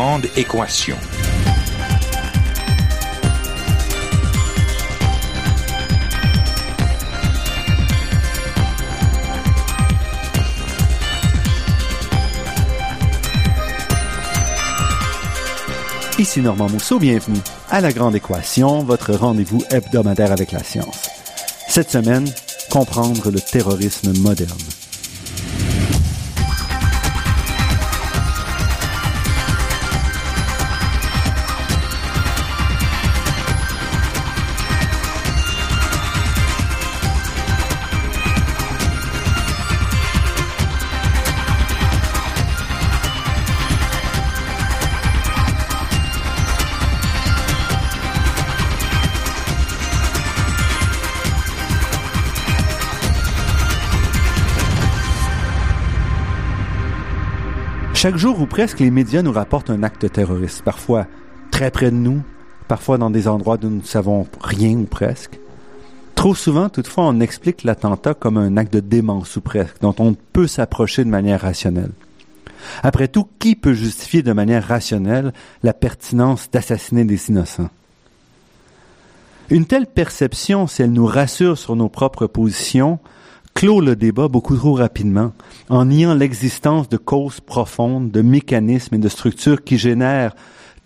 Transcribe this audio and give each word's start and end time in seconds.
Grande 0.00 0.26
équation. 0.36 0.96
Ici 16.16 16.40
Normand 16.42 16.68
Mousseau, 16.68 17.00
bienvenue 17.00 17.36
à 17.68 17.80
La 17.80 17.90
Grande 17.90 18.14
Équation, 18.14 18.84
votre 18.84 19.14
rendez-vous 19.14 19.64
hebdomadaire 19.68 20.30
avec 20.30 20.52
la 20.52 20.62
science. 20.62 21.10
Cette 21.66 21.90
semaine, 21.90 22.32
comprendre 22.70 23.32
le 23.32 23.40
terrorisme 23.40 24.16
moderne. 24.20 24.67
Chaque 58.00 58.16
jour 58.16 58.40
ou 58.40 58.46
presque, 58.46 58.78
les 58.78 58.92
médias 58.92 59.22
nous 59.22 59.32
rapportent 59.32 59.70
un 59.70 59.82
acte 59.82 60.12
terroriste, 60.12 60.62
parfois 60.62 61.08
très 61.50 61.72
près 61.72 61.90
de 61.90 61.96
nous, 61.96 62.22
parfois 62.68 62.96
dans 62.96 63.10
des 63.10 63.26
endroits 63.26 63.56
d'où 63.56 63.68
nous 63.68 63.78
ne 63.78 63.82
savons 63.82 64.28
rien 64.40 64.78
ou 64.78 64.84
presque. 64.84 65.40
Trop 66.14 66.36
souvent, 66.36 66.68
toutefois, 66.68 67.06
on 67.06 67.18
explique 67.18 67.64
l'attentat 67.64 68.14
comme 68.14 68.36
un 68.36 68.56
acte 68.56 68.72
de 68.72 68.78
démence 68.78 69.34
ou 69.34 69.40
presque, 69.40 69.80
dont 69.80 69.96
on 69.98 70.14
peut 70.14 70.46
s'approcher 70.46 71.02
de 71.02 71.10
manière 71.10 71.40
rationnelle. 71.40 71.90
Après 72.84 73.08
tout, 73.08 73.26
qui 73.40 73.56
peut 73.56 73.74
justifier 73.74 74.22
de 74.22 74.32
manière 74.32 74.68
rationnelle 74.68 75.32
la 75.64 75.72
pertinence 75.72 76.52
d'assassiner 76.52 77.02
des 77.02 77.30
innocents? 77.30 77.70
Une 79.50 79.66
telle 79.66 79.88
perception, 79.88 80.68
si 80.68 80.82
elle 80.82 80.92
nous 80.92 81.06
rassure 81.06 81.58
sur 81.58 81.74
nos 81.74 81.88
propres 81.88 82.28
positions, 82.28 83.00
clôt 83.58 83.80
le 83.80 83.96
débat 83.96 84.28
beaucoup 84.28 84.56
trop 84.56 84.74
rapidement 84.74 85.32
en 85.68 85.86
niant 85.86 86.14
l'existence 86.14 86.88
de 86.88 86.96
causes 86.96 87.40
profondes, 87.40 88.12
de 88.12 88.22
mécanismes 88.22 88.94
et 88.94 88.98
de 88.98 89.08
structures 89.08 89.64
qui 89.64 89.78
génèrent 89.78 90.36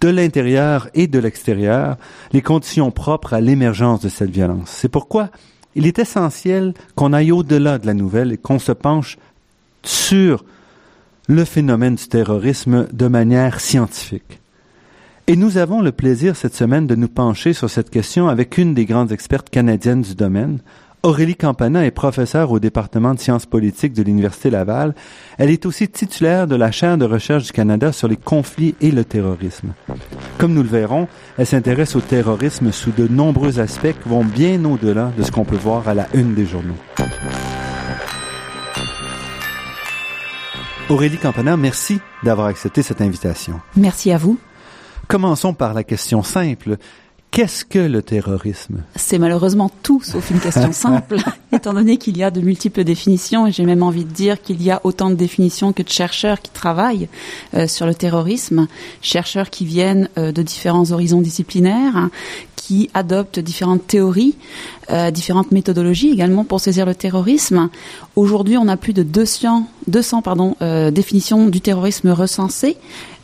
de 0.00 0.08
l'intérieur 0.08 0.88
et 0.94 1.06
de 1.06 1.18
l'extérieur 1.18 1.98
les 2.32 2.40
conditions 2.40 2.90
propres 2.90 3.34
à 3.34 3.42
l'émergence 3.42 4.00
de 4.00 4.08
cette 4.08 4.30
violence. 4.30 4.70
C'est 4.70 4.88
pourquoi 4.88 5.28
il 5.74 5.86
est 5.86 5.98
essentiel 5.98 6.72
qu'on 6.94 7.12
aille 7.12 7.30
au-delà 7.30 7.76
de 7.76 7.86
la 7.86 7.92
nouvelle 7.92 8.32
et 8.32 8.38
qu'on 8.38 8.58
se 8.58 8.72
penche 8.72 9.18
sur 9.82 10.42
le 11.28 11.44
phénomène 11.44 11.96
du 11.96 12.08
terrorisme 12.08 12.88
de 12.90 13.06
manière 13.06 13.60
scientifique. 13.60 14.40
Et 15.26 15.36
nous 15.36 15.58
avons 15.58 15.82
le 15.82 15.92
plaisir 15.92 16.36
cette 16.36 16.54
semaine 16.54 16.86
de 16.86 16.94
nous 16.94 17.08
pencher 17.08 17.52
sur 17.52 17.68
cette 17.68 17.90
question 17.90 18.28
avec 18.28 18.56
une 18.56 18.72
des 18.72 18.86
grandes 18.86 19.12
expertes 19.12 19.50
canadiennes 19.50 20.00
du 20.00 20.14
domaine, 20.14 20.60
Aurélie 21.04 21.34
Campana 21.34 21.84
est 21.84 21.90
professeure 21.90 22.52
au 22.52 22.60
département 22.60 23.12
de 23.12 23.18
sciences 23.18 23.44
politiques 23.44 23.92
de 23.92 24.04
l'Université 24.04 24.50
Laval. 24.50 24.94
Elle 25.36 25.50
est 25.50 25.66
aussi 25.66 25.88
titulaire 25.88 26.46
de 26.46 26.54
la 26.54 26.70
chaire 26.70 26.96
de 26.96 27.04
recherche 27.04 27.42
du 27.42 27.50
Canada 27.50 27.90
sur 27.90 28.06
les 28.06 28.16
conflits 28.16 28.76
et 28.80 28.92
le 28.92 29.04
terrorisme. 29.04 29.74
Comme 30.38 30.54
nous 30.54 30.62
le 30.62 30.68
verrons, 30.68 31.08
elle 31.38 31.46
s'intéresse 31.46 31.96
au 31.96 32.00
terrorisme 32.00 32.70
sous 32.70 32.92
de 32.92 33.08
nombreux 33.08 33.58
aspects 33.58 33.94
qui 34.00 34.08
vont 34.08 34.24
bien 34.24 34.64
au-delà 34.64 35.10
de 35.18 35.24
ce 35.24 35.32
qu'on 35.32 35.44
peut 35.44 35.56
voir 35.56 35.88
à 35.88 35.94
la 35.94 36.06
une 36.14 36.34
des 36.34 36.46
journaux. 36.46 36.76
Aurélie 40.88 41.18
Campana, 41.18 41.56
merci 41.56 41.98
d'avoir 42.22 42.46
accepté 42.46 42.82
cette 42.82 43.00
invitation. 43.00 43.60
Merci 43.76 44.12
à 44.12 44.18
vous. 44.18 44.38
Commençons 45.08 45.52
par 45.52 45.74
la 45.74 45.82
question 45.82 46.22
simple. 46.22 46.76
Qu'est-ce 47.32 47.64
que 47.64 47.78
le 47.78 48.02
terrorisme? 48.02 48.82
C'est 48.94 49.16
malheureusement 49.16 49.70
tout 49.82 50.02
sauf 50.02 50.30
une 50.30 50.38
question 50.38 50.70
simple, 50.72 51.16
étant 51.50 51.72
donné 51.72 51.96
qu'il 51.96 52.18
y 52.18 52.22
a 52.22 52.30
de 52.30 52.42
multiples 52.42 52.84
définitions, 52.84 53.46
et 53.46 53.52
j'ai 53.52 53.64
même 53.64 53.82
envie 53.82 54.04
de 54.04 54.12
dire 54.12 54.42
qu'il 54.42 54.62
y 54.62 54.70
a 54.70 54.82
autant 54.84 55.08
de 55.08 55.14
définitions 55.14 55.72
que 55.72 55.82
de 55.82 55.88
chercheurs 55.88 56.42
qui 56.42 56.50
travaillent 56.50 57.08
euh, 57.54 57.66
sur 57.66 57.86
le 57.86 57.94
terrorisme, 57.94 58.68
chercheurs 59.00 59.48
qui 59.48 59.64
viennent 59.64 60.10
euh, 60.18 60.30
de 60.30 60.42
différents 60.42 60.92
horizons 60.92 61.22
disciplinaires, 61.22 62.10
qui 62.54 62.90
adoptent 62.92 63.38
différentes 63.38 63.86
théories, 63.86 64.36
euh, 64.90 65.10
différentes 65.10 65.52
méthodologies 65.52 66.10
également 66.10 66.44
pour 66.44 66.60
saisir 66.60 66.84
le 66.84 66.94
terrorisme. 66.94 67.70
Aujourd'hui, 68.14 68.58
on 68.58 68.68
a 68.68 68.76
plus 68.76 68.92
de 68.92 69.02
200, 69.02 69.66
200 69.86 70.20
pardon, 70.20 70.54
définitions 70.90 71.48
du 71.48 71.62
terrorisme 71.62 72.10
recensées. 72.10 72.76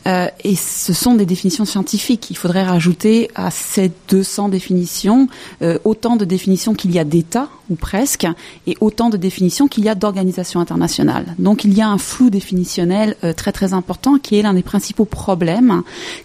Euh, 0.06 0.28
et 0.44 0.56
ce 0.56 0.92
sont 0.92 1.14
des 1.14 1.26
définitions 1.26 1.64
scientifiques. 1.64 2.30
Il 2.30 2.36
faudrait 2.36 2.64
rajouter 2.64 3.30
à 3.34 3.50
ces 3.50 3.90
200 4.08 4.48
définitions 4.48 5.28
euh, 5.62 5.78
autant 5.84 6.16
de 6.16 6.24
définitions 6.24 6.74
qu'il 6.74 6.92
y 6.92 6.98
a 6.98 7.04
d'États, 7.04 7.48
ou 7.70 7.74
presque, 7.74 8.26
et 8.66 8.76
autant 8.80 9.10
de 9.10 9.18
définitions 9.18 9.68
qu'il 9.68 9.84
y 9.84 9.88
a 9.88 9.94
d'organisations 9.94 10.60
internationales. 10.60 11.34
Donc 11.38 11.64
il 11.64 11.74
y 11.74 11.82
a 11.82 11.88
un 11.88 11.98
flou 11.98 12.30
définitionnel 12.30 13.16
euh, 13.24 13.34
très 13.34 13.52
très 13.52 13.74
important 13.74 14.18
qui 14.18 14.38
est 14.38 14.42
l'un 14.42 14.54
des 14.54 14.62
principaux 14.62 15.04
problèmes 15.04 15.82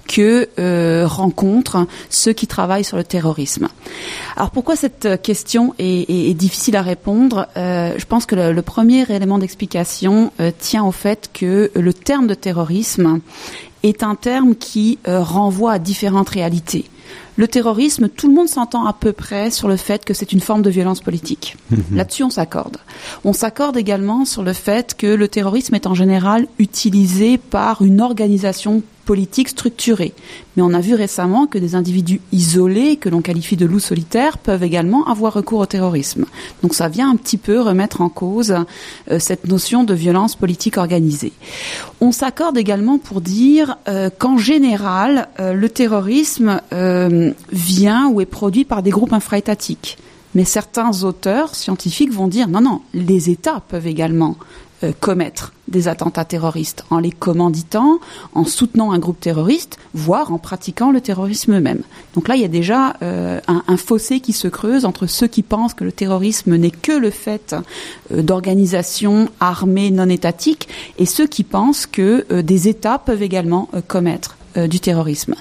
que 0.08 0.48
rencontrent 1.06 1.88
ceux 2.10 2.34
qui 2.34 2.48
travaillent 2.48 2.84
sur 2.84 2.98
le 2.98 3.04
terrorisme. 3.04 3.68
Alors 4.36 4.52
pourquoi 4.52 4.76
cette 4.76 5.22
question 5.22 5.74
est, 5.80 6.34
difficile 6.34 6.76
à 6.76 6.82
répondre? 6.82 7.48
Je 7.56 8.06
pense 8.06 8.26
que 8.26 8.36
le 8.36 8.62
premier 8.62 9.06
élément 9.10 9.38
d'explication 9.38 10.32
tient 10.60 10.84
au 10.84 10.92
fait 10.92 11.30
que 11.34 11.72
le 11.76 11.94
terme 11.94 12.28
de 12.28 12.34
terrorisme 12.34 13.22
est 13.84 14.04
un 14.04 14.16
terme 14.16 14.56
qui 14.56 14.98
euh, 15.08 15.22
renvoie 15.22 15.74
à 15.74 15.80
différentes 15.80 16.30
réalités. 16.30 16.86
Le 17.36 17.48
terrorisme, 17.48 18.10
tout 18.10 18.28
le 18.28 18.34
monde 18.34 18.48
s'entend 18.48 18.86
à 18.86 18.94
peu 18.94 19.12
près 19.12 19.50
sur 19.50 19.68
le 19.68 19.76
fait 19.76 20.06
que 20.06 20.14
c'est 20.14 20.32
une 20.34 20.40
forme 20.40 20.62
de 20.62 20.70
violence 20.70 21.02
politique. 21.02 21.58
Mhm. 21.72 21.84
Là-dessus, 21.94 22.24
on 22.24 22.30
s'accorde. 22.30 22.78
On 23.24 23.34
s'accorde 23.34 23.76
également 23.76 24.26
sur 24.26 24.44
le 24.44 24.54
fait 24.54 24.96
que 24.96 25.08
le 25.08 25.28
terrorisme 25.28 25.76
est 25.76 25.88
en 25.88 25.96
général 25.96 26.48
utilisé 26.60 27.38
par 27.38 27.82
une 27.82 28.02
organisation 28.02 28.84
politique 29.06 29.50
structurée. 29.50 30.14
Mais 30.56 30.64
on 30.64 30.74
a 30.74 30.82
vu 30.82 30.94
récemment 30.94 31.48
que 31.48 31.58
des 31.58 31.76
individus 31.76 32.22
isolés, 32.32 32.96
que 32.96 33.10
l'on 33.10 33.22
qualifie 33.22 33.58
de 33.58 33.66
loups 33.66 33.80
solitaires, 33.80 34.38
peuvent 34.38 34.64
également 34.64 35.06
avoir 35.08 35.34
recours 35.34 35.60
au 35.60 35.66
terrorisme. 35.66 36.26
Donc 36.62 36.74
ça 36.74 36.88
vient 36.88 37.10
un 37.10 37.16
petit 37.16 37.38
peu 37.38 37.60
remettre 37.60 38.02
en 38.02 38.10
cause 38.10 38.56
euh, 39.12 39.20
cette 39.20 39.48
notion 39.48 39.84
de 39.84 39.94
violence 39.94 40.36
politique 40.36 40.78
organisée. 40.78 41.34
On 42.02 42.12
s'accorde 42.12 42.58
également 42.58 42.98
pour 42.98 43.22
dire 43.22 43.78
euh, 43.88 44.10
qu'en 44.16 44.38
général, 44.38 45.28
euh, 45.40 45.54
le 45.54 45.70
terrorisme 45.70 46.62
vient 47.52 48.08
ou 48.10 48.22
est 48.22 48.26
produit 48.26 48.66
par 48.66 48.84
des 48.84 48.90
groupes 48.90 49.14
infraétatiques. 49.14 49.98
Mais 50.36 50.46
certains 50.46 51.04
auteurs 51.04 51.56
scientifiques 51.56 52.12
vont 52.12 52.28
dire 52.28 52.48
non, 52.48 52.62
non, 52.62 52.82
les 52.94 53.30
États 53.30 53.62
peuvent 53.68 53.88
également 53.88 54.36
euh, 54.84 54.92
commettre 55.00 55.54
des 55.68 55.88
attentats 55.88 56.26
terroristes 56.26 56.84
en 56.90 57.00
les 57.00 57.12
commanditant, 57.12 58.00
en 58.34 58.44
soutenant 58.44 58.92
un 58.92 59.00
groupe 59.00 59.20
terroriste, 59.20 59.78
voire 59.94 60.34
en 60.34 60.38
pratiquant 60.38 60.92
le 60.92 61.00
terrorisme 61.00 61.56
eux-mêmes. 61.56 61.84
Donc 62.16 62.28
là, 62.28 62.36
il 62.36 62.42
y 62.42 62.46
a 62.46 62.50
déjà 62.50 62.96
euh, 63.02 63.40
un, 63.48 63.78
fossé 63.78 64.20
qui 64.20 64.34
se 64.34 64.48
creuse 64.48 64.86
entre 64.86 65.08
ceux 65.08 65.28
qui 65.28 65.42
pensent 65.42 65.74
que 65.74 65.84
le 65.84 65.92
terrorisme 65.92 66.56
n'est 66.56 66.72
que 66.72 66.92
le 66.92 67.10
fait 67.12 67.56
euh, 68.12 68.22
d'organisations 68.22 69.30
armées 69.40 69.90
non 69.90 70.10
étatiques 70.10 70.68
et 70.98 71.06
ceux 71.06 71.28
qui 71.28 71.44
pensent 71.44 71.86
que 71.86 72.42
des 72.42 72.68
États 72.68 72.98
peuvent 72.98 73.24
également 73.24 73.70
commettre 73.88 74.38
du 74.56 74.80
terrorisme. 74.80 75.36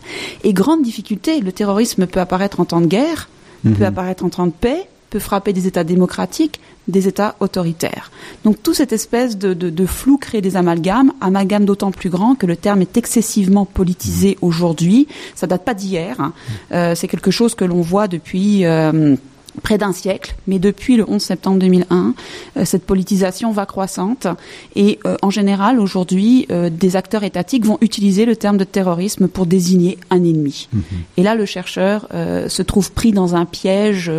Et 0.44 0.53
grande 0.53 0.83
difficulté, 0.83 1.41
le 1.41 1.53
terrorisme 1.53 2.06
peut 2.06 2.21
apparaître 2.21 2.61
en 2.61 2.65
temps 2.65 2.81
de 2.81 2.87
guerre, 2.87 3.29
peut 3.62 3.71
mhm. 3.71 3.83
apparaître 3.83 4.25
en 4.25 4.31
temps 4.31 4.47
de 4.47 4.53
paix, 4.53 4.89
peut 5.12 5.19
frapper 5.19 5.53
des 5.53 5.67
États 5.67 5.85
démocratiques, 5.85 6.59
des 6.88 7.06
États 7.06 7.37
autoritaires. 7.41 8.11
Donc 8.44 8.62
toute 8.62 8.75
cette 8.75 8.94
espèce 8.94 9.37
de, 9.37 9.53
de, 9.53 9.87
flou 9.87 10.17
crée 10.17 10.41
des 10.41 10.56
amalgames, 10.56 11.12
amalgames 11.20 11.67
d'autant 11.67 11.91
plus 11.91 12.09
grand 12.09 12.35
que 12.35 12.47
le 12.47 12.56
terme 12.56 12.81
est 12.81 12.97
excessivement 12.97 13.67
politisé 13.67 14.38
aujourd'hui. 14.41 15.06
Ça 15.35 15.47
date 15.47 15.64
pas 15.67 15.75
d'hier, 15.75 16.19
hein. 16.19 16.32
euh, 16.73 16.94
c'est 16.94 17.09
quelque 17.09 17.31
chose 17.31 17.55
que 17.55 17.67
l'on 17.67 17.82
voit 17.82 18.09
depuis... 18.09 18.64
Euh, 18.64 19.17
près 19.63 19.79
d'un 19.79 19.93
siècle, 19.93 20.35
mais 20.47 20.59
depuis 20.59 20.97
le 20.97 21.05
11 21.09 21.21
septembre 21.21 21.59
2001, 21.59 22.15
euh, 22.57 22.65
cette 22.65 22.85
politisation 22.85 23.53
va 23.53 23.67
croissante 23.67 24.27
et 24.75 24.99
euh, 25.05 25.17
en 25.23 25.31
général 25.31 25.79
aujourd'hui, 25.79 26.47
euh, 26.51 26.71
des 26.71 26.97
acteurs 26.97 27.23
étatiques 27.25 27.67
vont 27.67 27.79
utiliser 27.81 28.25
le 28.25 28.37
terme 28.37 28.57
de 28.57 28.65
terrorisme 28.65 29.29
pour 29.29 29.47
désigner 29.47 29.99
un 30.11 30.25
ennemi. 30.25 30.69
Mhm. 30.73 30.83
Et 31.19 31.23
là, 31.23 31.35
le 31.35 31.45
chercheur 31.45 32.09
se 32.13 32.63
trouve 32.63 32.93
pris 32.93 33.13
dans 33.13 33.35
un 33.35 33.45
piège 33.45 34.11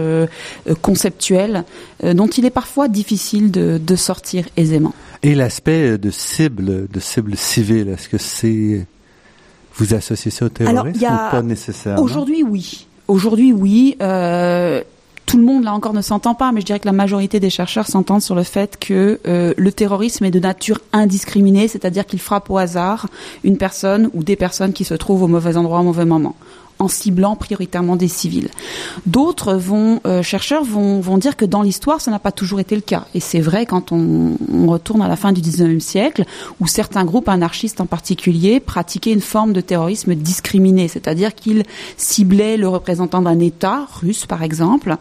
conceptuel 0.82 1.64
dont 2.04 2.28
il 2.28 2.46
est 2.46 2.50
parfois 2.50 2.88
difficile 2.88 3.52
de, 3.52 3.80
de 3.84 3.96
sortir 3.96 4.46
aisément. 4.58 4.94
Et 5.22 5.36
l'aspect 5.36 5.98
de 5.98 6.12
cible, 6.12 6.88
de 6.88 7.00
cible 7.00 7.36
civile, 7.38 7.90
est-ce 7.90 8.10
que 8.10 8.18
c'est 8.18 8.86
Vous 9.76 9.94
associez 9.94 10.32
ça 10.32 10.46
au 10.46 10.50
terrorisme 10.50 11.06
ou 11.06 11.32
pas 11.32 11.42
nécessairement? 11.42 12.02
Aujourd'hui, 12.02 12.44
oui. 12.44 12.88
Aujourd'hui, 13.08 13.52
oui. 13.52 13.96
Euh, 14.02 14.82
tout 15.34 15.40
le 15.40 15.46
monde 15.46 15.64
là 15.64 15.74
encore 15.74 15.94
ne 15.94 16.04
s'entend 16.04 16.36
pas, 16.36 16.52
mais 16.52 16.62
je 16.62 16.68
dirais 16.68 16.80
que 16.80 16.86
la 16.86 16.92
majorité 16.92 17.40
des 17.40 17.50
chercheurs 17.50 17.88
s'entendent 17.88 18.22
sur 18.22 18.36
le 18.36 18.44
fait 18.44 18.78
que 18.78 19.20
euh, 19.26 19.56
le 19.58 19.72
terrorisme 19.72 20.26
est 20.26 20.30
de 20.30 20.40
nature 20.40 20.78
indiscriminée, 20.92 21.68
c'est-à-dire 21.68 22.06
qu'il 22.06 22.20
frappe 22.20 22.52
au 22.52 22.60
hasard 22.60 23.08
une 23.44 23.58
personne 23.58 24.12
ou 24.14 24.24
des 24.24 24.36
personnes 24.36 24.74
qui 24.74 24.84
se 24.84 24.94
trouvent 24.94 25.24
au 25.24 25.28
mauvais 25.28 25.58
endroit 25.58 25.80
au 25.80 25.84
mauvais 25.84 26.06
moment 26.06 26.36
en 26.84 26.88
ciblant 26.88 27.36
prioritairement 27.36 27.96
des 27.96 28.08
civils. 28.08 28.50
D'autres 29.06 29.60
euh, 30.06 30.22
chercheurs 30.22 30.64
vont, 30.64 31.18
dire 31.18 31.36
que 31.36 31.46
dans 31.46 31.62
l'histoire, 31.62 32.02
ça 32.02 32.12
n'a 32.12 32.20
pas 32.20 32.32
toujours 32.32 32.60
été 32.60 32.76
le 32.76 32.82
cas. 32.82 33.06
Et 33.14 33.20
c'est 33.20 33.40
vrai 33.40 33.66
quand 33.66 33.92
on, 33.92 34.38
on, 34.52 34.68
retourne 34.68 35.02
à 35.02 35.08
la 35.08 35.16
fin 35.16 35.32
du 35.32 35.42
19e 35.42 35.80
siècle, 35.80 36.26
où 36.60 36.68
certains 36.68 37.06
groupes 37.06 37.30
anarchistes 37.30 37.82
en 37.82 37.86
particulier 37.86 38.60
pratiquaient 38.60 39.14
une 39.14 39.22
forme 39.22 39.54
de 39.54 39.62
terrorisme 39.62 40.16
discriminé, 40.16 40.88
c'est-à-dire 40.88 41.36
qu'ils 41.36 41.64
ciblaient 41.98 42.58
le 42.58 42.68
représentant 42.68 43.22
d'un 43.22 43.40
État, 43.40 43.88
russe 44.02 44.26
par 44.26 44.44
exemple, 44.44 44.98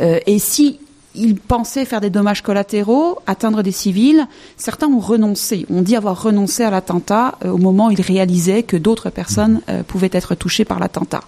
euh, 0.00 0.18
et 0.26 0.38
si 0.38 0.78
ils 1.16 1.36
pensaient 1.36 1.84
faire 1.84 2.00
des 2.00 2.10
dommages 2.10 2.42
collatéraux, 2.42 3.18
atteindre 3.26 3.62
des 3.62 3.72
civils. 3.72 4.26
Certains 4.56 4.88
ont 4.88 5.00
renoncé, 5.00 5.66
on 5.70 5.82
dit 5.82 5.96
avoir 5.96 6.22
renoncé 6.22 6.62
à 6.62 6.70
l'attentat 6.70 7.38
euh, 7.44 7.50
au 7.50 7.58
moment 7.58 7.88
où 7.88 7.90
ils 7.90 8.00
réalisaient 8.00 8.62
que 8.62 8.76
d'autres 8.76 9.10
personnes 9.10 9.60
euh, 9.68 9.82
pouvaient 9.82 10.10
être 10.12 10.34
touchées 10.34 10.64
par 10.64 10.78
l'attentat. 10.78 11.20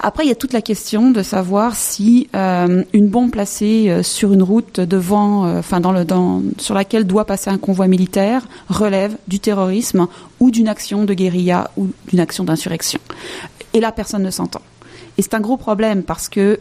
Après, 0.00 0.24
il 0.24 0.28
y 0.28 0.32
a 0.32 0.36
toute 0.36 0.52
la 0.52 0.62
question 0.62 1.10
de 1.10 1.22
savoir 1.22 1.74
si 1.74 2.28
euh, 2.34 2.84
une 2.92 3.08
bombe 3.08 3.30
placée 3.30 4.02
sur 4.02 4.32
une 4.32 4.42
route 4.42 4.80
devant, 4.80 5.58
enfin 5.58 5.80
dans 5.80 5.92
le, 5.92 6.04
dans, 6.04 6.42
sur 6.58 6.74
laquelle 6.74 7.04
doit 7.04 7.24
passer 7.24 7.50
un 7.50 7.58
convoi 7.58 7.86
militaire 7.88 8.46
relève 8.68 9.16
du 9.28 9.40
terrorisme 9.40 10.06
ou 10.40 10.50
d'une 10.50 10.68
action 10.68 11.04
de 11.04 11.14
guérilla 11.14 11.70
ou 11.76 11.88
d'une 12.08 12.20
action 12.20 12.44
d'insurrection. 12.44 13.00
Et 13.74 13.80
là, 13.80 13.92
personne 13.92 14.22
ne 14.22 14.30
s'entend. 14.30 14.62
Et 15.18 15.22
c'est 15.22 15.34
un 15.34 15.40
gros 15.40 15.56
problème 15.56 16.02
parce 16.02 16.28
que 16.28 16.60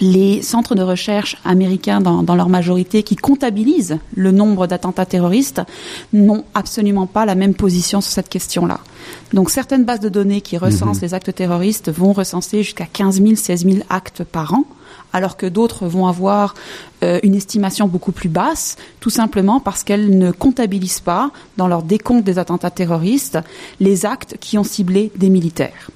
les 0.00 0.42
centres 0.42 0.74
de 0.74 0.82
recherche 0.82 1.36
américains 1.44 2.00
dans, 2.00 2.34
leur 2.34 2.48
majorité 2.48 3.02
qui 3.02 3.16
comptabilisent 3.16 3.98
le 4.14 4.32
nombre 4.32 4.66
d'attentats 4.66 5.06
terroristes 5.06 5.62
n'ont 6.12 6.44
absolument 6.54 7.06
pas 7.06 7.26
la 7.26 7.34
même 7.34 7.54
position 7.54 8.00
sur 8.00 8.12
cette 8.12 8.28
question-là. 8.28 8.80
Donc 9.32 9.50
certaines 9.50 9.84
bases 9.84 10.00
de 10.00 10.08
données 10.08 10.40
qui 10.40 10.56
recensent 10.56 10.98
mhm. 10.98 11.02
les 11.02 11.14
actes 11.14 11.34
terroristes 11.34 11.90
vont 11.90 12.12
recenser 12.12 12.62
jusqu'à 12.62 12.86
15 12.86 13.22
000, 13.22 13.34
16 13.36 13.64
000 13.64 13.78
actes 13.90 14.24
par 14.24 14.54
an, 14.54 14.64
alors 15.12 15.36
que 15.36 15.46
d'autres 15.46 15.86
vont 15.86 16.06
avoir 16.06 16.54
euh, 17.02 17.20
une 17.22 17.34
estimation 17.34 17.86
beaucoup 17.86 18.12
plus 18.12 18.28
basse, 18.28 18.76
tout 19.00 19.10
simplement 19.10 19.60
parce 19.60 19.84
qu'elles 19.84 20.16
ne 20.16 20.30
comptabilisent 20.30 21.00
pas 21.00 21.30
dans 21.56 21.68
leur 21.68 21.82
décompte 21.82 22.24
des 22.24 22.38
attentats 22.38 22.70
terroristes 22.70 23.38
les 23.80 24.06
actes 24.06 24.36
qui 24.40 24.56
ont 24.56 24.64
ciblé 24.64 25.12
des 25.16 25.28
militaires. 25.28 25.90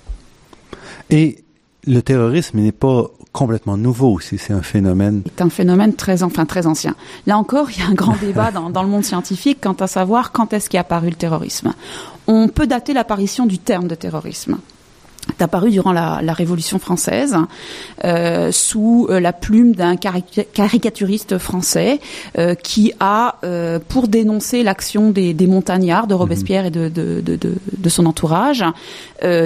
Et 1.11 1.45
le 1.87 2.01
terrorisme 2.03 2.59
n'est 2.61 2.73
pas 2.73 3.11
complètement 3.35 3.77
nouveau 3.77 4.13
aussi. 4.13 4.39
C'est 4.39 4.55
un 4.55 4.63
phénomène. 4.63 5.23
C'est 5.27 5.43
un 5.43 5.51
phénomène 5.51 5.93
très, 5.95 6.23
enfin, 6.23 6.47
très 6.47 6.67
ancien. 6.67 6.95
Là 7.27 7.37
encore, 7.37 7.71
il 7.71 7.81
y 7.81 7.83
a 7.83 7.89
un 7.89 7.95
grand 7.95 8.17
débat 8.21 8.51
dans, 8.51 8.71
dans, 8.71 8.83
le 8.83 8.89
monde 8.89 9.05
scientifique 9.05 9.59
quant 9.61 9.73
à 9.75 9.87
savoir 9.87 10.33
quand 10.33 10.55
est-ce 10.55 10.71
qu'est 10.71 10.79
apparu 10.79 11.11
le 11.11 11.17
terrorisme. 11.17 11.75
On 12.27 12.49
peut 12.49 12.67
dater 12.67 12.95
l'apparition 12.95 13.45
du 13.45 13.59
terme 13.59 13.89
de 13.89 13.97
terrorisme 13.97 14.59
est 15.31 15.43
apparu 15.43 15.71
durant 15.71 15.93
la, 15.93 16.21
la 16.23 16.33
Révolution 16.33 16.79
française 16.79 17.37
euh, 18.05 18.53
sous 18.53 19.07
euh, 19.09 19.21
la 19.21 19.33
plume 19.33 19.75
d'un 19.75 19.97
caricaturiste 19.97 21.39
français 21.39 22.01
euh, 22.39 22.55
qui 22.55 22.93
a, 23.01 23.37
euh, 23.45 23.79
pour 23.89 24.09
dénoncer 24.09 24.63
l'action 24.63 25.11
des, 25.11 25.35
des, 25.35 25.47
montagnards 25.47 26.07
de 26.07 26.15
Robespierre 26.15 26.67
et 26.67 26.71
de, 26.71 26.89
de, 26.89 27.21
de, 27.21 27.39
de 27.39 27.89
son 27.89 28.07
entourage, 28.07 28.65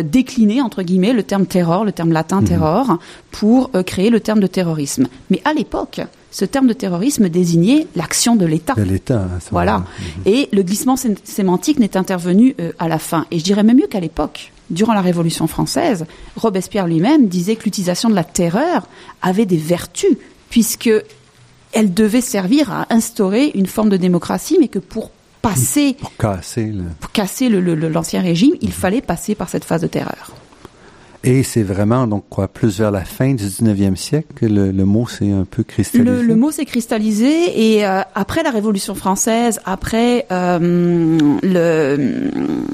décliné 0.04 0.60
entre 0.60 0.82
guillemets 0.82 1.12
le 1.12 1.22
terme 1.22 1.46
terror, 1.46 1.84
le 1.84 1.92
terme 1.92 2.12
latin 2.12 2.40
mhm. 2.40 2.48
terror, 2.48 2.98
pour 3.30 3.70
créer 3.86 4.10
le 4.10 4.20
terme 4.20 4.40
de 4.40 4.46
terrorisme. 4.46 5.06
Mais 5.30 5.40
à 5.44 5.52
l'époque, 5.52 6.00
ce 6.30 6.44
terme 6.44 6.66
de 6.66 6.72
terrorisme 6.72 7.28
désignait 7.28 7.86
l'action 7.94 8.34
de 8.34 8.46
l'État. 8.46 8.74
De 8.74 8.82
l'État. 8.82 9.28
Voilà. 9.50 9.78
Mhm. 9.78 9.84
Et 10.26 10.48
le 10.52 10.62
glissement 10.62 10.96
sémantique 11.24 11.78
n'est 11.78 11.96
intervenu 11.96 12.56
à 12.78 12.88
la 12.88 12.98
fin. 12.98 13.26
Et 13.30 13.38
je 13.38 13.44
dirais 13.44 13.62
même 13.62 13.76
mieux 13.76 13.86
qu'à 13.86 14.00
l'époque 14.00 14.52
durant 14.70 14.94
la 14.94 15.00
Révolution 15.00 15.46
française, 15.46 16.06
Robespierre 16.36 16.86
lui-même 16.86 17.28
disait 17.28 17.56
que 17.56 17.64
l'utilisation 17.64 18.08
de 18.08 18.14
la 18.14 18.24
terreur 18.24 18.86
avait 19.22 19.46
des 19.46 19.56
vertus, 19.56 20.16
puisque 20.50 20.90
elle 21.72 21.92
devait 21.92 22.20
servir 22.20 22.72
à 22.72 22.86
instaurer 22.90 23.50
une 23.54 23.66
forme 23.66 23.88
de 23.88 23.96
démocratie, 23.96 24.56
mais 24.60 24.68
que 24.68 24.78
pour 24.78 25.10
passer, 25.42 25.96
pour 26.00 26.16
casser, 26.16 26.72
pour 27.00 27.12
casser 27.12 27.48
l'ancien 27.48 28.20
régime, 28.20 28.54
il 28.60 28.72
fallait 28.72 29.00
passer 29.00 29.34
par 29.34 29.48
cette 29.48 29.64
phase 29.64 29.82
de 29.82 29.86
terreur. 29.86 30.32
Et 31.24 31.42
c'est 31.42 31.64
vraiment, 31.64 32.06
donc, 32.06 32.24
quoi, 32.30 32.46
plus 32.46 32.78
vers 32.78 32.90
la 32.90 33.04
fin 33.04 33.34
du 33.34 33.44
19e 33.44 33.96
siècle 33.96 34.28
que 34.36 34.46
le, 34.46 34.72
mot 34.84 35.08
s'est 35.08 35.30
un 35.30 35.44
peu 35.44 35.64
cristallisé? 35.64 36.22
Le, 36.22 36.36
mot 36.36 36.50
s'est 36.52 36.64
cristallisé 36.64 37.74
et 37.76 37.84
euh, 37.84 38.02
après 38.14 38.42
la 38.42 38.50
Révolution 38.50 38.94
française, 38.94 39.60
après 39.64 40.26
euh, 40.30 41.18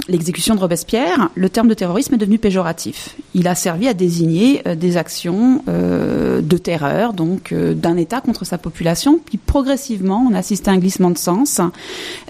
l'exécution 0.09 0.55
de 0.55 0.61
Robespierre, 0.61 1.31
le 1.35 1.49
terme 1.49 1.69
de 1.69 1.75
terrorisme 1.75 2.15
est 2.15 2.19
devenu 2.19 2.39
péjoratif. 2.39 3.17
Il 3.35 3.49
a 3.49 3.55
servi 3.55 3.89
à 3.89 3.95
désigner 3.95 4.63
euh, 4.67 4.75
des 4.75 4.97
actions 4.97 5.63
euh, 5.69 6.41
de 6.41 6.57
terreur, 6.57 7.13
donc 7.13 7.53
euh, 7.53 7.75
d'un 7.75 7.97
État 7.97 8.21
contre 8.21 8.45
sa 8.45 8.59
population. 8.59 9.19
Puis 9.25 9.39
progressivement, 9.39 10.27
on 10.31 10.35
assiste 10.35 10.69
à 10.69 10.73
un 10.73 10.79
glissement 10.79 11.11
de 11.11 11.19
sens 11.19 11.61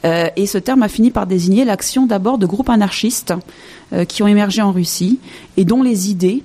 et 0.05 0.47
ce 0.47 0.59
terme 0.59 0.83
a 0.83 0.89
fini 0.89 1.11
par 1.11 1.27
désigner 1.27 1.65
l'action 1.65 2.07
d'abord 2.07 2.39
de 2.39 2.47
groupes 2.47 2.69
anarchistes 2.69 3.33
qui 4.09 4.23
ont 4.23 4.27
émergé 4.27 4.63
en 4.63 4.73
Russie 4.73 5.19
et 5.57 5.65
dont 5.65 5.83
les 5.83 6.11
idées 6.11 6.43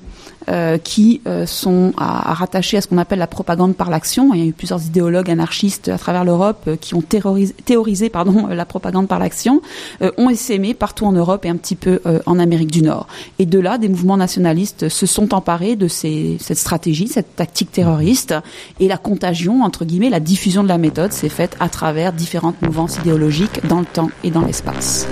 euh, 0.49 0.79
qui 0.79 1.21
euh, 1.27 1.45
sont 1.45 1.93
à, 1.97 2.31
à 2.31 2.61
ce 2.61 2.87
qu'on 2.87 2.97
appelle 2.97 3.19
la 3.19 3.27
propagande 3.27 3.75
par 3.75 3.91
l'action. 3.91 4.33
Il 4.33 4.39
y 4.39 4.43
a 4.43 4.47
eu 4.47 4.53
plusieurs 4.53 4.81
idéologues 4.83 5.29
anarchistes 5.29 5.89
à 5.89 5.97
travers 5.99 6.23
l'Europe 6.23 6.69
qui 6.81 6.95
ont 6.95 7.03
théorisé 7.03 8.09
pardon, 8.09 8.47
la 8.49 8.65
propagande 8.65 9.07
par 9.07 9.19
l'action, 9.19 9.61
ont 10.17 10.29
essaimé 10.29 10.73
partout 10.73 11.05
en 11.05 11.11
Europe 11.11 11.45
et 11.45 11.49
un 11.49 11.57
petit 11.57 11.75
peu 11.75 12.01
en 12.25 12.39
Amérique 12.39 12.71
du 12.71 12.81
Nord. 12.81 13.07
Et 13.37 13.45
de 13.45 13.59
là, 13.59 13.77
des 13.77 13.89
mouvements 13.89 14.17
nationalistes 14.17 14.89
se 14.89 15.05
sont 15.05 15.35
emparés 15.35 15.75
de 15.75 15.87
cette 15.87 16.57
stratégie, 16.57 17.07
cette 17.07 17.35
tactique 17.35 17.71
terroriste, 17.71 18.33
et 18.79 18.87
la 18.87 18.97
contagion, 18.97 19.61
entre 19.63 19.85
guillemets, 19.85 20.09
la 20.09 20.21
diffusion 20.21 20.63
de 20.63 20.69
la 20.69 20.77
méthode 20.77 21.11
s'est 21.11 21.29
faite 21.29 21.57
à 21.59 21.69
travers 21.69 22.13
différentes 22.13 22.61
mouvances 22.61 22.97
idéologiques 22.97 23.67
dans 23.67 23.79
le 23.79 23.85
temps 23.85 24.09
et 24.23 24.31
dans 24.31 24.41
l'espace. 24.41 25.07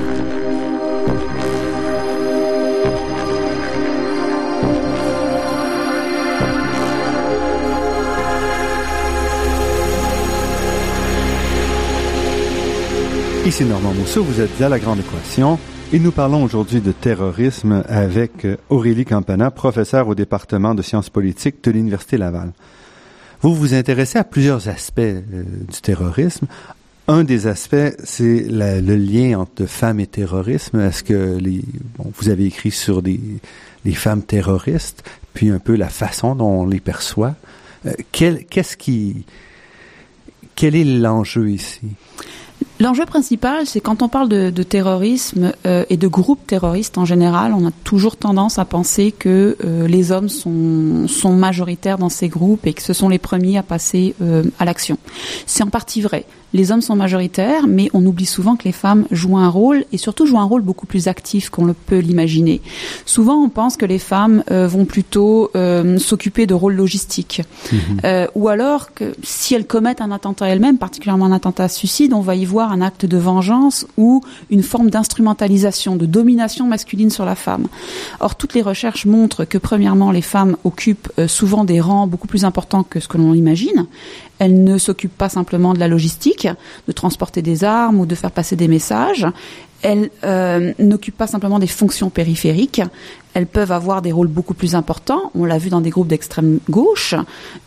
Ici 13.47 13.63
Normand 13.63 13.93
Mousseau, 13.93 14.25
vous 14.25 14.41
êtes 14.41 14.61
à 14.61 14.67
La 14.67 14.77
Grande 14.77 14.99
Équation 14.99 15.57
et 15.93 15.99
nous 15.99 16.11
parlons 16.11 16.43
aujourd'hui 16.43 16.81
de 16.81 16.91
terrorisme 16.91 17.81
avec 17.87 18.43
euh, 18.43 18.57
Aurélie 18.67 19.05
Campana, 19.05 19.51
professeure 19.51 20.09
au 20.09 20.15
département 20.15 20.75
de 20.75 20.81
sciences 20.81 21.09
politiques 21.09 21.63
de 21.63 21.71
l'Université 21.71 22.17
Laval. 22.17 22.51
Vous 23.41 23.55
vous 23.55 23.73
intéressez 23.73 24.19
à 24.19 24.25
plusieurs 24.25 24.67
aspects 24.67 24.99
euh, 24.99 25.21
du 25.31 25.79
terrorisme. 25.81 26.47
Un 27.07 27.23
des 27.23 27.47
aspects, 27.47 27.95
c'est 28.03 28.47
le 28.49 28.95
lien 28.97 29.39
entre 29.39 29.65
femmes 29.65 30.01
et 30.01 30.07
terrorisme. 30.07 30.81
Est-ce 30.81 31.05
que 31.05 31.37
les, 31.37 31.61
bon, 31.97 32.11
vous 32.17 32.27
avez 32.27 32.47
écrit 32.47 32.71
sur 32.71 33.01
des, 33.01 33.21
les 33.85 33.93
femmes 33.93 34.23
terroristes, 34.23 35.05
puis 35.33 35.51
un 35.51 35.59
peu 35.59 35.77
la 35.77 35.87
façon 35.87 36.35
dont 36.35 36.63
on 36.63 36.65
les 36.67 36.81
perçoit. 36.81 37.35
Euh, 37.85 37.93
qu'est-ce 38.11 38.75
qui, 38.75 39.23
quel 40.53 40.75
est 40.75 40.83
l'enjeu 40.83 41.49
ici? 41.49 41.79
L'enjeu 42.79 43.05
principal, 43.05 43.65
c'est 43.65 43.79
quand 43.79 44.03
on 44.03 44.07
parle 44.07 44.29
de, 44.29 44.63
terrorisme 44.63 45.51
euh, 45.65 45.83
et 45.89 45.97
de 45.97 46.07
groupes 46.07 46.45
terroristes 46.45 46.99
en 46.99 47.05
général, 47.05 47.53
on 47.53 47.67
a 47.67 47.71
toujours 47.83 48.17
tendance 48.17 48.59
à 48.59 48.65
penser 48.65 49.11
que 49.11 49.57
euh, 49.65 49.87
les 49.87 50.11
hommes 50.11 50.29
sont, 50.29 51.07
sont 51.07 51.33
majoritaires 51.33 51.97
dans 51.97 52.09
ces 52.09 52.27
groupes 52.27 52.67
et 52.67 52.73
que 52.73 52.83
ce 52.83 52.93
sont 52.93 53.09
les 53.09 53.17
premiers 53.17 53.57
à 53.57 53.63
passer 53.63 54.13
euh, 54.21 54.43
à 54.59 54.65
l'action. 54.65 54.99
C'est 55.47 55.63
en 55.63 55.69
partie 55.69 56.01
vrai 56.01 56.25
les 56.53 56.71
hommes 56.71 56.81
sont 56.81 56.95
majoritaires, 56.95 57.67
mais 57.67 57.89
on 57.93 58.05
oublie 58.05 58.25
souvent 58.25 58.55
que 58.55 58.63
les 58.63 58.71
femmes 58.71 59.05
jouent 59.11 59.37
un 59.37 59.49
rôle 59.49 59.83
et 59.91 59.97
surtout 59.97 60.25
jouent 60.25 60.39
un 60.39 60.45
rôle 60.45 60.61
beaucoup 60.61 60.85
plus 60.85 61.07
actif 61.07 61.49
qu'on 61.49 61.65
le 61.65 61.73
peut 61.73 61.99
l'imaginer. 61.99 62.61
Souvent, 63.05 63.35
on 63.35 63.49
pense 63.49 63.75
que 63.75 63.85
les 63.85 63.99
femmes 63.99 64.43
euh, 64.51 64.67
vont 64.67 64.85
plutôt 64.85 65.51
euh, 65.55 65.97
s'occuper 65.97 66.45
de 66.45 66.53
rôles 66.53 66.75
logistiques, 66.75 67.41
mhm. 67.71 67.79
euh, 68.05 68.27
ou 68.35 68.47
alors 68.47 68.93
que 68.93 69.13
si 69.23 69.55
elles 69.55 69.67
commettent 69.67 70.01
un 70.01 70.11
attentat 70.11 70.47
elles-mêmes, 70.47 70.77
particulièrement 70.77 71.25
un 71.25 71.31
attentat 71.33 71.67
suicide, 71.67 72.13
on 72.13 72.21
va 72.21 72.35
y 72.35 72.45
voir 72.45 72.71
un 72.71 72.81
acte 72.81 73.05
de 73.05 73.17
vengeance 73.17 73.85
ou 73.97 74.21
une 74.49 74.63
forme 74.63 74.89
d'instrumentalisation, 74.89 75.95
de 75.97 76.05
domination 76.05 76.65
masculine 76.65 77.09
sur 77.09 77.25
la 77.25 77.35
femme. 77.35 77.67
Or, 78.19 78.35
toutes 78.35 78.53
les 78.53 78.61
recherches 78.61 79.05
montrent 79.05 79.43
que 79.43 79.57
premièrement, 79.57 80.11
les 80.11 80.21
femmes 80.21 80.55
occupent 80.63 81.11
souvent 81.27 81.65
des 81.65 81.81
rangs 81.81 82.07
beaucoup 82.07 82.27
plus 82.27 82.45
importants 82.45 82.83
que 82.83 82.99
ce 82.99 83.07
que 83.07 83.17
l'on 83.17 83.33
imagine. 83.33 83.85
Elle 84.39 84.63
ne 84.63 84.77
s'occupe 84.77 85.15
pas 85.17 85.29
simplement 85.29 85.73
de 85.73 85.79
la 85.79 85.87
logistique, 85.87 86.47
de 86.87 86.91
transporter 86.91 87.41
des 87.41 87.63
armes 87.63 87.99
ou 87.99 88.05
de 88.05 88.15
faire 88.15 88.31
passer 88.31 88.55
des 88.55 88.67
messages. 88.67 89.25
Elle 89.81 90.09
euh, 90.23 90.73
n'occupe 90.79 91.17
pas 91.17 91.27
simplement 91.27 91.59
des 91.59 91.67
fonctions 91.67 92.09
périphériques. 92.09 92.81
Elles 93.37 93.45
peuvent 93.45 93.71
avoir 93.71 94.01
des 94.01 94.11
rôles 94.11 94.29
beaucoup 94.29 94.55
plus 94.55 94.73
importants. 94.73 95.31
On 95.35 95.45
l'a 95.45 95.59
vu 95.59 95.69
dans 95.69 95.79
des 95.79 95.91
groupes 95.91 96.07
d'extrême 96.07 96.57
gauche, 96.71 97.13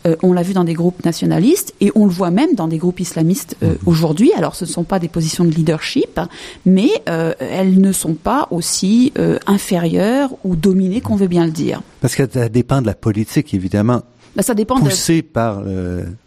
euh, 0.05 0.17
on 0.21 0.33
l'a 0.33 0.41
vu 0.41 0.51
dans 0.51 0.65
des 0.65 0.73
groupes 0.73 1.05
nationalistes, 1.05 1.73
et 1.79 1.93
on 1.95 2.03
le 2.03 2.11
voit 2.11 2.29
même 2.29 2.55
dans 2.55 2.67
des 2.67 2.77
groupes 2.77 2.99
islamistes 2.99 3.55
euh, 3.63 3.75
aujourd'hui. 3.85 4.33
Alors, 4.33 4.53
ce 4.53 4.65
ne 4.65 4.69
sont 4.69 4.83
pas 4.83 4.99
des 4.99 5.07
positions 5.07 5.45
de 5.45 5.51
leadership, 5.51 6.19
mais 6.65 6.89
euh, 7.07 7.33
elles 7.39 7.79
ne 7.79 7.93
sont 7.93 8.15
pas 8.15 8.49
aussi 8.51 9.13
inférieures 9.47 10.31
ou 10.43 10.57
dominées 10.57 10.99
qu'on 10.99 11.15
veut 11.15 11.29
bien 11.29 11.45
le 11.45 11.51
dire. 11.51 11.81
Parce 12.01 12.15
que 12.15 12.29
ça 12.29 12.49
dépend 12.49 12.81
de 12.81 12.87
la 12.87 12.93
politique, 12.93 13.53
évidemment. 13.53 14.01
Bah, 14.35 14.43
ça 14.43 14.53
dépend 14.53 14.79
poussé 14.79 15.21
de, 15.21 15.27
par 15.27 15.61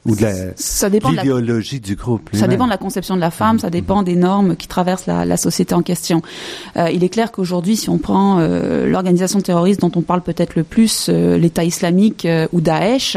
ou 0.04 0.14
de 0.14 0.22
la, 0.22 1.10
l'idéologie 1.10 1.80
du 1.80 1.96
groupe. 1.96 2.28
Ça 2.34 2.46
dépend 2.46 2.66
de 2.66 2.70
la 2.70 2.76
conception 2.76 3.16
de 3.16 3.20
la 3.20 3.30
femme, 3.30 3.58
ça 3.58 3.70
dépend 3.70 4.02
des 4.02 4.14
normes 4.14 4.56
qui 4.56 4.68
traversent 4.68 5.06
la, 5.06 5.24
la 5.24 5.38
société 5.38 5.74
en 5.74 5.80
question. 5.80 6.20
Euh, 6.76 6.90
il 6.90 7.02
est 7.02 7.08
clair 7.08 7.32
qu'aujourd'hui, 7.32 7.76
si 7.76 7.88
on 7.88 7.96
prend 7.96 8.40
euh, 8.40 8.86
l'organisation 8.86 9.33
terroriste 9.40 9.80
dont 9.80 9.92
on 9.96 10.02
parle 10.02 10.22
peut-être 10.22 10.54
le 10.56 10.64
plus, 10.64 11.08
euh, 11.08 11.36
l'État 11.36 11.64
islamique 11.64 12.24
euh, 12.24 12.46
ou 12.52 12.60
Daesh, 12.60 13.16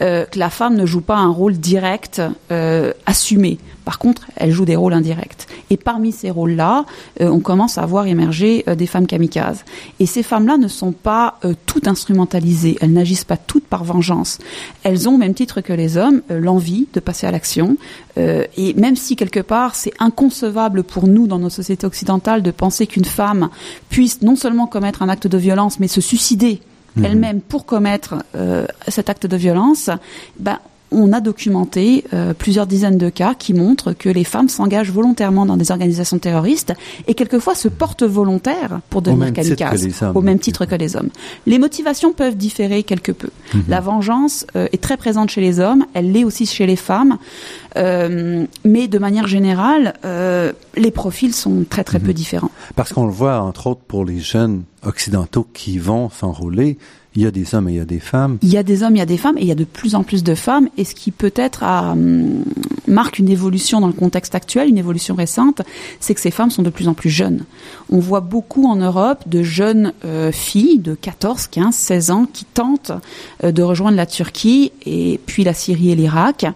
euh, 0.00 0.24
que 0.24 0.38
la 0.38 0.50
femme 0.50 0.76
ne 0.76 0.86
joue 0.86 1.00
pas 1.00 1.16
un 1.16 1.30
rôle 1.30 1.54
direct 1.54 2.22
assumé. 3.06 3.58
Par 3.88 3.98
contre, 3.98 4.26
elle 4.36 4.50
joue 4.50 4.66
des 4.66 4.76
rôles 4.76 4.92
indirects. 4.92 5.46
Et 5.70 5.78
parmi 5.78 6.12
ces 6.12 6.28
rôles-là, 6.28 6.84
euh, 7.22 7.30
on 7.30 7.40
commence 7.40 7.78
à 7.78 7.86
voir 7.86 8.06
émerger 8.06 8.62
euh, 8.68 8.74
des 8.74 8.86
femmes 8.86 9.06
kamikazes. 9.06 9.64
Et 9.98 10.04
ces 10.04 10.22
femmes-là 10.22 10.58
ne 10.58 10.68
sont 10.68 10.92
pas 10.92 11.38
euh, 11.46 11.54
toutes 11.64 11.88
instrumentalisées. 11.88 12.76
Elles 12.82 12.92
n'agissent 12.92 13.24
pas 13.24 13.38
toutes 13.38 13.64
par 13.64 13.84
vengeance. 13.84 14.40
Elles 14.82 15.08
ont, 15.08 15.14
au 15.14 15.16
même 15.16 15.32
titre 15.32 15.62
que 15.62 15.72
les 15.72 15.96
hommes, 15.96 16.20
l'envie 16.28 16.86
de 16.92 17.00
passer 17.00 17.26
à 17.26 17.30
l'action. 17.30 17.78
et 18.18 18.74
même 18.74 18.96
si 18.96 19.16
quelque 19.16 19.40
part 19.40 19.74
c'est 19.74 19.94
inconcevable 20.00 20.82
pour 20.82 21.06
nous 21.06 21.26
dans 21.26 21.38
nos 21.38 21.48
sociétés 21.48 21.86
occidentales 21.86 22.42
de 22.42 22.50
penser 22.50 22.86
qu'une 22.86 23.06
femme 23.06 23.48
puisse 23.88 24.20
non 24.20 24.36
seulement 24.36 24.66
commettre 24.66 25.00
un 25.02 25.08
acte 25.08 25.28
de 25.28 25.38
violence, 25.38 25.80
mais 25.80 25.88
se 25.88 26.02
suicider 26.02 26.60
mmh. 26.96 27.04
elle-même 27.04 27.40
pour 27.40 27.64
commettre 27.64 28.16
cet 28.88 29.08
acte 29.08 29.26
de 29.26 29.36
violence, 29.36 29.88
ben 30.38 30.58
on 30.90 31.12
a 31.12 31.20
documenté 31.20 32.04
euh, 32.12 32.34
plusieurs 32.34 32.66
dizaines 32.66 32.98
de 32.98 33.08
cas 33.08 33.34
qui 33.34 33.54
montrent 33.54 33.92
que 33.92 34.08
les 34.08 34.24
femmes 34.24 34.48
s'engagent 34.48 34.90
volontairement 34.90 35.46
dans 35.46 35.56
des 35.56 35.70
organisations 35.70 36.18
terroristes 36.18 36.72
et 37.06 37.14
quelquefois 37.14 37.54
se 37.54 37.68
portent 37.68 38.02
volontaires 38.02 38.80
pour 38.90 39.02
devenir 39.02 39.32
kamikazes, 39.32 39.88
au 40.14 40.22
même 40.22 40.38
titre 40.38 40.64
que 40.64 40.74
les 40.74 40.96
hommes. 40.96 41.10
Les 41.46 41.58
motivations 41.58 42.12
peuvent 42.12 42.36
différer 42.36 42.82
quelque 42.82 43.12
peu. 43.12 43.28
Mm 43.28 43.58
-hmm. 43.58 43.62
La 43.68 43.80
vengeance 43.80 44.46
euh, 44.56 44.68
est 44.72 44.82
très 44.82 44.96
présente 44.96 45.30
chez 45.30 45.40
les 45.40 45.60
hommes, 45.60 45.84
elle 45.94 46.12
l'est 46.12 46.24
aussi 46.24 46.46
chez 46.46 46.66
les 46.66 46.76
femmes, 46.76 47.18
euh, 47.76 48.46
mais 48.64 48.88
de 48.88 48.98
manière 48.98 49.26
générale, 49.26 49.94
euh, 50.04 50.52
les 50.76 50.90
profils 50.90 51.34
sont 51.34 51.64
très 51.68 51.84
très 51.84 51.98
mm 51.98 52.02
-hmm. 52.02 52.06
peu 52.06 52.12
différents. 52.22 52.50
Parce 52.76 52.92
qu'on 52.92 53.06
le 53.06 53.16
voit 53.22 53.38
entre 53.50 53.62
autres 53.70 53.84
pour 53.92 54.04
les 54.04 54.20
jeunes 54.20 54.62
occidentaux 54.82 55.46
qui 55.58 55.78
vont 55.78 56.04
s'enrôler, 56.18 56.78
il 57.18 57.24
y 57.24 57.26
a 57.26 57.32
des 57.32 57.52
hommes 57.52 57.68
et 57.68 57.72
il 57.72 57.76
y 57.78 57.80
a 57.80 57.84
des 57.84 57.98
femmes. 57.98 58.38
Il 58.42 58.48
y 58.48 58.56
a 58.56 58.62
des 58.62 58.84
hommes, 58.84 58.94
il 58.94 59.00
y 59.00 59.02
a 59.02 59.06
des 59.06 59.16
femmes, 59.16 59.36
et 59.38 59.40
il 59.40 59.48
y 59.48 59.50
a 59.50 59.56
de 59.56 59.64
plus 59.64 59.96
en 59.96 60.04
plus 60.04 60.22
de 60.22 60.36
femmes. 60.36 60.68
Et 60.76 60.84
ce 60.84 60.94
qui 60.94 61.10
peut-être 61.10 61.64
hum, 61.64 62.44
marque 62.86 63.18
une 63.18 63.28
évolution 63.28 63.80
dans 63.80 63.88
le 63.88 63.92
contexte 63.92 64.36
actuel, 64.36 64.68
une 64.68 64.78
évolution 64.78 65.16
récente, 65.16 65.62
c'est 65.98 66.14
que 66.14 66.20
ces 66.20 66.30
femmes 66.30 66.52
sont 66.52 66.62
de 66.62 66.70
plus 66.70 66.86
en 66.86 66.94
plus 66.94 67.10
jeunes. 67.10 67.40
On 67.90 67.98
voit 67.98 68.20
beaucoup 68.20 68.66
en 68.66 68.76
Europe 68.76 69.24
de 69.26 69.42
jeunes 69.42 69.94
euh, 70.04 70.30
filles 70.30 70.78
de 70.78 70.94
14, 70.94 71.48
15, 71.48 71.74
16 71.74 72.10
ans 72.12 72.26
qui 72.32 72.44
tentent 72.44 72.92
euh, 73.42 73.50
de 73.50 73.62
rejoindre 73.64 73.96
la 73.96 74.06
Turquie 74.06 74.70
et 74.86 75.18
puis 75.26 75.42
la 75.42 75.54
Syrie 75.54 75.90
et 75.90 75.96
l'Irak. 75.96 76.46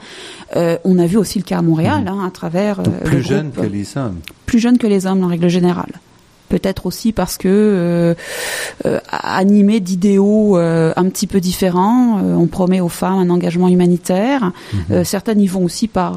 Euh, 0.55 0.79
on 0.85 1.01
a 1.01 1.07
vu 1.07 1.17
aussi 1.17 1.41
le 1.41 1.45
cas 1.45 1.59
à 1.59 1.63
Montréal, 1.63 2.05
mmh. 2.05 2.09
hein, 2.09 2.25
à 2.25 2.31
travers. 2.31 2.85
Donc 2.85 3.01
plus 3.03 3.23
jeunes 3.23 3.51
que 3.51 3.67
les 3.67 3.97
hommes. 3.97 4.21
Plus 4.47 4.61
jeunes 4.61 4.79
que 4.79 4.87
les 4.87 5.07
hommes 5.07 5.25
en 5.25 5.29
règle 5.29 5.49
générale 5.49 5.91
peut-être 6.53 6.85
aussi 6.85 7.13
parce 7.13 7.39
que 7.39 7.49
euh, 7.49 8.15
euh, 8.85 8.99
animé 9.11 9.81
d'idéaux 9.81 10.59
euh, 10.59 10.93
un 10.97 11.09
petit 11.09 11.27
peu 11.27 11.41
différents, 11.41 12.21
on 12.21 12.47
promet 12.47 12.81
aux 12.81 12.91
femmes 12.91 13.21
un 13.21 13.31
engagement 13.31 13.69
humanitaire. 13.69 14.53
-hmm. 14.53 15.05
certaines 15.05 15.41
y 15.41 15.47
vont 15.47 15.65
aussi 15.65 15.87
par 15.89 16.13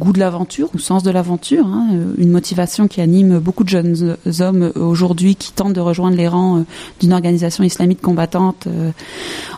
goût 0.00 0.12
de 0.12 0.18
l'aventure 0.24 0.68
ou 0.74 0.78
sens 0.90 1.02
de 1.08 1.12
l'aventure, 1.16 1.66
hein, 1.66 1.86
une 2.24 2.32
motivation 2.38 2.88
qui 2.88 3.00
anime 3.00 3.38
beaucoup 3.38 3.64
de 3.68 3.72
jeunes 3.76 4.16
hommes 4.40 4.64
aujourd'hui 4.74 5.32
qui 5.42 5.50
tentent 5.52 5.78
de 5.80 5.84
rejoindre 5.90 6.16
les 6.22 6.28
rangs 6.34 6.64
d'une 7.00 7.12
organisation 7.18 7.62
islamique 7.72 8.02
combattante 8.10 8.62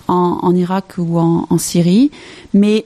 en, 0.09 0.39
en, 0.49 0.53
Irak 0.55 0.87
ou 0.99 1.19
en, 1.19 1.47
en 1.55 1.59
Syrie. 1.59 2.11
Mais 2.53 2.77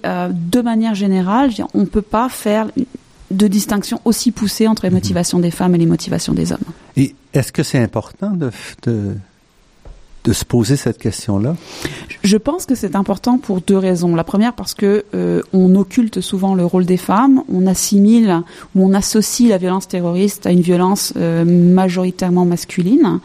de 0.55 0.61
manière 0.71 0.95
générale, 0.95 1.51
on 1.79 1.83
ne 1.87 1.91
peut 1.97 2.09
pas 2.19 2.29
faire 2.29 2.67
de 3.31 3.49
distinction 3.49 4.01
aussi 4.05 4.31
poussée 4.31 4.67
entre 4.67 4.85
les 4.85 4.91
motivations 4.91 5.39
des 5.39 5.51
femmes 5.51 5.75
et 5.75 5.79
les 5.79 5.87
motivations 5.87 6.35
des 6.35 6.53
hommes. 6.53 6.59
Et 6.97 7.15
est-ce 7.33 7.53
que 7.53 7.63
c'est 7.63 7.79
important 7.79 8.31
de, 8.31 8.51
de, 8.83 9.15
de 10.25 10.33
se 10.33 10.45
poser 10.45 10.77
cette 10.77 10.99
question-là? 10.99 11.55
Je 12.23 12.37
pense 12.39 12.65
que 12.65 12.75
c'est 12.75 12.97
important 12.97 13.39
pour 13.39 13.61
deux 13.61 13.77
raisons. 13.77 14.17
La 14.17 14.25
première 14.25 14.55
parce 14.55 14.75
que 14.75 15.05
euh, 15.15 15.43
on 15.53 15.75
occulte 15.75 16.21
souvent 16.23 16.55
le 16.55 16.65
rôle 16.65 16.87
des 16.87 16.97
femmes, 16.97 17.43
on 17.53 17.67
assimile 17.67 18.43
ou 18.75 18.87
on 18.87 18.95
associe 18.95 19.49
la 19.49 19.59
violence 19.59 19.87
terroriste 19.87 20.47
à 20.47 20.51
une 20.51 20.63
violence 20.63 21.13
euh, 21.17 21.45
majoritairement 21.45 22.47
masculine, 22.47 23.21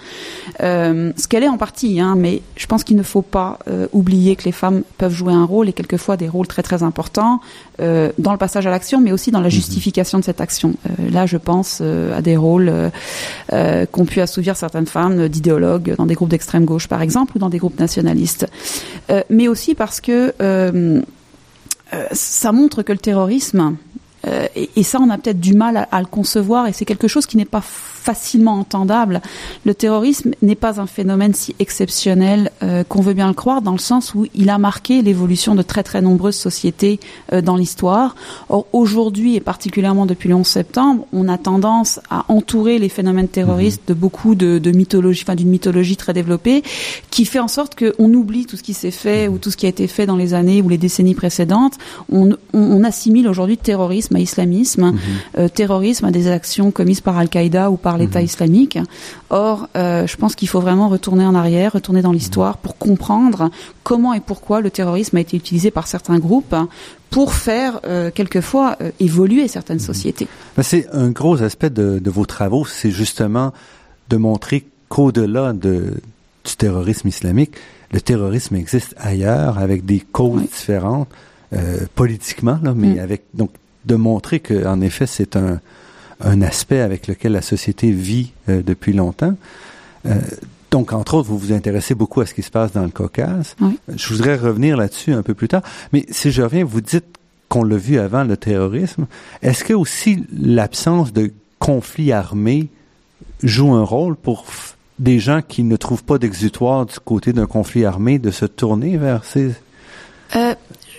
euh, 0.61 1.13
ce 1.15 1.27
qu'elle 1.27 1.43
est 1.43 1.49
en 1.49 1.57
partie. 1.57 2.01
Hein, 2.01 2.15
mais 2.17 2.41
je 2.57 2.67
pense 2.67 2.83
qu'il 2.83 2.97
ne 2.97 3.03
faut 3.03 3.21
pas 3.21 3.59
euh, 3.69 3.87
oublier 3.93 4.35
que 4.35 4.43
les 4.43 4.51
femmes 4.51 4.83
peuvent 4.97 5.13
jouer 5.13 5.33
un 5.33 5.45
rôle 5.45 5.69
et 5.69 5.73
quelquefois 5.73 6.17
des 6.17 6.27
rôles 6.27 6.47
très 6.47 6.63
très 6.63 6.83
importants 6.83 7.39
euh, 7.81 8.11
dans 8.17 8.33
le 8.33 8.37
passage 8.37 8.67
à 8.67 8.69
l'action, 8.69 8.99
mais 8.99 9.13
aussi 9.13 9.31
dans 9.31 9.39
la 9.39 9.47
justification 9.47 10.17
mmh. 10.17 10.21
de 10.21 10.25
cette 10.25 10.41
action. 10.41 10.73
Euh, 10.85 11.09
là, 11.11 11.25
je 11.25 11.37
pense 11.37 11.79
euh, 11.81 12.17
à 12.17 12.21
des 12.21 12.35
rôles 12.35 12.71
qu'ont 13.91 14.05
pu 14.05 14.21
assouvir 14.21 14.55
certaines 14.55 14.85
femmes 14.85 15.27
d'idéologues 15.27 15.95
dans 15.97 16.05
des 16.05 16.13
groupes 16.13 16.29
d'extrême 16.29 16.65
gauche 16.65 16.88
par 16.89 17.01
exemple, 17.01 17.37
ou 17.37 17.39
dans 17.39 17.49
des 17.49 17.59
groupes 17.59 17.79
nationalistes. 17.79 18.47
Euh, 19.09 19.21
mais 19.29 19.47
aussi 19.47 19.75
parce 19.75 20.01
que 20.01 20.33
euh, 20.41 21.01
euh, 21.93 22.05
ça 22.11 22.51
montre 22.51 22.83
que 22.83 22.91
le 22.91 22.99
terrorisme, 22.99 23.77
euh, 24.27 24.47
et, 24.55 24.69
et, 24.75 24.83
ça 24.83 24.99
on 25.01 25.09
a 25.09 25.17
peut-être 25.17 25.39
du 25.39 25.53
mal 25.53 25.77
à, 25.77 25.83
à, 25.83 25.99
le 25.99 26.05
concevoir, 26.05 26.67
et 26.67 26.73
c'est 26.73 26.85
quelque 26.85 27.07
chose 27.07 27.25
qui 27.25 27.37
n'est 27.37 27.45
pas 27.45 27.63
facilement 27.63 28.53
entendable. 28.53 29.21
Le 29.65 29.73
terrorisme 29.73 30.31
n'est 30.41 30.55
pas 30.55 30.79
un 30.81 30.87
phénomène 30.87 31.33
si 31.33 31.55
exceptionnel 31.59 32.51
euh, 32.63 32.83
qu'on 32.83 33.01
veut 33.01 33.13
bien 33.13 33.27
le 33.27 33.33
croire, 33.33 33.61
dans 33.61 33.71
le 33.71 33.77
sens 33.77 34.15
où 34.15 34.25
il 34.35 34.49
a 34.49 34.57
marqué 34.57 35.01
l'évolution 35.01 35.55
de 35.55 35.61
très 35.61 35.83
très 35.83 36.01
nombreuses 36.01 36.35
sociétés 36.35 36.99
euh, 37.33 37.41
dans 37.41 37.55
l'histoire. 37.55 38.15
Or, 38.49 38.65
aujourd'hui, 38.73 39.35
et 39.35 39.41
particulièrement 39.41 40.05
depuis 40.05 40.29
le 40.29 40.35
11 40.35 40.47
septembre, 40.47 41.05
on 41.13 41.27
a 41.27 41.37
tendance 41.37 41.99
à 42.09 42.25
entourer 42.29 42.79
les 42.79 42.89
phénomènes 42.89 43.27
terroristes 43.27 43.83
de 43.87 43.93
beaucoup 43.93 44.35
de, 44.35 44.59
de 44.59 44.71
mythologie, 44.71 45.23
enfin 45.23 45.35
d'une 45.35 45.49
mythologie 45.49 45.97
très 45.97 46.13
développée, 46.13 46.63
qui 47.11 47.25
fait 47.25 47.39
en 47.39 47.47
sorte 47.47 47.77
qu'on 47.77 48.13
oublie 48.13 48.45
tout 48.45 48.57
ce 48.57 48.63
qui 48.63 48.73
s'est 48.73 48.91
fait 48.91 49.27
ou 49.27 49.37
tout 49.37 49.51
ce 49.51 49.57
qui 49.57 49.65
a 49.65 49.69
été 49.69 49.87
fait 49.87 50.05
dans 50.05 50.17
les 50.17 50.33
années 50.33 50.61
ou 50.61 50.69
les 50.69 50.77
décennies 50.77 51.15
précédentes. 51.15 51.77
On, 52.11 52.31
on, 52.31 52.37
on 52.53 52.83
assimile 52.83 53.27
aujourd'hui 53.27 53.57
terrorisme 53.57 54.08
à 54.15 54.19
islamisme, 54.19 54.91
mm 54.91 54.95
-hmm. 54.95 55.39
euh, 55.39 55.47
terrorisme 55.47 56.05
à 56.05 56.11
des 56.11 56.27
actions 56.27 56.71
commises 56.71 57.01
par 57.01 57.17
Al-Qaïda 57.17 57.71
ou 57.71 57.77
par 57.77 57.97
l'État 57.97 58.21
mmh. 58.21 58.29
islamique. 58.31 58.79
Or, 59.29 59.67
euh, 59.75 60.07
je 60.07 60.15
pense 60.17 60.35
qu'il 60.35 60.47
faut 60.47 60.61
vraiment 60.61 60.89
retourner 60.89 61.25
en 61.25 61.35
arrière, 61.35 61.73
retourner 61.73 62.01
dans 62.01 62.11
l'histoire 62.11 62.57
pour 62.57 62.77
comprendre 62.77 63.49
comment 63.83 64.13
et 64.13 64.19
pourquoi 64.19 64.61
le 64.61 64.71
terrorisme 64.71 65.17
a 65.17 65.21
été 65.21 65.35
utilisé 65.37 65.71
par 65.71 65.87
certains 65.87 66.19
groupes 66.19 66.55
pour 67.09 67.33
faire 67.33 67.79
euh, 67.85 68.11
quelquefois 68.13 68.77
euh, 68.81 68.91
évoluer 68.99 69.47
certaines 69.47 69.79
sociétés. 69.79 70.27
C'est 70.61 70.87
un 70.93 71.09
gros 71.09 71.41
aspect 71.41 71.69
de, 71.69 71.99
de 71.99 72.09
vos 72.11 72.25
travaux, 72.25 72.65
c'est 72.65 72.91
justement 72.91 73.51
de 74.09 74.17
montrer 74.17 74.65
qu'au-delà 74.89 75.53
de, 75.53 75.95
du 76.45 76.55
terrorisme 76.57 77.07
islamique, 77.07 77.53
le 77.91 78.01
terrorisme 78.01 78.55
existe 78.55 78.93
ailleurs 78.97 79.57
avec 79.57 79.85
des 79.85 79.99
causes 79.99 80.41
oui. 80.41 80.47
différentes 80.47 81.09
euh, 81.53 81.79
politiquement, 81.95 82.59
là, 82.61 82.73
mais 82.75 82.95
mmh. 82.95 82.99
avec 82.99 83.23
donc 83.33 83.51
de 83.85 83.95
montrer 83.95 84.39
que 84.39 84.65
en 84.65 84.81
effet 84.81 85.07
c'est 85.07 85.35
un 85.35 85.59
un 86.21 86.41
aspect 86.41 86.81
avec 86.81 87.07
lequel 87.07 87.33
la 87.33 87.41
société 87.41 87.91
vit 87.91 88.31
euh, 88.49 88.61
depuis 88.61 88.93
longtemps. 88.93 89.35
Euh, 90.05 90.19
donc, 90.71 90.93
entre 90.93 91.15
autres, 91.15 91.27
vous 91.29 91.37
vous 91.37 91.51
intéressez 91.51 91.95
beaucoup 91.95 92.21
à 92.21 92.25
ce 92.25 92.33
qui 92.33 92.43
se 92.43 92.51
passe 92.51 92.71
dans 92.71 92.83
le 92.83 92.89
Caucase. 92.89 93.55
Oui. 93.61 93.79
Je 93.95 94.13
voudrais 94.13 94.35
revenir 94.35 94.77
là-dessus 94.77 95.13
un 95.13 95.23
peu 95.23 95.33
plus 95.33 95.47
tard. 95.47 95.63
Mais 95.93 96.05
si 96.09 96.31
je 96.31 96.41
reviens, 96.41 96.63
vous 96.63 96.81
dites 96.81 97.05
qu'on 97.47 97.63
l'a 97.63 97.77
vu 97.77 97.97
avant, 97.97 98.23
le 98.23 98.37
terrorisme. 98.37 99.07
Est-ce 99.41 99.63
que 99.63 99.73
aussi 99.73 100.25
l'absence 100.31 101.11
de 101.11 101.31
conflits 101.57 102.11
armés 102.11 102.67
joue 103.41 103.73
un 103.73 103.83
rôle 103.83 104.15
pour 104.15 104.45
des 104.99 105.19
gens 105.19 105.41
qui 105.41 105.63
ne 105.63 105.75
trouvent 105.75 106.03
pas 106.03 106.19
d'exutoire 106.19 106.85
du 106.85 106.99
côté 106.99 107.33
d'un 107.33 107.47
conflit 107.47 107.85
armé 107.85 108.19
de 108.19 108.29
se 108.29 108.45
tourner 108.45 108.97
vers 108.97 109.23
ces... 109.23 109.53
Euh, 110.35 110.53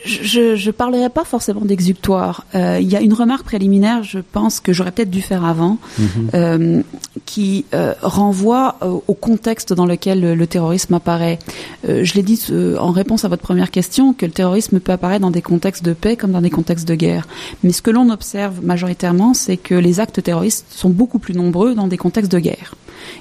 je 0.05 0.67
ne 0.67 0.71
parlerai 0.73 1.09
pas 1.09 1.25
forcément 1.25 1.63
d'exutoire. 1.63 2.47
Euh, 2.55 2.79
il 2.81 2.89
y 2.91 2.97
a 2.97 3.01
une 3.01 3.13
remarque 3.13 3.45
préliminaire, 3.45 4.03
je 4.03 4.19
pense 4.19 4.61
que 4.61 4.73
j'aurais 4.73 4.93
peut-être 4.93 5.11
dû 5.11 5.23
faire 5.23 5.45
avant, 5.45 5.79
mhm. 5.99 6.07
euh, 6.35 6.83
qui 7.27 7.65
euh, 7.75 7.95
renvoie 8.03 8.77
au 8.81 9.15
contexte 9.15 9.73
dans 9.73 9.87
lequel 9.87 10.21
le, 10.21 10.47
terrorisme 10.47 10.95
apparaît. 10.95 11.39
je 11.87 12.15
l'ai 12.15 12.23
dit 12.23 12.41
en 12.79 12.91
réponse 12.91 13.25
à 13.25 13.29
votre 13.29 13.43
première 13.43 13.71
question 13.71 14.13
que 14.13 14.27
le 14.27 14.33
terrorisme 14.33 14.81
peut 14.81 14.93
apparaître 14.93 15.23
dans 15.23 15.31
des 15.31 15.43
contextes 15.43 15.85
de 15.85 15.93
paix 15.93 16.17
comme 16.17 16.33
dans 16.33 16.41
des 16.41 16.51
contextes 16.51 16.89
de 16.89 16.95
guerre. 16.95 17.29
Mais 17.63 17.73
ce 17.73 17.83
que 17.83 17.91
l'on 17.91 18.11
observe 18.11 18.65
majoritairement, 18.65 19.35
c'est 19.35 19.57
que 19.57 19.75
les 19.75 20.01
actes 20.01 20.23
terroristes 20.23 20.67
sont 20.71 20.91
beaucoup 20.91 21.19
plus 21.19 21.35
nombreux 21.35 21.75
dans 21.75 21.87
des 21.87 21.99
contextes 21.99 22.33
de 22.33 22.39
guerre. 22.39 22.75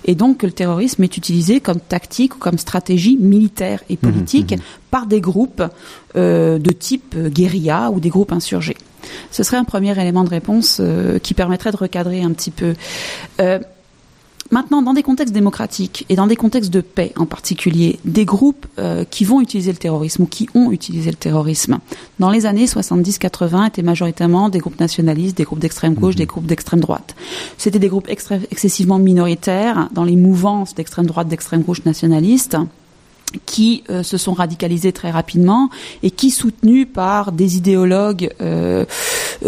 Et 0.05 0.15
donc 0.15 0.43
le 0.43 0.51
terrorisme 0.51 1.03
est 1.03 1.17
utilisé 1.17 1.59
comme 1.59 1.79
tactique 1.79 2.35
ou 2.35 2.39
comme 2.39 2.57
stratégie 2.57 3.17
militaire 3.17 3.81
et 3.89 3.97
politique 3.97 4.51
mhm, 4.51 4.57
mhm. 4.57 4.63
par 4.91 5.05
des 5.05 5.21
groupes 5.21 5.63
euh, 6.15 6.59
de 6.59 6.71
type 6.71 7.17
guérilla 7.17 7.91
ou 7.91 7.99
des 7.99 8.09
groupes 8.09 8.31
insurgés. 8.31 8.77
Ce 9.31 9.43
serait 9.43 9.57
un 9.57 9.63
premier 9.63 9.99
élément 9.99 10.23
de 10.23 10.29
réponse 10.29 10.77
euh, 10.79 11.19
qui 11.19 11.33
permettrait 11.33 11.71
de 11.71 11.77
recadrer 11.77 12.21
un 12.21 12.31
petit 12.31 12.51
peu. 12.51 12.75
Euh, 13.39 13.59
Maintenant, 14.51 14.81
dans 14.81 14.93
des 14.93 15.03
contextes 15.03 15.33
démocratiques 15.33 16.05
et 16.09 16.15
dans 16.15 16.25
des 16.25 16.35
contextes 16.35 16.71
de 16.71 16.81
paix 16.81 17.13
en 17.17 17.25
particulier, 17.25 17.99
des 18.03 18.25
groupes 18.25 18.65
euh, 18.79 19.03
qui 19.03 19.23
vont 19.23 19.41
utiliser 19.41 19.71
le 19.71 19.77
terrorisme 19.77 20.23
ou 20.23 20.25
qui 20.25 20.49
ont 20.55 20.71
utilisé 20.71 21.11
le 21.11 21.17
terrorisme, 21.17 21.79
dans 22.19 22.31
les 22.31 22.47
années 22.47 22.65
70-80, 22.65 23.67
étaient 23.67 23.83
majoritairement 23.83 24.49
des 24.49 24.59
groupes 24.59 24.79
nationalistes, 24.79 25.37
des 25.37 25.43
groupes 25.43 25.59
d'extrême 25.59 25.93
gauche, 25.93 26.15
des 26.15 26.23
mhm. 26.23 26.29
groupes 26.29 26.45
d'extrême 26.47 26.79
droite. 26.79 27.15
C'était 27.57 27.79
des 27.79 27.89
groupes 27.89 28.09
excessivement 28.09 28.97
minoritaires 28.97 29.89
dans 29.93 30.03
les 30.03 30.15
mouvances 30.15 30.73
d'extrême 30.73 31.05
droite, 31.05 31.27
d'extrême 31.27 31.61
gauche 31.61 31.85
nationalistes 31.85 32.57
qui 33.45 33.83
euh, 33.89 34.03
se 34.03 34.17
sont 34.17 34.33
radicalisés 34.33 34.91
très 34.91 35.11
rapidement 35.11 35.69
et 36.03 36.11
qui, 36.11 36.31
soutenus 36.31 36.87
par 36.91 37.31
des 37.31 37.57
idéologues 37.57 38.33
euh, 38.41 38.85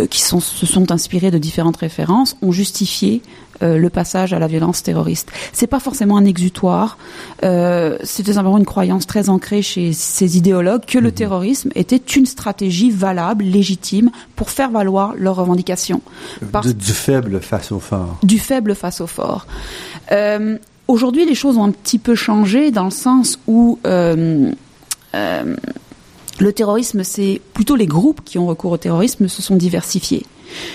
qui 0.09 0.21
sont, 0.21 0.39
se 0.39 0.65
sont 0.65 0.91
inspirés 0.91 1.31
de 1.31 1.37
différentes 1.37 1.77
références, 1.77 2.37
ont 2.41 2.51
justifié 2.51 3.21
euh, 3.61 3.77
le 3.77 3.89
passage 3.89 4.33
à 4.33 4.39
la 4.39 4.47
violence 4.47 4.81
terroriste. 4.83 5.31
C'est 5.53 5.67
pas 5.67 5.79
forcément 5.79 6.17
un 6.17 6.25
exutoire, 6.25 6.97
euh, 7.43 7.97
c'était 8.03 8.33
simplement 8.33 8.57
une 8.57 8.65
croyance 8.65 9.05
très 9.05 9.29
ancrée 9.29 9.61
chez 9.61 9.93
ces 9.93 10.37
idéologues 10.37 10.85
que 10.85 10.97
le 10.97 11.09
mhm. 11.09 11.15
terrorisme 11.15 11.69
était 11.75 11.97
une 11.97 12.25
stratégie 12.25 12.89
valable, 12.89 13.43
légitime, 13.43 14.09
pour 14.35 14.49
faire 14.49 14.71
valoir 14.71 15.13
leurs 15.17 15.35
revendications. 15.35 16.01
du 16.41 16.93
faible 16.93 17.39
face 17.41 17.71
au 17.71 17.79
fort. 17.79 18.17
Du 18.23 18.39
faible 18.39 18.75
face 18.75 19.01
au 19.01 19.07
fort. 19.07 19.45
Euh, 20.11 20.57
Aujourd'hui, 20.91 21.25
les 21.25 21.35
choses 21.35 21.57
ont 21.57 21.63
un 21.63 21.71
petit 21.71 21.99
peu 21.99 22.15
changé 22.15 22.69
dans 22.69 22.83
le 22.83 22.91
sens 22.91 23.39
où 23.47 23.79
euh, 23.85 24.51
euh, 25.15 25.55
le 26.41 26.53
terrorisme, 26.53 27.03
c'est 27.03 27.39
plutôt 27.53 27.75
les 27.75 27.85
groupes 27.85 28.21
qui 28.25 28.39
ont 28.39 28.47
recours 28.47 28.71
au 28.71 28.77
terrorisme 28.77 29.27
se 29.27 29.43
sont 29.43 29.55
diversifiés. 29.55 30.25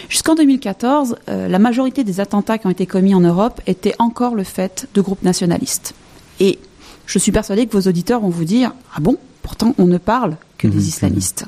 Jusqu'en 0.08 0.36
2014, 0.36 1.16
euh, 1.28 1.48
la 1.48 1.58
majorité 1.58 2.04
des 2.04 2.20
attentats 2.20 2.56
qui 2.56 2.68
ont 2.68 2.70
été 2.70 2.86
commis 2.86 3.16
en 3.16 3.20
Europe 3.20 3.60
étaient 3.66 3.96
encore 3.98 4.36
le 4.36 4.44
fait 4.44 4.88
de 4.94 5.00
groupes 5.00 5.24
nationalistes. 5.24 5.94
Et 6.38 6.60
je 7.04 7.18
suis 7.18 7.32
persuadée 7.32 7.66
que 7.66 7.76
vos 7.76 7.88
auditeurs 7.88 8.20
vont 8.20 8.28
vous 8.28 8.44
dire 8.44 8.72
Ah 8.94 9.00
bon? 9.00 9.16
Pourtant, 9.42 9.74
on 9.78 9.86
ne 9.86 9.98
parle 9.98 10.36
que 10.58 10.66
des 10.66 10.76
mhm, 10.76 10.82
islamistes. 10.82 11.44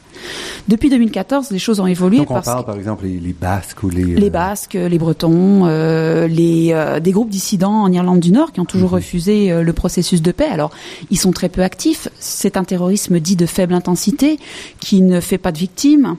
Depuis 0.68 0.90
2014, 0.90 1.50
les 1.50 1.58
choses 1.58 1.80
ont 1.80 1.86
évolué. 1.86 2.18
Donc 2.18 2.30
on 2.30 2.40
parle 2.40 2.64
par 2.64 2.76
exemple 2.76 3.06
les, 3.06 3.32
Basques 3.32 3.82
ou 3.82 3.90
les... 3.90 4.04
Les 4.04 4.26
euh, 4.26 4.30
Basques, 4.30 4.74
les 4.74 4.98
Bretons, 4.98 5.66
euh, 5.66 6.26
les, 6.26 6.70
euh, 6.72 7.00
des 7.00 7.12
groupes 7.12 7.30
dissidents 7.30 7.82
en 7.82 7.92
Irlande 7.92 8.20
du 8.20 8.32
Nord 8.32 8.52
qui 8.52 8.60
ont 8.60 8.64
toujours 8.66 8.90
mhm. 8.90 8.96
refusé 8.96 9.62
le 9.62 9.72
processus 9.72 10.22
de 10.22 10.32
paix. 10.32 10.48
Alors, 10.50 10.70
ils 11.10 11.18
sont 11.18 11.32
très 11.32 11.48
peu 11.48 11.62
actifs. 11.62 12.08
C'est 12.18 12.56
un 12.56 12.64
terrorisme 12.64 13.20
dit 13.20 13.36
de 13.36 13.46
faible 13.46 13.74
intensité 13.74 14.38
qui 14.80 15.00
ne 15.00 15.20
fait 15.20 15.38
pas 15.38 15.52
de 15.52 15.58
victimes. 15.58 16.16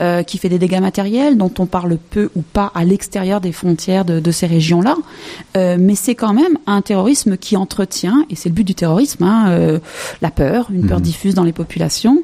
Euh, 0.00 0.22
qui 0.22 0.38
fait 0.38 0.48
des 0.48 0.58
dégâts 0.58 0.80
matériels, 0.80 1.36
dont 1.36 1.52
on 1.58 1.66
parle 1.66 1.98
peu 1.98 2.30
ou 2.34 2.40
pas 2.40 2.72
à 2.74 2.84
l'extérieur 2.84 3.42
des 3.42 3.52
frontières 3.52 4.06
de, 4.06 4.18
de 4.18 4.30
ces 4.30 4.46
régions-là. 4.46 4.96
Euh, 5.58 5.76
mais 5.78 5.94
c'est 5.94 6.14
quand 6.14 6.32
même 6.32 6.56
un 6.66 6.80
terrorisme 6.80 7.36
qui 7.36 7.54
entretient, 7.54 8.24
et 8.30 8.34
c'est 8.34 8.48
le 8.48 8.54
but 8.54 8.64
du 8.64 8.74
terrorisme, 8.74 9.24
hein, 9.24 9.50
euh, 9.50 9.78
la 10.22 10.30
peur, 10.30 10.70
une 10.72 10.86
peur 10.86 11.00
mhm. 11.00 11.04
diffuse 11.04 11.34
dans 11.34 11.44
les 11.44 11.52
populations, 11.52 12.22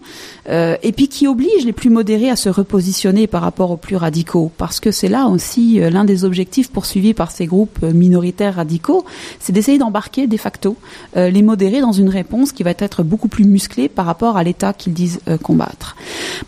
euh, 0.49 0.77
et 0.83 0.93
puis 0.93 1.09
qui 1.09 1.27
oblige 1.27 1.65
les 1.65 1.73
plus 1.73 1.91
modérés 1.91 2.31
à 2.31 2.37
se 2.37 2.49
repositionner 2.49 3.27
par 3.27 3.43
rapport 3.43 3.71
aux 3.71 3.77
plus 3.77 3.97
radicaux, 3.97 4.51
parce 4.57 4.81
que 4.81 4.91
c'est 4.91 5.09
là 5.09 5.27
aussi 5.27 5.81
euh, 5.81 5.91
l'un 5.91 6.05
des 6.05 6.25
objectifs 6.25 6.71
poursuivis 6.71 7.15
par 7.15 7.31
ces 7.31 7.47
groupes 7.47 7.83
minoritaires 7.83 8.57
radicaux, 8.57 9.05
c'est 9.41 9.53
d'essayer 9.53 9.79
d'embarquer 9.79 10.27
de 10.27 10.37
facto 10.37 10.77
les 11.15 11.43
modérés 11.43 11.81
dans 11.81 11.93
une 11.93 12.09
réponse 12.09 12.53
qui 12.53 12.63
va 12.63 12.71
être 12.71 13.03
beaucoup 13.03 13.29
plus 13.29 13.45
musclée 13.45 13.89
par 13.89 14.07
rapport 14.07 14.37
à 14.37 14.43
l'État 14.43 14.73
qu'ils 14.73 14.93
disent 14.93 15.21
combattre. 15.43 15.97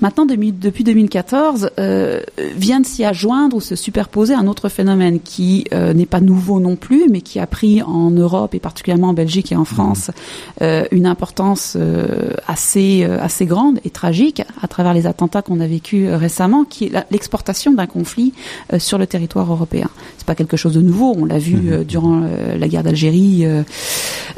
Maintenant, 0.01 0.27
depuis 0.27 0.85
2014, 0.85 1.71
euh, 1.79 2.21
vient 2.57 2.81
de 2.81 2.87
s'y 2.87 3.05
adjoindre 3.05 3.57
ou 3.57 3.61
se 3.61 3.75
superposer 3.75 4.35
un 4.35 4.47
autre 4.47 4.69
phénomène 4.69 5.21
qui 5.21 5.65
euh, 5.73 5.93
n'est 5.93 6.07
pas 6.07 6.21
nouveau 6.21 6.61
non 6.61 6.77
plus, 6.77 7.09
mais 7.11 7.21
qui 7.21 7.39
a 7.39 7.47
pris 7.47 7.83
en 7.83 8.11
Europe 8.11 8.55
et 8.55 8.61
particulièrement 8.61 9.09
en 9.09 9.13
Belgique 9.15 9.53
et 9.53 9.57
en 9.57 9.65
France 9.65 10.11
euh, 10.63 10.85
une 10.91 11.07
importance 11.07 11.77
assez 12.47 13.05
assez 13.05 13.47
grande 13.49 13.81
et 13.85 13.91
tragique 13.91 14.43
à 14.63 14.69
travers 14.69 14.95
les 14.95 15.07
attentats 15.07 15.43
qu'on 15.43 15.59
a 15.59 15.67
vécus 15.67 16.09
récemment, 16.11 16.65
qui 16.65 16.85
est 16.85 16.93
l'exportation 17.11 17.73
d'un 17.73 17.87
conflit 17.87 18.33
sur 18.79 18.99
le 18.99 19.07
territoire 19.07 19.51
européen. 19.51 19.89
C'est 20.19 20.27
pas 20.27 20.37
quelque 20.37 20.57
chose 20.57 20.75
de 20.75 20.81
nouveau. 20.81 21.15
On 21.19 21.25
l'a 21.25 21.39
vu 21.39 21.57
mhm. 21.57 21.85
durant 21.85 22.21
la 22.21 22.69
guerre 22.69 22.85
d'Algérie, 22.85 23.45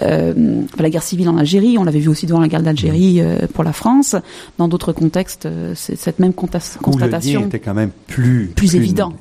la 0.01 0.91
guerre 0.91 1.03
civile 1.03 1.29
en 1.29 1.37
Algérie. 1.37 1.79
On 1.79 1.85
l'avait 1.85 2.01
vu 2.01 2.09
aussi 2.09 2.27
durant 2.27 2.41
la 2.41 2.49
guerre 2.49 2.63
d'Algérie 2.63 3.21
pour 3.55 3.65
la 3.65 3.73
France. 3.73 4.17
Dans 4.59 4.69
d'autres 4.69 4.93
contextes, 4.93 5.49
c'est 5.75 5.97
cette 5.97 6.19
même 6.19 6.33
constatation. 6.33 7.47
était 7.47 7.59
quand 7.59 7.75
même 7.75 7.91
plus, 8.07 8.53
plus, 8.55 8.77
évident. 8.77 9.13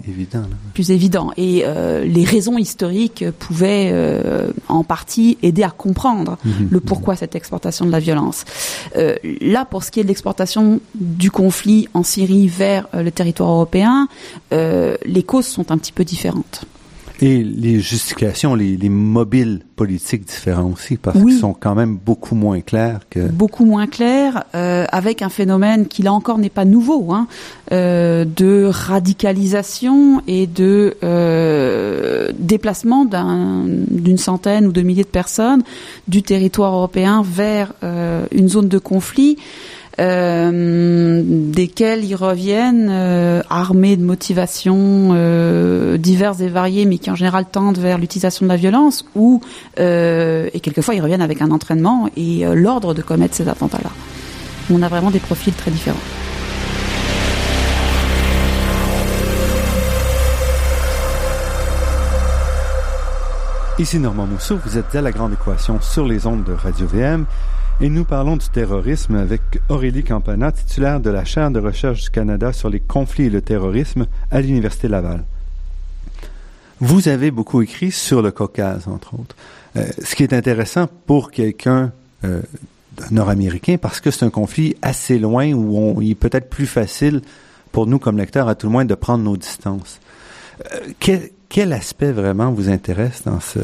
Plus 0.73 0.91
évident. 0.91 1.32
Et 1.38 1.63
euh, 1.65 2.03
les 2.05 2.23
raisons 2.23 2.58
historiques 2.58 3.25
pouvaient 3.38 3.89
euh, 3.91 4.51
en 4.67 4.84
partie 4.84 5.38
aider 5.41 5.63
à 5.63 5.69
comprendre 5.69 6.38
mhm. 6.43 6.69
le 6.71 6.79
pourquoi 6.79 7.15
cette 7.15 7.36
exportation 7.36 7.86
de 7.86 7.91
la 7.91 7.99
violence. 7.99 8.45
Euh, 8.95 9.15
là, 9.41 9.65
pour 9.65 9.84
ce 9.84 9.91
qui 9.91 9.99
est 9.99 10.03
de 10.03 10.08
l'exportation 10.08 10.79
du 10.95 11.32
conflit 11.32 11.88
en 11.93 12.03
Syrie 12.03 12.47
vers 12.47 12.88
le 12.93 13.12
territoire 13.12 13.51
européen, 13.51 14.08
les 14.51 15.23
causes 15.23 15.45
sont 15.45 15.71
un 15.71 15.77
petit 15.77 15.91
peu 15.91 16.03
différentes. 16.03 16.65
Et 17.21 17.43
les 17.43 17.82
justifications, 17.82 18.55
les, 18.55 18.77
les 18.77 18.89
mobiles 18.89 19.62
politiques 19.75 20.25
différents 20.25 20.71
aussi, 20.71 20.97
parce 20.97 21.17
qu'ils 21.17 21.38
sont 21.38 21.53
quand 21.53 21.75
même 21.75 21.97
beaucoup 21.97 22.36
moins 22.36 22.62
clairs 22.62 22.99
que... 23.10 23.27
Beaucoup 23.29 23.65
moins 23.65 23.88
clairs, 23.88 24.43
euh, 24.55 24.86
avec 24.89 25.21
un 25.21 25.29
phénomène 25.29 25.88
qui 25.88 26.01
là 26.01 26.13
encore 26.13 26.38
n'est 26.38 26.49
pas 26.49 26.65
nouveau, 26.65 27.12
hein, 27.12 27.27
euh, 27.71 28.25
de 28.25 28.69
radicalisation 28.71 30.21
et 30.27 30.47
de 30.47 30.95
euh, 31.03 32.32
déplacement 32.38 33.05
d'une 33.05 34.17
centaine 34.17 34.67
ou 34.67 34.71
de 34.71 34.82
milliers 34.82 35.03
de 35.03 35.08
personnes 35.08 35.63
du 36.08 36.23
territoire 36.23 36.73
européen 36.73 37.21
vers 37.25 37.73
euh, 37.84 38.25
une 38.32 38.47
zone 38.49 38.69
de 38.69 38.79
conflit. 38.79 39.38
Euh, 39.99 41.21
desquels 41.25 42.06
ils 42.06 42.15
reviennent 42.15 42.89
euh, 42.89 43.41
armés 43.49 43.97
de 43.97 44.04
motivations 44.04 45.10
euh, 45.13 45.97
diverses 45.97 46.39
et 46.39 46.47
variées, 46.47 46.86
mais 46.86 46.99
qui 46.99 47.12
en 47.12 47.15
général 47.15 47.45
tendent 47.45 47.80
vers 47.80 47.97
l'utilisation 47.97 48.45
de 48.45 48.49
la 48.52 48.56
violence, 48.56 49.06
ou 49.15 49.41
et 49.78 50.60
quelquefois 50.62 50.95
ils 50.95 51.02
reviennent 51.02 51.21
avec 51.21 51.41
un 51.41 51.52
entraînement 51.52 52.10
et 52.15 52.43
l'ordre 52.54 52.93
de 52.93 53.02
commettre 53.02 53.36
ces 53.36 53.47
attentats-là. 53.47 53.89
On 54.71 54.82
a 54.82 54.88
vraiment 54.88 55.12
des 55.12 55.19
profils 55.19 55.54
très 55.54 55.71
différents. 55.71 55.97
Ici 63.80 63.97
Normand 63.97 64.25
Mousseau, 64.25 64.60
vous 64.65 64.78
êtes 64.78 64.93
à 64.93 65.02
la 65.02 65.12
Grande 65.12 65.32
Équation 65.34 65.80
sur 65.80 66.06
les 66.06 66.28
ondes 66.28 66.43
de 66.43 66.52
Radio 66.52 66.86
VM. 66.86 67.25
Et 67.82 67.88
nous 67.88 68.04
parlons 68.04 68.36
du 68.36 68.50
terrorisme 68.50 69.15
avec 69.15 69.42
Aurélie 69.70 70.04
Campana, 70.04 70.52
titulaire 70.52 71.00
de 71.00 71.10
la 71.10 71.24
chaire 71.24 71.50
de 71.50 71.62
recherche 71.62 72.04
du 72.04 72.10
Canada 72.10 72.52
sur 72.52 72.70
les 72.70 72.82
conflits 72.82 73.26
et 73.26 73.30
le 73.30 73.42
terrorisme 73.42 74.06
à 74.32 74.42
l'Université 74.42 74.89
Laval. 74.89 75.24
Vous 76.82 77.08
avez 77.08 77.32
beaucoup 77.32 77.62
écrit 77.62 77.92
sur 77.92 78.22
le 78.22 78.32
Caucase, 78.32 78.89
entre 78.89 79.13
autres. 79.13 79.36
Euh, 79.78 79.86
ce 80.04 80.15
qui 80.15 80.24
est 80.24 80.34
intéressant 80.34 80.89
pour 81.06 81.32
quelqu'un 81.32 81.94
euh, 82.26 82.42
nord-américain, 83.12 83.78
parce 83.78 84.02
que 84.02 84.12
c'est 84.12 84.26
un 84.26 84.30
conflit 84.30 84.76
assez 84.82 85.18
loin 85.18 85.54
où 85.54 85.78
on, 85.78 86.02
il 86.02 86.12
est 86.12 86.15
peut-être 86.15 86.50
plus 86.50 86.68
facile 86.68 87.22
pour 87.72 87.88
nous 87.88 87.98
comme 87.98 88.18
lecteurs, 88.18 88.50
à 88.50 88.56
tout 88.56 88.68
le 88.68 88.74
moins, 88.74 88.84
de 88.84 88.96
prendre 88.96 89.24
nos 89.24 89.38
distances. 89.38 90.02
Euh, 90.74 90.80
quel, 91.00 91.30
quel 91.48 91.72
aspect 91.72 92.12
vraiment 92.12 92.52
vous 92.52 92.68
intéresse 92.68 93.24
dans 93.24 93.39
ce, 93.39 93.60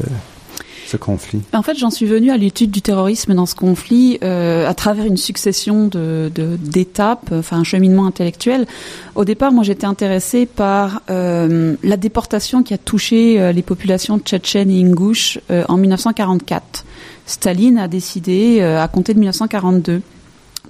ce 0.86 0.96
conflit? 0.96 1.40
En 1.52 1.62
fait, 1.62 1.76
j'en 1.76 1.90
suis 1.90 2.06
venue 2.06 2.30
à 2.30 2.36
l'étude 2.36 2.70
du 2.70 2.82
terrorisme 2.82 3.34
dans 3.34 3.46
ce 3.46 3.54
conflit 3.54 4.18
euh, 4.22 4.68
à 4.68 4.74
travers 4.74 5.04
une 5.04 5.16
succession 5.16 5.88
d'étapes, 5.88 7.30
enfin 7.32 7.58
un 7.58 7.64
cheminement 7.64 8.06
intellectuel. 8.06 8.66
Au 9.14 9.24
départ, 9.24 9.52
moi, 9.52 9.64
j'étais 9.64 9.86
intéressée 9.86 10.46
par 10.46 11.02
euh, 11.10 11.74
la 11.82 11.96
déportation 11.96 12.62
qui 12.62 12.74
a 12.74 12.78
touché 12.78 13.40
euh, 13.40 13.52
les 13.52 13.62
populations 13.62 14.18
tchétchènes 14.18 14.70
et 14.70 14.82
ingouches 14.82 15.38
en 15.68 15.76
1944. 15.76 16.84
Staline 17.26 17.78
a 17.78 17.88
décidé, 17.88 18.62
à 18.62 18.86
compter 18.88 19.12
de 19.12 19.18
1942, 19.18 20.02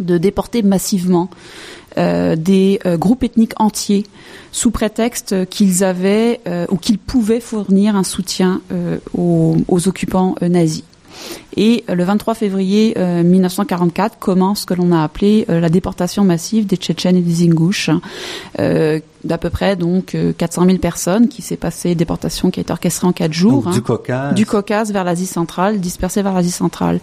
de 0.00 0.18
déporter 0.18 0.62
massivement 0.62 1.28
euh, 1.30 1.85
des 1.96 2.78
euh, 2.86 2.96
groupes 2.96 3.22
ethniques 3.22 3.54
entiers 3.56 4.04
sous 4.52 4.70
prétexte 4.70 5.46
qu'ils 5.48 5.84
avaient 5.84 6.40
euh, 6.46 6.66
ou 6.70 6.76
qu'ils 6.76 6.98
pouvaient 6.98 7.40
fournir 7.40 7.96
un 7.96 8.04
soutien 8.04 8.60
aux, 9.14 9.56
aux, 9.68 9.88
occupants 9.88 10.34
nazis. 10.40 10.84
Et 11.56 11.84
le 11.88 12.04
23 12.04 12.34
février 12.34 12.94
1944 12.98 14.18
commence 14.18 14.60
ce 14.60 14.66
que 14.66 14.74
l'on 14.74 14.92
a 14.92 15.02
appelé 15.02 15.46
la 15.48 15.70
déportation 15.70 16.24
massive 16.24 16.66
des 16.66 16.76
Tchétchènes 16.76 17.16
et 17.16 17.22
des 17.22 17.46
Ingouches, 17.46 17.88
d'à 19.26 19.38
peu 19.38 19.50
près 19.50 19.76
donc 19.76 20.16
400 20.38 20.62
euh, 20.62 20.66
000 20.66 20.78
personnes 20.78 21.28
qui 21.28 21.42
s'est 21.42 21.56
passé 21.56 21.94
déportation 21.94 22.50
qui 22.50 22.60
a 22.60 22.62
été 22.62 22.72
orchestrée 22.72 23.06
en 23.06 23.12
quatre 23.12 23.32
jours. 23.32 23.68
Hein, 23.68 23.72
du 23.72 23.82
Caucase. 23.82 24.34
Du 24.34 24.46
Caucase 24.46 24.92
vers 24.92 25.04
l'Asie 25.04 25.26
centrale, 25.26 25.80
dispersée 25.80 26.22
vers 26.22 26.34
l'Asie 26.34 26.50
centrale. 26.50 27.00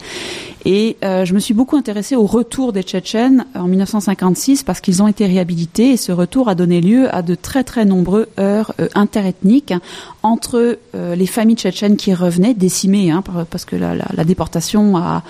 Et 0.66 0.96
euh, 1.04 1.26
je 1.26 1.34
me 1.34 1.40
suis 1.40 1.54
beaucoup 1.54 1.76
intéressée 1.76 2.16
au 2.16 2.26
retour 2.26 2.72
des 2.72 2.84
Tchétchènes 2.84 3.46
en 3.54 3.68
1956 3.68 4.64
parce 4.64 4.80
qu'ils 4.80 5.04
ont 5.04 5.08
été 5.08 5.26
réhabilités 5.26 5.92
et 5.92 5.98
ce 5.98 6.12
retour 6.12 6.48
a 6.48 6.56
donné 6.56 6.80
lieu 6.80 7.14
à 7.14 7.22
de 7.22 7.36
très 7.36 7.64
très 7.64 7.84
nombreux 7.84 8.30
heurts 8.40 8.74
euh, 8.80 8.88
interethniques 8.96 9.74
entre 10.22 10.80
euh, 10.96 11.16
les 11.16 11.28
familles 11.28 11.58
tchétchènes 11.58 11.98
qui 11.98 12.14
revenaient 12.14 12.54
décimées 12.54 13.12
hein, 13.12 13.24
parce 13.50 13.66
que 13.66 13.76
la, 13.76 13.94
la, 13.94 14.06
la, 14.14 14.24
déportation 14.24 14.96
a, 14.96 15.24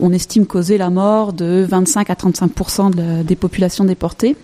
on 0.00 0.12
estime 0.12 0.44
causé 0.44 0.76
la 0.76 0.90
mort 0.90 1.32
de 1.32 1.66
25 1.66 2.10
à 2.10 2.14
35 2.14 2.94
de, 2.94 3.22
des 3.22 3.36
populations 3.36 3.84
déportées. 3.84 4.36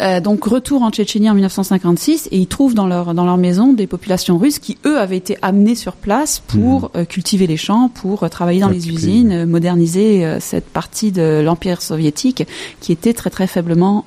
Euh, 0.00 0.20
donc 0.20 0.44
retour 0.44 0.82
en 0.82 0.90
Tchétchénie 0.90 1.30
en 1.30 1.34
1956 1.34 2.28
et 2.30 2.38
ils 2.38 2.46
trouvent 2.46 2.74
dans 2.74 2.86
leur 2.86 3.14
dans 3.14 3.24
leur 3.24 3.36
maison 3.36 3.72
des 3.72 3.86
populations 3.86 4.38
russes 4.38 4.58
qui 4.58 4.78
eux 4.86 4.98
avaient 4.98 5.16
été 5.16 5.36
amenées 5.42 5.74
sur 5.74 5.94
place 5.94 6.42
pour 6.46 6.82
mhm. 6.82 6.88
euh, 6.96 7.04
cultiver 7.04 7.46
les 7.46 7.56
champs, 7.56 7.88
pour 7.88 8.22
euh, 8.22 8.28
travailler 8.28 8.60
dans 8.60 8.68
les 8.68 8.88
usines, 8.88 9.44
moderniser 9.44 10.38
cette 10.40 10.66
partie 10.66 11.12
de 11.12 11.40
l'empire 11.44 11.82
soviétique 11.82 12.44
qui 12.80 12.92
était 12.92 13.12
très 13.12 13.30
très 13.30 13.46
faiblement 13.46 14.04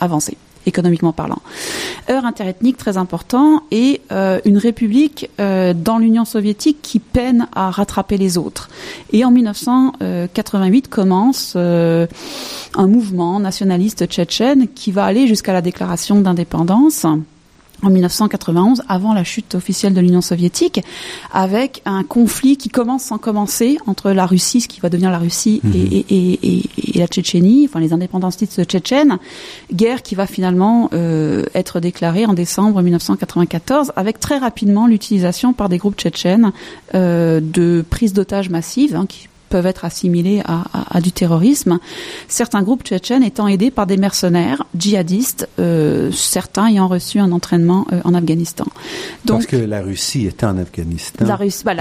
avancée 0.00 0.36
économiquement 0.66 1.12
parlant. 1.12 1.40
Heure 2.10 2.24
interethnique 2.24 2.76
très 2.76 2.96
important 2.96 3.62
et 3.70 4.00
euh, 4.10 4.40
une 4.44 4.58
république 4.58 5.30
euh, 5.40 5.74
dans 5.74 5.98
l'Union 5.98 6.24
soviétique 6.24 6.78
qui 6.82 6.98
peine 6.98 7.48
à 7.54 7.70
rattraper 7.70 8.16
les 8.16 8.38
autres. 8.38 8.68
Et 9.12 9.24
en 9.24 9.30
1988 9.30 10.88
commence 10.88 11.54
euh, 11.56 12.06
un 12.74 12.86
mouvement 12.86 13.40
nationaliste 13.40 14.06
tchétchène 14.06 14.68
qui 14.74 14.92
va 14.92 15.04
aller 15.04 15.26
jusqu'à 15.26 15.52
la 15.52 15.62
déclaration 15.62 16.20
d'indépendance 16.20 17.06
en 17.82 17.90
1991, 17.90 18.82
avant 18.88 19.12
la 19.12 19.24
chute 19.24 19.54
officielle 19.54 19.94
de 19.94 20.00
l'Union 20.00 20.20
soviétique, 20.20 20.80
avec 21.32 21.82
un 21.84 22.04
conflit 22.04 22.56
qui 22.56 22.68
commence 22.68 23.04
sans 23.04 23.18
commencer 23.18 23.78
entre 23.86 24.10
la 24.12 24.26
Russie, 24.26 24.60
ce 24.60 24.68
qui 24.68 24.80
va 24.80 24.88
devenir 24.88 25.10
la 25.10 25.18
Russie, 25.18 25.60
mhm. 25.64 25.72
et, 25.74 26.06
et, 26.08 26.38
et, 26.42 26.62
et, 26.94 26.98
la 26.98 27.06
Tchétchénie, 27.06 27.66
enfin 27.68 27.80
les 27.80 27.92
indépendantistes 27.92 28.64
tchétchènes, 28.64 29.18
guerre 29.72 30.02
qui 30.02 30.14
va 30.14 30.26
finalement 30.26 30.90
euh, 30.92 31.44
être 31.54 31.80
déclarée 31.80 32.26
en 32.26 32.34
décembre 32.34 32.82
1994, 32.82 33.92
avec 33.96 34.20
très 34.20 34.38
rapidement 34.38 34.86
l'utilisation 34.86 35.52
par 35.52 35.68
des 35.68 35.78
groupes 35.78 35.96
tchétchènes 35.96 36.52
euh, 36.94 37.40
de 37.42 37.84
prise 37.88 38.12
d'otages 38.12 38.50
massives, 38.50 38.96
hein, 38.96 39.06
qui 39.08 39.28
peuvent 39.52 39.66
être 39.66 39.84
assimilés 39.84 40.40
à, 40.46 40.64
à, 40.72 40.96
à, 40.96 41.00
du 41.06 41.12
terrorisme. 41.12 41.78
Certains 42.26 42.62
groupes 42.62 42.84
tchétchènes 42.84 43.22
étant 43.22 43.46
aidés 43.54 43.70
par 43.70 43.86
des 43.86 43.98
mercenaires 43.98 44.64
djihadistes, 44.74 45.46
euh, 45.58 46.10
certains 46.10 46.68
ayant 46.68 46.88
reçu 46.88 47.18
un 47.18 47.32
entraînement 47.32 47.86
euh, 47.92 48.00
en 48.04 48.14
Afghanistan. 48.14 48.64
Donc, 49.26 49.40
Parce 49.40 49.46
que 49.46 49.56
la 49.56 49.82
Russie 49.82 50.24
était 50.26 50.46
en 50.46 50.56
Afghanistan. 50.56 51.26
La 51.26 51.36
Russie, 51.36 51.64
bah, 51.66 51.74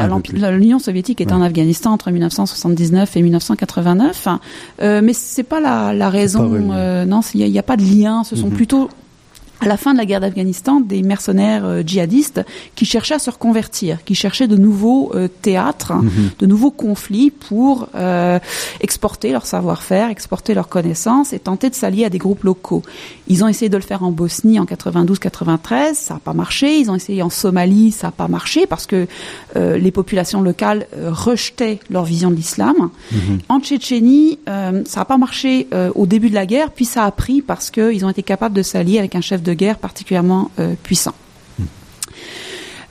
l'Union 0.52 0.80
soviétique 0.80 1.22
était 1.22 1.32
ouais. 1.32 1.40
en 1.40 1.42
Afghanistan 1.42 1.92
entre 1.94 2.12
1979 2.12 3.16
et 3.16 3.22
1989, 3.22 4.28
euh, 4.82 5.02
mais 5.02 5.14
c'est 5.14 5.44
pas 5.44 5.62
la, 5.62 5.94
la 5.94 6.10
raison. 6.10 6.52
Euh, 6.74 7.06
non, 7.06 7.22
il 7.34 7.50
n'y 7.50 7.58
a, 7.58 7.62
a, 7.62 7.64
pas 7.64 7.78
de 7.78 7.84
lien. 7.84 8.26
Ce 8.26 8.36
sont 8.36 8.48
mm 8.48 8.52
-hmm. 8.52 8.56
plutôt 8.56 8.90
à 9.62 9.68
la 9.68 9.78
fin 9.78 9.94
de 9.94 10.00
la 10.00 10.06
guerre 10.06 10.20
d'Afghanistan, 10.20 10.82
des 10.82 11.04
mercenaires 11.04 11.66
euh, 11.66 11.84
djihadistes 11.86 12.42
qui 12.76 12.86
cherchaient 12.86 13.14
à 13.14 13.20
se 13.20 13.30
reconvertir, 13.30 14.04
qui 14.04 14.16
cherchaient 14.16 14.48
de 14.48 14.58
nouveaux 14.58 15.12
euh, 15.14 15.28
théâtres, 15.28 15.94
mm 15.94 16.08
-hmm. 16.08 16.40
de 16.40 16.46
nouveaux 16.48 16.72
conflits 16.72 17.30
pour 17.30 17.88
euh, 17.94 18.40
exporter 18.80 19.32
leur 19.32 19.46
savoir-faire, 19.46 20.10
exporter 20.10 20.56
leurs 20.56 20.68
connaissances 20.68 21.32
et 21.32 21.40
tenter 21.40 21.70
de 21.70 21.76
s'allier 21.76 22.06
à 22.06 22.10
des 22.10 22.18
groupes 22.18 22.44
locaux. 22.44 22.82
Ils 23.28 23.44
ont 23.44 23.48
essayé 23.48 23.70
de 23.70 23.78
le 23.78 23.84
faire 23.84 24.02
en 24.04 24.12
Bosnie 24.12 24.58
en 24.60 24.66
92-93, 24.66 25.94
ça 25.94 26.16
n'a 26.16 26.20
pas 26.20 26.34
marché. 26.34 26.68
Ils 26.82 26.90
ont 26.92 26.96
essayé 26.96 27.22
en 27.22 27.30
Somalie, 27.30 27.92
ça 27.92 28.08
n'a 28.08 28.16
pas 28.24 28.28
marché 28.28 28.62
parce 28.74 28.88
que 28.92 29.00
euh, 29.56 29.78
les 29.86 29.92
populations 29.92 30.42
locales 30.42 30.82
rejetaient 31.28 31.78
leur 31.96 32.06
vision 32.14 32.30
de 32.34 32.38
l'islam. 32.42 32.78
Mm 32.82 33.18
-hmm. 33.18 33.54
En 33.54 33.60
Tchétchénie, 33.64 34.32
ça 34.92 34.98
n'a 35.00 35.08
pas 35.14 35.20
marché 35.28 35.52
au 36.02 36.06
début 36.14 36.30
de 36.34 36.38
la 36.44 36.48
guerre, 36.54 36.70
puis 36.78 36.88
ça 36.96 37.02
a 37.10 37.12
pris 37.24 37.40
parce 37.52 37.68
qu'ils 37.74 38.04
ont 38.06 38.12
été 38.16 38.24
capables 38.34 38.56
de 38.62 38.66
s'allier 38.72 38.98
avec 39.04 39.14
un 39.20 39.24
chef 39.30 39.42
de 39.50 39.51
de 39.52 39.58
guerre 39.58 39.78
particulièrement 39.78 40.52
euh, 40.60 40.76
puissant. 40.82 41.14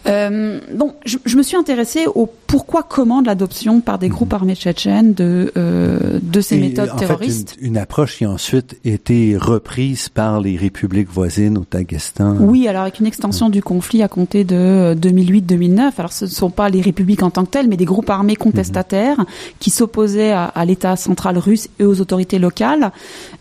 Euh, 0.06 0.60
donc, 0.72 0.94
je, 1.04 1.18
je, 1.24 1.36
me 1.36 1.42
suis 1.42 1.56
intéressée 1.56 2.06
au 2.06 2.26
pourquoi, 2.50 2.82
comment 2.82 3.22
de 3.22 3.28
l'adoption 3.28 3.80
par 3.80 3.98
des 3.98 4.08
mhm. 4.08 4.14
groupes 4.14 4.32
armés 4.32 4.54
tchétchènes 4.54 5.14
de, 5.14 5.52
euh, 5.56 6.18
de 6.20 6.40
ces 6.40 6.56
Et 6.56 6.60
méthodes 6.60 6.90
en 6.90 6.96
terroristes. 6.96 7.50
Fait, 7.50 7.60
une, 7.60 7.68
une, 7.68 7.76
approche 7.78 8.18
qui 8.18 8.24
a 8.24 8.30
ensuite 8.30 8.78
été 8.84 9.36
reprise 9.36 10.08
par 10.08 10.40
les 10.40 10.56
républiques 10.56 11.08
voisines 11.08 11.58
au 11.58 11.64
Daghestan. 11.70 12.36
Oui, 12.40 12.66
alors 12.66 12.82
avec 12.82 12.98
une 12.98 13.06
extension 13.06 13.48
du 13.50 13.62
conflit 13.62 14.02
à 14.02 14.08
compter 14.08 14.44
de 14.44 14.96
2008-2009. 15.00 15.92
Alors, 15.98 16.12
ce 16.12 16.24
ne 16.24 16.30
sont 16.30 16.50
pas 16.50 16.68
les 16.68 16.80
républiques 16.80 17.22
en 17.22 17.30
tant 17.30 17.44
que 17.44 17.50
telles, 17.50 17.68
mais 17.68 17.76
des 17.76 17.84
groupes 17.84 18.10
armés 18.10 18.36
contestataires 18.36 19.20
mhm. 19.20 19.26
qui 19.60 19.70
s'opposaient 19.70 20.32
à, 20.32 20.44
à 20.44 20.64
l'État 20.64 20.96
central 20.96 21.38
russe 21.38 21.68
et 21.78 21.84
aux 21.84 22.00
autorités 22.00 22.38
locales, 22.38 22.90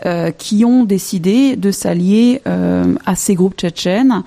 euh, 0.05 0.31
qui 0.31 0.65
ont 0.65 0.83
décidé 0.83 1.55
de 1.55 1.71
s'allier 1.71 2.41
euh, 2.47 2.95
à 3.05 3.15
ces 3.15 3.35
groupes 3.35 3.55
tchétchènes 3.55 4.23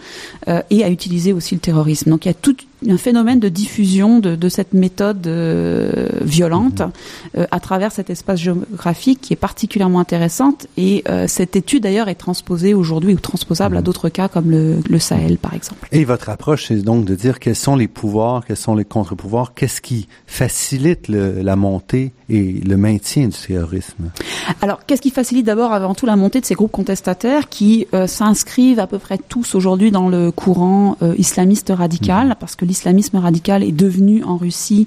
euh, 0.48 0.60
et 0.70 0.84
à 0.84 0.90
utiliser 0.90 1.32
aussi 1.32 1.54
le 1.54 1.60
terrorisme. 1.60 2.10
Donc, 2.10 2.24
il 2.24 2.28
y 2.28 2.30
a 2.30 2.34
tout 2.34 2.56
un 2.88 2.96
phénomène 2.96 3.40
de 3.40 3.48
diffusion 3.48 4.18
de, 4.18 4.36
de 4.36 4.48
cette 4.48 4.74
méthode 4.74 5.26
euh, 5.26 6.08
violente 6.22 6.80
mmh. 6.80 7.38
euh, 7.38 7.46
à 7.50 7.60
travers 7.60 7.92
cet 7.92 8.10
espace 8.10 8.40
géographique 8.40 9.20
qui 9.20 9.32
est 9.32 9.36
particulièrement 9.36 10.00
intéressante 10.00 10.66
et 10.76 11.04
euh, 11.08 11.26
cette 11.28 11.56
étude 11.56 11.82
d'ailleurs 11.84 12.08
est 12.08 12.14
transposée 12.14 12.74
aujourd'hui 12.74 13.14
ou 13.14 13.18
transposable 13.18 13.76
à 13.76 13.82
d'autres 13.82 14.08
cas 14.08 14.28
comme 14.28 14.50
le, 14.50 14.76
le, 14.88 14.98
Sahel 14.98 15.38
par 15.38 15.54
exemple. 15.54 15.88
Et 15.92 16.04
votre 16.04 16.28
approche 16.28 16.66
c'est 16.68 16.76
donc 16.76 17.04
de 17.04 17.14
dire 17.14 17.38
quels 17.38 17.56
sont 17.56 17.76
les 17.76 17.88
pouvoirs, 17.88 18.44
quels 18.46 18.56
sont 18.56 18.74
les 18.74 18.84
contre-pouvoirs, 18.84 19.54
qu'est-ce 19.54 19.80
qui 19.80 20.08
facilite 20.26 21.08
le, 21.08 21.42
la 21.42 21.56
montée 21.56 22.12
et 22.32 22.60
le 22.64 22.76
maintien 22.76 23.28
du 23.28 23.36
terrorisme 23.36 24.10
Alors 24.60 24.84
qu'est-ce 24.86 25.02
qui 25.02 25.10
facilite 25.10 25.46
d'abord 25.46 25.72
avant 25.72 25.94
tout 25.94 26.06
la 26.06 26.16
montée 26.16 26.40
de 26.40 26.46
ces 26.46 26.54
groupes 26.54 26.72
contestataires 26.72 27.48
qui 27.48 27.86
s'inscrivent 28.06 28.80
à 28.80 28.86
peu 28.86 28.98
près 28.98 29.18
tous 29.18 29.54
aujourd'hui 29.54 29.90
dans 29.90 30.08
le 30.08 30.30
courant 30.30 30.96
islamiste 31.16 31.72
radical? 31.74 32.28
Mmh. 32.28 32.34
parce 32.40 32.56
que 32.56 32.64
l'islamisme 32.64 33.16
radical 33.18 33.62
est 33.62 33.72
devenu 33.72 34.24
en 34.24 34.36
Russie 34.36 34.86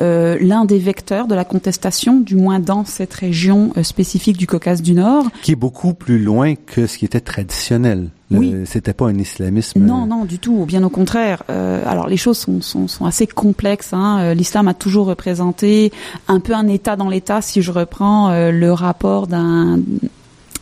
euh, 0.00 0.36
l'un 0.40 0.64
des 0.64 0.78
vecteurs 0.78 1.26
de 1.26 1.34
la 1.34 1.44
contestation, 1.44 2.20
du 2.20 2.36
moins 2.36 2.60
dans 2.60 2.84
cette 2.84 3.14
région 3.14 3.72
euh, 3.76 3.82
spécifique 3.82 4.36
du 4.36 4.46
Caucase 4.46 4.82
du 4.82 4.92
Nord. 4.92 5.26
Qui 5.42 5.52
est 5.52 5.56
beaucoup 5.56 5.94
plus 5.94 6.18
loin 6.18 6.54
que 6.54 6.86
ce 6.86 6.98
qui 6.98 7.04
était 7.04 7.20
traditionnel. 7.20 8.10
Oui. 8.30 8.54
C'était 8.64 8.92
pas 8.92 9.06
un 9.06 9.18
islamisme. 9.18 9.80
Non, 9.80 10.06
non, 10.06 10.24
du 10.24 10.38
tout. 10.38 10.64
Bien 10.64 10.82
au 10.84 10.88
contraire. 10.88 11.42
Euh, 11.50 11.82
alors 11.86 12.06
les 12.06 12.16
choses 12.16 12.38
sont, 12.38 12.60
sont, 12.60 12.86
sont 12.86 13.04
assez 13.04 13.26
complexes. 13.26 13.92
Hein. 13.92 14.20
Euh, 14.20 14.34
l'islam 14.34 14.68
a 14.68 14.74
toujours 14.74 15.06
représenté 15.06 15.92
un 16.28 16.40
peu 16.40 16.54
un 16.54 16.68
État 16.68 16.96
dans 16.96 17.08
l'État. 17.08 17.42
Si 17.42 17.62
je 17.62 17.72
reprends 17.72 18.30
euh, 18.30 18.52
le 18.52 18.72
rapport 18.72 19.26
d'un 19.26 19.80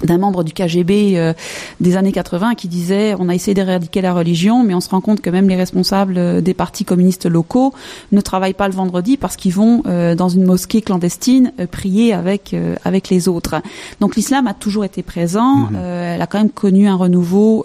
d'un 0.05 0.19
membre 0.19 0.45
du 0.45 0.53
KGB 0.53 1.15
euh, 1.17 1.33
des 1.81 1.97
années 1.97 2.13
80 2.13 2.55
qui 2.55 2.69
disait 2.69 3.15
on 3.19 3.29
a 3.29 3.35
essayé 3.35 3.55
d'éradiquer 3.55 4.01
la 4.01 4.13
religion 4.13 4.63
mais 4.63 4.75
on 4.75 4.81
se 4.81 4.89
rend 4.91 5.01
compte 5.01 5.21
que 5.21 5.31
même 5.31 5.49
les 5.49 5.57
responsables 5.57 6.19
euh, 6.19 6.41
des 6.41 6.55
partis 6.55 6.85
communistes 6.85 7.27
locaux 7.27 7.75
ne 8.13 8.21
travaillent 8.21 8.55
pas 8.55 8.69
le 8.69 8.75
vendredi 8.75 9.17
parce 9.17 9.37
qu'ils 9.37 9.53
vont 9.53 9.83
euh, 9.87 10.15
dans 10.15 10.29
une 10.29 10.45
mosquée 10.45 10.83
clandestine 10.83 11.53
euh, 11.61 11.67
prier 11.67 12.13
avec 12.13 12.55
euh, 12.55 12.77
avec 12.85 13.09
les 13.09 13.29
autres. 13.29 13.57
Donc 14.01 14.17
l'islam 14.17 14.47
a 14.47 14.55
toujours 14.55 14.85
été 14.85 15.03
présent, 15.03 15.69
mmh. 15.71 15.77
elle 15.77 16.23
a 16.23 16.27
quand 16.27 16.39
même 16.39 16.51
connu 16.51 16.89
un 16.89 16.97
renouveau 16.97 17.65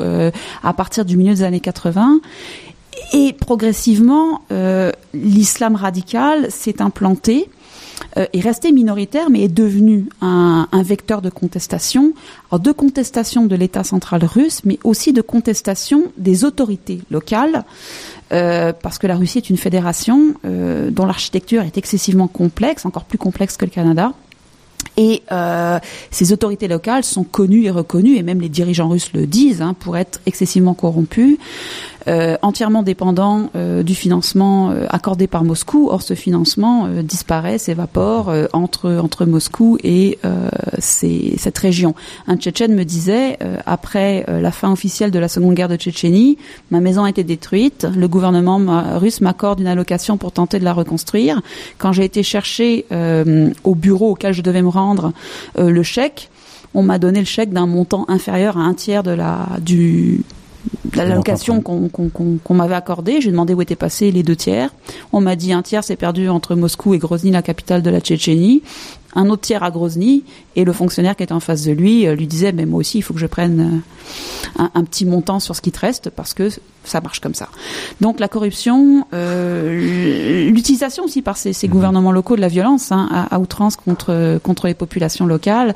à 0.63 0.74
partir 0.74 1.06
du 1.06 1.17
milieu 1.17 1.34
des 1.34 1.43
années 1.43 1.60
80 1.60 2.19
et 3.13 3.34
progressivement 3.34 4.41
l'islam 5.13 5.76
radical 5.76 6.48
s'est 6.50 6.82
implanté 6.82 7.50
euh, 8.18 8.26
est 8.34 8.39
resté 8.39 8.72
minoritaire, 8.72 9.30
mais 9.30 9.44
est 9.44 9.48
devenu 9.48 10.10
un, 10.22 10.68
un 10.72 10.84
vecteur 10.84 11.22
de 11.22 11.30
contestation, 11.30 12.13
alors 12.52 12.60
de 12.60 12.72
contestation 12.72 13.46
de 13.46 13.56
l'État 13.56 13.84
central 13.84 14.24
russe, 14.24 14.62
mais 14.66 14.80
aussi 14.84 15.13
de 15.13 15.22
contestation 15.22 16.04
des 16.18 16.44
autorités 16.44 17.02
locales, 17.12 17.66
euh, 18.32 18.74
parce 18.74 18.98
que 18.98 19.08
la 19.08 19.16
Russie 19.16 19.38
est 19.38 19.50
une 19.50 19.58
fédération 19.58 20.34
euh, 20.46 20.89
dont 20.89 21.06
l'architecture 21.06 21.62
est 21.63 21.78
excessivement 21.78 22.28
complexe, 22.28 22.86
encore 22.86 23.06
plus 23.06 23.18
complexe 23.18 23.58
que 23.58 23.66
le 23.66 23.72
Canada. 23.72 24.13
Et 24.98 25.24
euh, 25.32 25.80
ces 26.12 26.34
autorités 26.34 26.68
locales 26.68 27.04
sont 27.04 27.24
connues 27.24 27.66
et 27.66 27.72
reconnues, 27.72 28.16
et 28.16 28.24
même 28.24 28.42
les 28.42 28.50
dirigeants 28.50 28.89
russes 28.89 29.12
le 29.13 29.26
disent, 29.26 29.62
hein, 29.62 29.74
pour 29.74 29.98
être 29.98 30.20
excessivement 30.26 30.74
corrompus. 30.74 31.38
Euh, 32.08 32.36
entièrement 32.42 32.84
dépendant 32.84 33.50
euh, 33.56 33.82
du 33.82 33.96
financement 33.96 34.72
euh, 34.72 34.86
accordé 34.89 35.28
par 35.28 35.44
Moscou. 35.44 35.88
Or, 35.89 36.02
ce 36.02 36.16
financement 36.16 36.88
disparaît, 37.02 37.58
s'évapore 37.58 38.34
entre 38.52 38.98
entre 39.02 39.26
Moscou 39.26 39.78
et 39.84 40.20
cette 40.80 41.58
région. 41.58 41.96
Un 42.28 42.38
Tchétchène 42.38 42.76
me 42.76 42.84
disait 42.84 43.38
après 43.66 44.26
la 44.28 44.52
fin 44.52 44.72
officielle 44.72 45.12
de 45.12 45.20
la 45.20 45.28
Seconde 45.28 45.56
Guerre 45.56 45.70
de 45.70 45.76
Tchétchénie, 45.76 46.38
ma 46.72 46.80
maison 46.80 47.04
a 47.04 47.10
été 47.10 47.24
détruite. 47.24 47.88
Le 47.96 48.08
gouvernement 48.08 48.60
russe 48.98 49.22
m'accorde 49.22 49.60
une 49.60 49.68
allocation 49.68 50.18
pour 50.18 50.32
tenter 50.32 50.60
de 50.60 50.63
la 50.63 50.74
reconstruire. 50.74 51.42
Quand 51.78 51.92
j'ai 51.92 52.06
été 52.06 52.24
chercher 52.24 52.86
au 53.63 53.76
bureau 53.76 54.12
auquel 54.12 54.34
je 54.34 54.42
devais 54.42 54.62
me 54.62 54.70
rendre 54.70 55.13
le 55.58 55.84
chèque, 55.84 56.30
on 56.74 56.84
m'a 56.84 57.00
donné 57.00 57.20
le 57.20 57.26
chèque 57.26 57.52
d'un 57.52 57.68
montant 57.68 58.06
inférieur 58.08 58.58
à 58.58 58.62
un 58.62 58.74
tiers 58.74 59.04
de 59.04 59.12
la 59.12 59.48
du 59.62 60.24
l'allocation 60.95 61.62
qu'on 61.62 62.54
m'avait 62.54 62.76
accordée. 62.76 63.21
J'ai 63.21 63.32
demandé 63.32 63.54
où 63.54 63.62
étaient 63.62 63.76
passés 63.76 64.12
les 64.12 64.23
deux 64.23 64.36
tiers. 64.36 64.73
On 65.12 65.21
m'a 65.21 65.36
dit 65.36 65.54
un 65.54 65.62
tiers 65.62 65.84
s'est 65.84 65.95
perdu 65.95 66.30
entre 66.30 66.56
Moscou 66.56 66.93
et 66.93 66.97
Grozny, 66.97 67.32
la 67.32 67.41
capitale 67.41 67.82
de 67.82 67.89
la 67.89 67.99
Tchétchénie. 67.99 68.62
Un 69.15 69.30
autre 69.30 69.41
tiers 69.41 69.63
à 69.63 69.71
Grozny. 69.71 70.23
Et 70.56 70.63
le 70.63 70.73
fonctionnaire 70.73 71.15
qui 71.15 71.23
était 71.23 71.34
en 71.34 71.39
face 71.39 71.63
de 71.63 71.71
lui 71.71 72.08
euh, 72.08 72.15
lui 72.15 72.28
disait, 72.28 72.52
mais 72.52 72.65
moi 72.65 72.80
aussi, 72.80 72.99
il 72.99 73.02
faut 73.02 73.13
que 73.13 73.19
je 73.19 73.28
prenne 73.28 73.84
euh, 74.60 74.63
un, 74.73 74.84
petit 74.84 75.06
montant 75.06 75.39
sur 75.39 75.56
ce 75.56 75.62
qui 75.62 75.71
te 75.71 75.80
reste 75.80 76.10
parce 76.10 76.34
que 76.34 76.49
ça 76.86 77.02
marche 77.02 77.19
comme 77.19 77.34
ça. 77.34 77.48
Donc 78.02 78.19
la 78.19 78.28
corruption, 78.28 79.06
euh, 79.13 80.50
l'utilisation 80.50 81.04
aussi 81.04 81.22
par 81.22 81.38
ces, 81.38 81.54
ces, 81.54 81.67
mhm. 81.67 81.74
gouvernements 81.74 82.12
locaux 82.12 82.36
de 82.36 82.41
la 82.41 82.48
violence 82.48 82.91
hein, 82.91 83.28
à, 83.30 83.39
outrance 83.39 83.76
contre 83.76 84.39
contre 84.43 84.67
les 84.67 84.74
populations 84.74 85.26
locales 85.26 85.74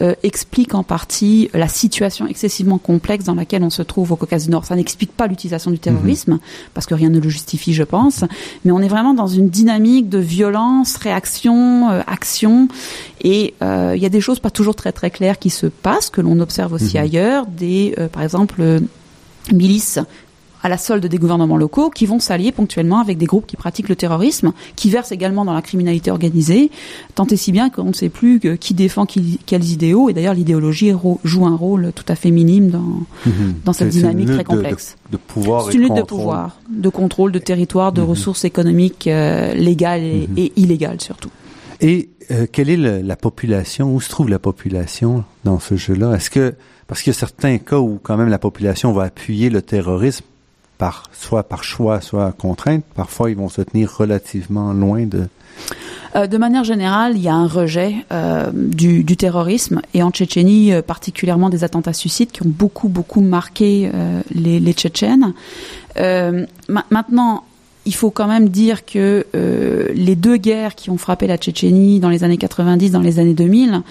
euh, 0.00 0.14
explique 0.22 0.74
en 0.74 0.82
partie 0.82 1.50
la 1.54 1.68
situation 1.68 2.26
excessivement 2.26 2.78
complexe 2.78 3.24
dans 3.24 3.34
laquelle 3.34 3.62
on 3.62 3.70
se 3.70 3.82
trouve 3.82 4.12
au 4.12 4.16
Caucase 4.16 4.44
du 4.44 4.50
Nord. 4.50 4.64
Ça 4.64 4.76
n'explique 4.76 5.12
pas 5.12 5.26
l'utilisation 5.26 5.70
du 5.70 5.78
terrorisme 5.78 6.32
mhm. 6.32 6.40
parce 6.74 6.86
que 6.86 6.94
rien 6.94 7.10
ne 7.10 7.20
le 7.20 7.28
justifie, 7.28 7.72
je 7.72 7.84
pense, 7.84 8.24
mais 8.64 8.72
on 8.72 8.80
est 8.80 8.88
vraiment 8.88 9.14
dans 9.14 9.26
une 9.26 9.48
dynamique 9.48 10.08
de 10.08 10.18
violence, 10.18 10.96
réaction, 10.96 11.90
euh, 11.90 12.02
action, 12.06 12.68
et 13.22 13.54
il 13.60 14.00
y 14.00 14.06
a 14.06 14.08
des 14.08 14.20
choses 14.20 14.38
pas 14.38 14.50
toujours 14.50 14.76
très 14.76 14.92
très 14.92 15.10
claires 15.10 15.38
qui 15.38 15.50
se 15.50 15.66
passent 15.66 16.10
que 16.10 16.20
l'on 16.20 16.38
observe 16.40 16.72
aussi 16.72 16.96
mhm. 16.96 17.02
ailleurs, 17.02 17.46
des 17.46 17.94
par 18.12 18.22
exemple 18.22 18.80
milices 19.52 19.98
à 20.62 20.68
la 20.68 20.78
solde 20.78 21.06
des 21.06 21.18
gouvernements 21.18 21.56
locaux 21.56 21.90
qui 21.90 22.06
vont 22.06 22.18
s'allier 22.18 22.52
ponctuellement 22.52 23.00
avec 23.00 23.18
des 23.18 23.26
groupes 23.26 23.46
qui 23.46 23.56
pratiquent 23.56 23.88
le 23.88 23.96
terrorisme, 23.96 24.52
qui 24.76 24.90
versent 24.90 25.12
également 25.12 25.44
dans 25.44 25.54
la 25.54 25.62
criminalité 25.62 26.10
organisée, 26.10 26.70
tant 27.14 27.26
et 27.26 27.36
si 27.36 27.52
bien 27.52 27.70
qu'on 27.70 27.84
ne 27.84 27.92
sait 27.92 28.08
plus 28.08 28.40
qui 28.58 28.74
défend 28.74 29.06
quels 29.06 29.70
idéaux. 29.70 30.08
Et 30.08 30.12
d'ailleurs, 30.12 30.34
l'idéologie 30.34 30.92
joue 31.24 31.46
un 31.46 31.56
rôle 31.56 31.92
tout 31.94 32.04
à 32.08 32.14
fait 32.14 32.30
minime 32.30 32.70
dans, 32.70 33.06
mhm. 33.26 33.54
dans 33.64 33.72
cette 33.72 33.90
dynamique 33.90 34.28
très 34.28 34.44
complexe. 34.44 34.96
De, 35.10 35.16
pouvoir 35.16 35.66
C'est 35.66 35.74
une 35.74 35.82
lutte 35.82 35.96
de 35.96 36.02
pouvoir, 36.02 36.58
de 36.68 36.88
contrôle, 36.88 37.32
de 37.32 37.38
territoire, 37.38 37.92
de 37.92 38.02
mhm. 38.02 38.08
ressources 38.08 38.44
économiques 38.44 39.06
euh, 39.06 39.54
légales 39.54 40.02
mhm. 40.02 40.34
et, 40.36 40.52
illégales 40.56 41.00
surtout. 41.00 41.30
Et 41.80 42.10
euh, 42.30 42.46
quelle 42.50 42.70
est 42.70 42.76
la 42.76 43.16
population? 43.16 43.94
Où 43.94 44.00
se 44.00 44.08
trouve 44.08 44.28
la 44.28 44.38
population 44.38 45.24
dans 45.44 45.60
ce 45.60 45.76
jeu-là? 45.76 46.14
Est-ce 46.14 46.30
que 46.30 46.54
parce 46.88 47.02
qu'il 47.02 47.12
y 47.12 47.16
a 47.16 47.18
certains 47.18 47.58
cas 47.58 47.78
où 47.78 48.00
quand 48.02 48.16
même 48.16 48.30
la 48.30 48.38
population 48.38 48.92
va 48.92 49.04
appuyer 49.04 49.50
le 49.50 49.62
terrorisme 49.62 50.24
soit 51.12 51.42
par 51.42 51.64
choix, 51.64 52.00
soit 52.00 52.32
contrainte. 52.32 52.84
Parfois, 52.94 53.30
ils 53.30 53.36
vont 53.36 53.48
se 53.48 53.62
tenir 53.62 53.94
relativement 53.96 54.72
loin 54.72 55.06
de. 55.06 55.28
Euh, 56.16 56.26
de 56.26 56.38
manière 56.38 56.64
générale, 56.64 57.16
il 57.16 57.22
y 57.22 57.28
a 57.28 57.34
un 57.34 57.46
rejet 57.46 57.94
euh, 58.12 58.50
du, 58.52 59.04
terrorisme 59.16 59.82
et 59.92 60.02
en 60.02 60.10
Tchétchénie, 60.10 60.72
euh, 60.72 60.82
particulièrement 60.82 61.50
des 61.50 61.64
attentats 61.64 61.92
suicides 61.92 62.30
qui 62.30 62.42
ont 62.42 62.48
beaucoup 62.48 62.88
beaucoup 62.88 63.20
marqué 63.20 63.90
les, 64.34 64.60
les, 64.60 64.72
Tchétchènes. 64.72 65.34
maintenant, 65.96 67.44
il 67.84 67.94
faut 67.94 68.10
quand 68.10 68.28
même 68.28 68.48
dire 68.48 68.84
que 68.86 69.26
les 69.94 70.16
deux 70.16 70.36
guerres 70.36 70.74
qui 70.74 70.90
ont 70.90 70.98
frappé 70.98 71.26
la 71.26 71.36
Tchétchénie 71.36 72.00
dans 72.00 72.10
les 72.10 72.24
années 72.24 72.38
90, 72.38 72.92
dans 72.92 73.00
les 73.00 73.18
années 73.18 73.34
2000, 73.34 73.82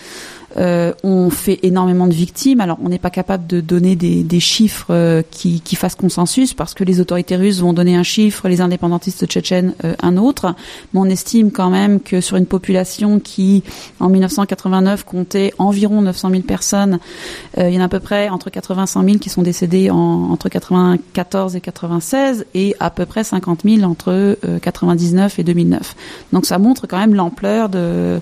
euh, 0.59 0.93
on 1.03 1.29
fait 1.29 1.59
énormément 1.63 2.07
de 2.07 2.13
victimes. 2.13 2.61
Alors, 2.61 2.77
on 2.83 2.89
n'est 2.89 2.97
pas 2.97 3.09
capable 3.09 3.45
de 3.45 3.61
donner 3.61 3.95
des, 3.95 4.39
chiffres 4.39 4.87
euh, 4.89 5.21
qui, 5.29 5.61
fassent 5.75 5.95
consensus 5.95 6.53
parce 6.53 6.73
que 6.73 6.83
les 6.83 6.99
autorités 6.99 7.35
russes 7.35 7.59
vont 7.59 7.73
donner 7.73 7.95
un 7.95 8.03
chiffre, 8.03 8.47
les 8.47 8.61
indépendantistes 8.61 9.27
tchétchènes 9.27 9.73
euh, 9.83 9.93
un 10.01 10.17
autre. 10.17 10.55
Mais 10.93 10.99
on 10.99 11.05
estime 11.05 11.51
quand 11.51 11.69
même 11.69 11.99
que 11.99 12.21
sur 12.21 12.37
une 12.37 12.45
population 12.45 13.19
qui, 13.19 13.63
en 13.99 14.09
1989, 14.09 15.03
comptait 15.03 15.53
environ 15.59 16.01
900 16.01 16.29
000 16.31 16.41
personnes, 16.41 16.99
il 17.57 17.69
y 17.69 17.77
en 17.77 17.81
a 17.81 17.85
à 17.85 17.89
peu 17.89 17.99
près 17.99 18.29
entre 18.29 18.49
80 18.49 18.83
et 18.83 18.87
100 18.87 19.03
000 19.03 19.17
qui 19.17 19.29
sont 19.29 19.41
décédés 19.41 19.89
en, 19.89 20.31
entre 20.31 20.49
94 20.49 21.55
et 21.55 21.61
96 21.61 22.45
et 22.53 22.75
à 22.79 22.89
peu 22.89 23.05
près 23.05 23.23
50 23.23 23.61
000 23.63 23.83
entre 23.83 24.37
99 24.61 25.39
et 25.39 25.43
2009. 25.43 25.95
Donc, 26.33 26.45
ça 26.45 26.57
montre 26.57 26.87
quand 26.87 26.97
même 26.97 27.15
l'ampleur 27.15 27.69
de, 27.69 28.19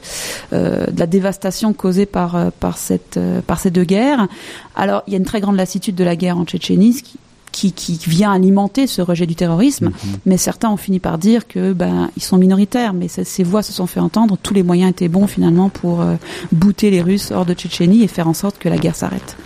de 0.52 1.00
la 1.00 1.08
dévastation 1.08 1.74
causée 1.74 2.06
par 2.06 2.25
par, 2.26 2.36
euh, 2.36 2.50
par, 2.60 2.78
cette, 2.78 3.18
euh, 3.18 3.42
par 3.42 3.60
ces 3.60 3.72
deux 3.72 3.84
guerres. 3.84 4.28
Alors, 4.76 5.04
il 5.08 5.14
y 5.14 5.16
a 5.16 5.20
une 5.20 5.26
très 5.26 5.42
grande 5.42 5.58
lassitude 5.58 5.96
de 5.96 6.04
la 6.04 6.16
guerre 6.16 6.38
en 6.38 6.46
Tchétchénie, 6.46 7.04
qui, 7.52 7.72
qui, 7.72 7.98
vient 8.06 8.34
alimenter 8.34 8.86
ce 8.86 9.02
rejet 9.02 9.26
du 9.26 9.36
terrorisme, 9.36 9.86
mhm. 9.86 9.94
mais 10.26 10.38
certains 10.38 10.70
ont 10.70 10.78
fini 10.78 11.00
par 11.00 11.18
dire 11.18 11.48
que 11.48 11.72
ben 11.72 12.10
ils 12.18 12.24
sont 12.24 12.38
minoritaires, 12.38 12.94
mais 12.94 13.08
ces 13.08 13.44
voix 13.44 13.64
se 13.64 13.72
sont 13.72 13.88
fait 13.88 14.02
entendre. 14.02 14.38
Tous 14.42 14.54
les 14.54 14.64
moyens 14.64 14.92
étaient 14.92 15.08
bons 15.08 15.26
finalement 15.28 15.70
pour 15.70 16.02
euh, 16.02 16.16
bouter 16.52 16.90
les 16.90 17.02
Russes 17.02 17.32
hors 17.32 17.46
de 17.46 17.54
Tchétchénie 17.54 18.04
et 18.04 18.08
faire 18.08 18.28
en 18.28 18.34
sorte 18.34 18.58
que 18.58 18.68
la 18.68 18.78
guerre 18.78 18.96
s'arrête. 18.96 19.38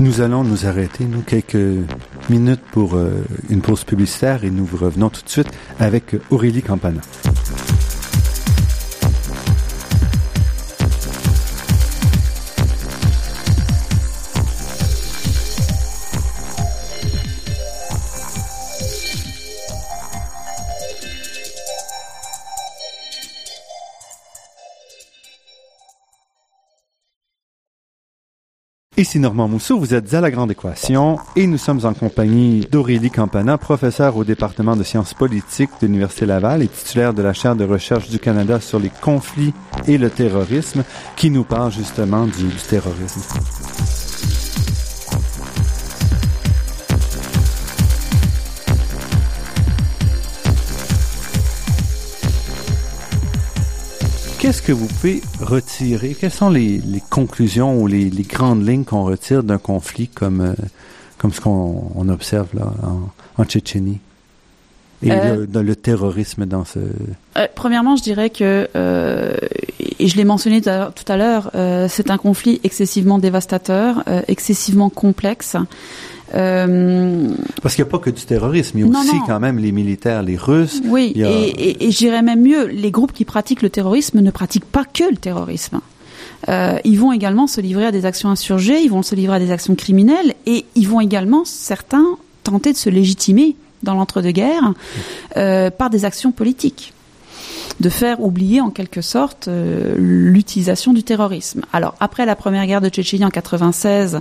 Nous 0.00 0.22
allons 0.22 0.42
nous 0.42 0.66
arrêter, 0.66 1.04
nous, 1.04 1.20
quelques 1.20 1.84
minutes 2.30 2.62
pour 2.72 2.96
une 3.50 3.60
pause 3.60 3.84
publicitaire 3.84 4.42
et 4.42 4.50
nous 4.50 4.66
revenons 4.72 5.10
tout 5.10 5.22
de 5.22 5.28
suite 5.28 5.48
avec 5.78 6.16
Aurélie 6.30 6.62
Campana. 6.62 7.02
Ici 28.98 29.18
Normand 29.18 29.48
Mousseau, 29.48 29.78
vous 29.78 29.94
êtes 29.94 30.12
à 30.12 30.20
La 30.20 30.30
Grande 30.30 30.50
Équation 30.50 31.18
et 31.34 31.46
nous 31.46 31.56
sommes 31.56 31.86
en 31.86 31.94
compagnie 31.94 32.66
d'Aurélie 32.70 33.10
Campana, 33.10 33.56
professeure 33.56 34.14
au 34.18 34.22
département 34.22 34.76
de 34.76 34.82
sciences 34.82 35.14
politiques 35.14 35.70
de 35.80 35.86
l'Université 35.86 36.26
Laval 36.26 36.62
et 36.62 36.68
titulaire 36.68 37.14
de 37.14 37.22
la 37.22 37.32
chaire 37.32 37.56
de 37.56 37.64
recherche 37.64 38.10
du 38.10 38.18
Canada 38.18 38.60
sur 38.60 38.78
les 38.78 38.90
conflits 39.00 39.54
et 39.88 39.96
le 39.96 40.10
terrorisme, 40.10 40.84
qui 41.16 41.30
nous 41.30 41.44
parle 41.44 41.72
justement 41.72 42.26
du, 42.26 42.44
du 42.44 42.56
terrorisme. 42.68 43.22
Qu'est-ce 54.42 54.60
que 54.60 54.72
vous 54.72 54.88
pouvez 54.88 55.22
retirer? 55.40 56.16
Quelles 56.18 56.32
sont 56.32 56.50
les, 56.50 56.82
conclusions 57.10 57.80
ou 57.80 57.86
les, 57.86 58.10
grandes 58.28 58.66
lignes 58.66 58.82
qu'on 58.82 59.04
retire 59.04 59.44
d'un 59.44 59.58
conflit 59.58 60.08
comme, 60.08 60.40
euh, 60.40 60.54
comme 61.16 61.32
ce 61.32 61.40
qu'on 61.40 62.08
observe 62.08 62.48
là 62.52 62.72
en, 63.38 63.44
Tchétchénie? 63.44 64.00
Et 65.04 65.12
euh, 65.12 65.46
le, 65.48 65.76
terrorisme 65.76 66.44
dans 66.44 66.64
ce... 66.64 66.80
Euh, 67.36 67.46
premièrement, 67.54 67.94
je 67.94 68.02
dirais 68.02 68.30
que, 68.30 68.68
et 70.00 70.08
je 70.08 70.16
l'ai 70.16 70.24
mentionné 70.24 70.60
tout 70.60 70.70
à 71.06 71.16
l'heure, 71.16 71.52
c'est 71.88 72.10
un 72.10 72.18
conflit 72.18 72.60
excessivement 72.64 73.20
dévastateur, 73.20 74.02
excessivement 74.26 74.90
complexe. 74.90 75.56
Euh, 76.34 77.28
Parce 77.62 77.74
qu'il 77.74 77.84
n'y 77.84 77.88
a 77.88 77.90
pas 77.90 77.98
que 77.98 78.10
du 78.10 78.22
terrorisme, 78.22 78.78
il 78.78 78.86
y 78.86 78.88
a 78.88 78.98
aussi 78.98 79.16
quand 79.26 79.40
même 79.40 79.58
les 79.58 79.72
militaires, 79.72 80.22
les 80.22 80.36
Russes. 80.36 80.80
Oui, 80.84 81.12
et, 81.16 81.20
et, 81.22 81.86
et 81.86 81.90
j'irais 81.90 82.22
même 82.22 82.42
mieux, 82.42 82.66
les 82.66 82.90
groupes 82.90 83.12
qui 83.12 83.24
pratiquent 83.24 83.62
le 83.62 83.70
terrorisme 83.70 84.20
ne 84.20 84.30
pratiquent 84.30 84.64
pas 84.64 84.84
que 84.84 85.04
le 85.10 85.16
terrorisme. 85.16 85.80
Euh, 86.48 86.78
ils 86.84 86.98
vont 86.98 87.12
également 87.12 87.46
se 87.46 87.60
livrer 87.60 87.86
à 87.86 87.92
des 87.92 88.04
actions 88.06 88.28
insurgées, 88.30 88.80
ils 88.82 88.90
vont 88.90 89.02
se 89.02 89.14
livrer 89.14 89.36
à 89.36 89.38
des 89.38 89.50
actions 89.50 89.74
criminelles, 89.74 90.34
et 90.46 90.64
ils 90.74 90.88
vont 90.88 91.00
également, 91.00 91.44
certains, 91.44 92.06
tenter 92.42 92.72
de 92.72 92.78
se 92.78 92.90
légitimer 92.90 93.54
dans 93.82 93.94
l'entre-deux-guerres 93.94 94.74
euh, 95.36 95.70
par 95.70 95.90
des 95.90 96.04
actions 96.04 96.32
politiques 96.32 96.92
de 97.80 97.88
faire 97.88 98.20
oublier 98.20 98.60
en 98.60 98.70
quelque 98.70 99.00
sorte 99.00 99.48
euh, 99.48 99.94
l'utilisation 99.96 100.92
du 100.92 101.02
terrorisme. 101.02 101.62
Alors 101.72 101.94
après 102.00 102.26
la 102.26 102.36
première 102.36 102.66
guerre 102.66 102.80
de 102.80 102.88
Tchétchénie 102.88 103.24
en 103.24 103.30
96, 103.30 104.20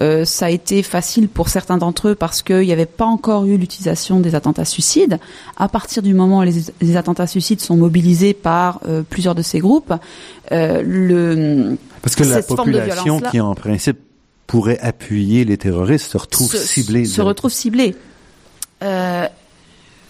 euh, 0.00 0.24
ça 0.24 0.46
a 0.46 0.50
été 0.50 0.82
facile 0.82 1.28
pour 1.28 1.48
certains 1.48 1.78
d'entre 1.78 2.08
eux 2.08 2.14
parce 2.14 2.42
qu'il 2.42 2.60
n'y 2.60 2.72
avait 2.72 2.86
pas 2.86 3.04
encore 3.04 3.44
eu 3.44 3.56
l'utilisation 3.56 4.20
des 4.20 4.34
attentats 4.34 4.64
suicides. 4.64 5.18
À 5.56 5.68
partir 5.68 6.02
du 6.02 6.14
moment 6.14 6.40
où 6.40 6.42
les, 6.42 6.96
attentats 6.96 7.26
suicides 7.26 7.60
sont 7.60 7.76
mobilisés 7.76 8.34
par 8.34 8.80
euh, 8.86 9.02
plusieurs 9.08 9.34
de 9.34 9.42
ces 9.42 9.60
groupes, 9.60 9.94
le 10.50 11.76
parce 12.02 12.14
que 12.14 12.24
la 12.24 12.42
population 12.42 13.20
qui 13.20 13.40
en 13.40 13.54
principe 13.54 13.98
pourrait 14.46 14.78
appuyer 14.78 15.44
les 15.44 15.58
terroristes 15.58 16.12
se 16.12 16.18
retrouve 16.18 16.54
ciblée. 16.54 17.04
Se 17.04 17.20
retrouve 17.20 17.50
ciblée. 17.50 17.96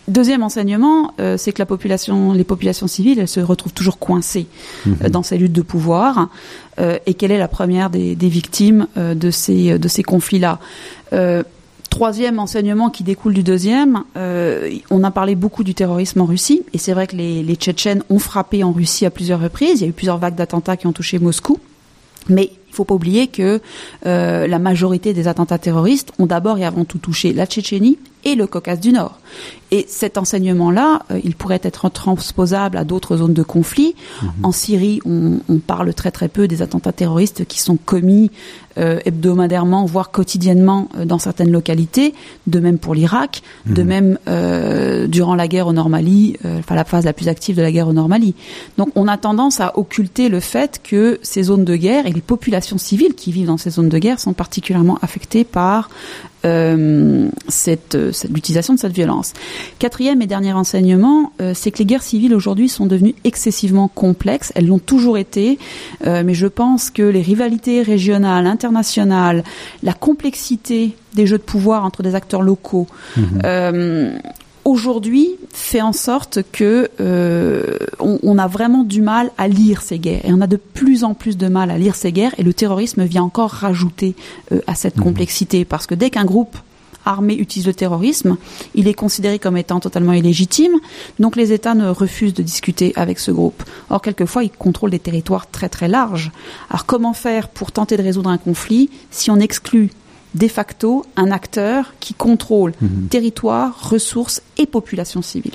Deuxième 0.08 0.44
enseignement, 0.44 1.12
euh, 1.18 1.36
c'est 1.36 1.52
que 1.52 1.58
la 1.58 1.66
population, 1.66 2.32
les 2.32 2.44
populations 2.44 2.86
civiles, 2.86 3.18
elles 3.18 3.26
se 3.26 3.40
retrouvent 3.40 3.72
toujours 3.72 3.98
coincées 3.98 4.46
mhm. 4.84 4.96
euh, 5.04 5.08
dans 5.08 5.24
ces 5.24 5.36
luttes 5.36 5.52
de 5.52 5.62
pouvoir. 5.62 6.28
Euh, 6.78 6.98
et 7.06 7.14
quelle 7.14 7.32
est 7.32 7.38
la 7.38 7.48
première 7.48 7.90
des, 7.90 8.14
des 8.14 8.28
victimes 8.28 8.86
de 8.96 9.30
ces 9.30 9.78
de 9.78 9.88
ces 9.88 10.02
conflits-là 10.02 10.58
Troisième 11.88 12.38
enseignement 12.38 12.90
qui 12.90 13.04
découle 13.04 13.32
du 13.32 13.42
deuxième, 13.42 14.02
on 14.16 15.04
a 15.04 15.10
parlé 15.10 15.34
beaucoup 15.34 15.64
du 15.64 15.74
terrorisme 15.74 16.20
en 16.20 16.26
Russie, 16.26 16.62
et 16.74 16.78
c'est 16.78 16.92
vrai 16.92 17.06
que 17.06 17.16
les, 17.16 17.42
les 17.42 17.54
Tchétchènes 17.54 18.02
ont 18.10 18.18
frappé 18.18 18.62
en 18.64 18.72
Russie 18.72 19.06
à 19.06 19.10
plusieurs 19.10 19.40
reprises. 19.40 19.80
Il 19.80 19.84
y 19.84 19.86
a 19.86 19.88
eu 19.88 19.92
plusieurs 19.92 20.18
vagues 20.18 20.34
d'attentats 20.34 20.76
qui 20.76 20.86
ont 20.86 20.92
touché 20.92 21.18
Moscou. 21.18 21.58
Mais 22.28 22.50
il 22.68 22.74
faut 22.74 22.84
pas 22.84 22.94
oublier 22.94 23.28
que 23.28 23.60
euh, 24.04 24.46
la 24.46 24.58
majorité 24.58 25.14
des 25.14 25.28
attentats 25.28 25.58
terroristes 25.58 26.12
ont 26.18 26.26
d'abord 26.26 26.58
et 26.58 26.64
avant 26.64 26.84
tout 26.84 26.98
touché 26.98 27.32
la 27.32 27.46
Tchétchénie 27.46 27.98
et 28.26 28.34
le 28.34 28.46
Caucase 28.48 28.80
du 28.80 28.92
Nord. 28.92 29.18
Et 29.70 29.86
cet 29.88 30.18
enseignement-là, 30.18 31.02
euh, 31.10 31.20
il 31.22 31.36
pourrait 31.36 31.60
être 31.62 31.88
transposable 31.88 32.76
à 32.76 32.84
d'autres 32.84 33.16
zones 33.18 33.34
de 33.34 33.42
conflit. 33.44 33.94
Mhm. 34.22 34.30
En 34.42 34.52
Syrie, 34.52 35.00
on, 35.06 35.38
on, 35.48 35.58
parle 35.58 35.94
très 35.94 36.10
très 36.10 36.28
peu 36.28 36.48
des 36.48 36.60
attentats 36.60 36.92
terroristes 36.92 37.44
qui 37.46 37.60
sont 37.60 37.76
commis 37.76 38.30
euh, 38.78 38.98
hebdomadairement, 39.04 39.84
voire 39.86 40.10
quotidiennement 40.10 40.88
euh, 40.96 41.04
dans 41.04 41.18
certaines 41.18 41.50
localités. 41.50 42.14
De 42.46 42.60
même 42.60 42.78
pour 42.78 42.94
l'Irak, 42.94 43.42
de 43.66 43.82
mhm. 43.82 43.88
même 43.88 44.18
euh, 44.28 45.06
durant 45.06 45.34
la 45.34 45.48
guerre 45.48 45.66
au 45.66 45.72
Normalie, 45.72 46.36
enfin 46.44 46.74
la 46.74 46.84
phase 46.84 47.04
la 47.04 47.12
plus 47.12 47.28
active 47.28 47.56
de 47.56 47.62
la 47.62 47.72
guerre 47.72 47.88
au 47.88 47.92
Normalie. 47.92 48.34
Donc 48.78 48.88
on 48.94 49.08
a 49.08 49.16
tendance 49.16 49.60
à 49.60 49.78
occulter 49.78 50.28
le 50.28 50.40
fait 50.40 50.80
que 50.82 51.18
ces 51.22 51.44
zones 51.44 51.64
de 51.64 51.76
guerre 51.76 52.06
et 52.06 52.12
les 52.12 52.20
populations 52.20 52.78
civiles 52.78 53.14
qui 53.14 53.32
vivent 53.32 53.46
dans 53.46 53.56
ces 53.56 53.70
zones 53.70 53.88
de 53.88 53.98
guerre 53.98 54.20
sont 54.20 54.32
particulièrement 54.32 54.98
affectées 55.02 55.44
par 55.44 55.88
cette, 57.48 57.98
l'utilisation 58.32 58.74
de 58.74 58.78
cette 58.78 58.92
violence. 58.92 59.32
Quatrième 59.80 60.22
et 60.22 60.26
dernier 60.26 60.52
enseignement, 60.52 61.32
euh, 61.40 61.52
c'est 61.54 61.72
que 61.72 61.78
les 61.78 61.84
guerres 61.84 62.02
civiles 62.02 62.34
aujourd'hui 62.34 62.68
sont 62.68 62.86
devenues 62.86 63.14
excessivement 63.24 63.88
complexes. 63.88 64.52
Elles 64.54 64.66
l'ont 64.66 64.78
toujours 64.78 65.18
été, 65.18 65.58
euh, 66.06 66.22
mais 66.24 66.34
je 66.34 66.46
pense 66.46 66.90
que 66.90 67.02
les 67.02 67.22
rivalités 67.22 67.82
régionales, 67.82 68.46
internationales, 68.46 68.65
la 68.72 69.92
complexité 69.92 70.96
des 71.14 71.26
jeux 71.26 71.38
de 71.38 71.42
pouvoir 71.42 71.84
entre 71.84 72.02
des 72.02 72.14
acteurs 72.14 72.42
locaux, 72.42 72.86
mmh 73.16 73.22
aujourd'hui 74.66 75.36
fait 75.52 75.80
en 75.80 75.92
sorte 75.92 76.40
que 76.50 76.90
euh, 77.00 77.78
on, 78.00 78.36
a 78.36 78.48
vraiment 78.48 78.82
du 78.82 79.00
mal 79.00 79.30
à 79.38 79.46
lire 79.46 79.80
ces 79.80 80.00
guerres. 80.00 80.22
Et 80.24 80.32
on 80.32 80.40
a 80.40 80.48
de 80.48 80.56
plus 80.56 81.04
en 81.04 81.14
plus 81.14 81.36
de 81.36 81.46
mal 81.46 81.70
à 81.70 81.78
lire 81.78 81.94
ces 81.94 82.10
guerres. 82.10 82.34
Et 82.36 82.42
le 82.42 82.52
terrorisme 82.52 83.04
vient 83.04 83.22
encore 83.22 83.50
rajouter 83.50 84.16
euh, 84.50 84.60
à 84.66 84.74
cette 84.74 84.96
mmh. 84.96 85.02
complexité. 85.02 85.64
Parce 85.64 85.86
que 85.86 85.94
dès 85.94 86.10
qu'un 86.10 86.24
groupe 86.24 86.58
armé 87.06 87.34
utilise 87.34 87.66
le 87.66 87.72
terrorisme, 87.72 88.36
il 88.74 88.88
est 88.88 88.94
considéré 88.94 89.38
comme 89.38 89.56
étant 89.56 89.80
totalement 89.80 90.12
illégitime, 90.12 90.72
donc 91.18 91.36
les 91.36 91.52
États 91.52 91.74
ne 91.74 91.88
refusent 91.88 92.34
de 92.34 92.42
discuter 92.42 92.92
avec 92.96 93.18
ce 93.18 93.30
groupe. 93.30 93.62
Or, 93.88 94.02
quelquefois, 94.02 94.44
ils 94.44 94.50
contrôlent 94.50 94.90
des 94.90 94.98
territoires 94.98 95.50
très 95.50 95.68
très 95.68 95.88
larges. 95.88 96.32
Alors, 96.68 96.84
comment 96.84 97.14
faire 97.14 97.48
pour 97.48 97.72
tenter 97.72 97.96
de 97.96 98.02
résoudre 98.02 98.28
un 98.28 98.38
conflit 98.38 98.90
si 99.10 99.30
on 99.30 99.36
exclut 99.36 99.90
de 100.34 100.48
facto 100.48 101.04
un 101.16 101.30
acteur 101.30 101.94
qui 101.98 102.14
contrôle 102.14 102.72
mhm. 102.80 103.08
territoire, 103.08 103.88
ressources 103.88 104.42
et 104.58 104.66
population 104.66 105.22
civile. 105.22 105.54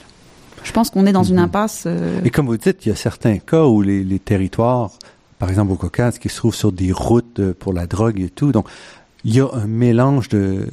Je 0.64 0.72
pense 0.72 0.90
qu'on 0.90 1.06
est 1.06 1.12
dans 1.12 1.24
une 1.24 1.36
mhm. 1.36 1.44
impasse. 1.44 1.84
Euh, 1.86 2.22
et 2.24 2.30
comme 2.30 2.48
vous 2.48 2.58
dites, 2.58 2.86
il 2.86 2.90
y 2.90 2.92
a 2.92 2.96
certains 2.96 3.38
cas 3.38 3.66
où 3.66 3.82
les, 3.82 4.20
territoires, 4.20 4.92
par 5.40 5.50
exemple 5.50 5.72
au 5.72 5.76
Caucase, 5.76 6.20
qui 6.20 6.30
se 6.30 6.38
trouvent 6.38 6.56
sur 6.56 6.72
des 6.72 6.92
routes 6.92 7.40
euh, 7.40 7.54
pour 7.58 7.74
la 7.74 7.86
drogue 7.86 8.20
et 8.20 8.30
tout, 8.30 8.52
donc 8.52 8.68
il 9.24 9.36
y 9.36 9.40
a 9.40 9.48
un 9.54 9.68
mélange 9.68 10.30
de, 10.30 10.68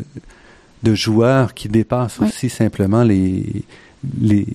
de 0.82 0.94
joueurs 0.94 1.54
qui 1.54 1.68
dépassent 1.68 2.20
aussi 2.20 2.48
simplement 2.48 3.02
les, 3.02 3.64
les, 4.20 4.46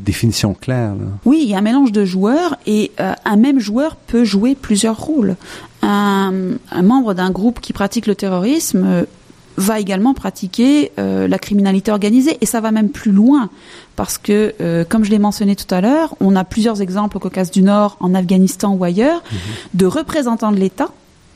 définitions 0.00 0.54
claires. 0.54 0.94
Oui, 1.24 1.40
il 1.42 1.48
y 1.48 1.54
a 1.54 1.58
un 1.58 1.62
mélange 1.62 1.92
de 1.92 2.04
joueurs 2.04 2.56
et 2.66 2.90
euh, 3.00 3.12
un 3.24 3.36
même 3.36 3.58
joueur 3.58 3.96
peut 3.96 4.24
jouer 4.24 4.54
plusieurs 4.54 4.98
rôles. 4.98 5.36
Un, 5.82 6.32
membre 6.82 7.14
d'un 7.14 7.30
groupe 7.30 7.60
qui 7.60 7.72
pratique 7.72 8.06
le 8.06 8.14
terrorisme 8.14 8.84
euh, 8.84 9.04
va 9.56 9.80
également 9.80 10.14
pratiquer 10.14 10.92
euh, 10.98 11.28
la 11.28 11.38
criminalité 11.38 11.90
organisée 11.90 12.38
et 12.40 12.46
ça 12.46 12.60
va 12.60 12.70
même 12.70 12.90
plus 12.90 13.12
loin 13.12 13.50
parce 13.96 14.16
que, 14.16 14.54
comme 14.88 15.04
je 15.04 15.10
l'ai 15.10 15.18
mentionné 15.18 15.54
tout 15.54 15.74
à 15.74 15.82
l'heure, 15.82 16.16
on 16.20 16.34
a 16.34 16.44
plusieurs 16.44 16.80
exemples 16.80 17.18
au 17.18 17.20
Caucase 17.20 17.50
du 17.50 17.60
Nord, 17.60 17.98
en 18.00 18.14
Afghanistan 18.14 18.72
ou 18.72 18.82
ailleurs, 18.82 19.22
mhm. 19.30 19.38
de 19.74 19.84
représentants 19.84 20.52
de 20.52 20.56
l'État, 20.56 20.88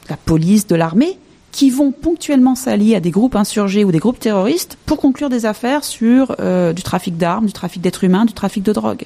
la 0.09 0.17
police, 0.17 0.67
de 0.67 0.75
l'armée, 0.75 1.19
qui 1.55 1.71
vont 1.71 1.93
ponctuellement 1.93 2.57
s'allier 2.57 2.97
à 2.97 3.01
des 3.01 3.13
groupes 3.13 3.37
insurgés 3.37 3.85
ou 3.85 3.93
des 3.93 4.01
groupes 4.01 4.19
terroristes 4.19 4.77
pour 4.87 4.99
conclure 4.99 5.29
des 5.29 5.47
affaires 5.47 5.85
sur 5.85 6.35
euh, 6.41 6.73
du 6.73 6.83
trafic 6.83 7.17
d'armes, 7.17 7.47
du 7.47 7.53
trafic 7.53 7.81
d'êtres 7.81 8.03
humains, 8.03 8.25
du 8.25 8.33
trafic 8.33 8.65
de 8.65 8.73
drogue. 8.73 9.05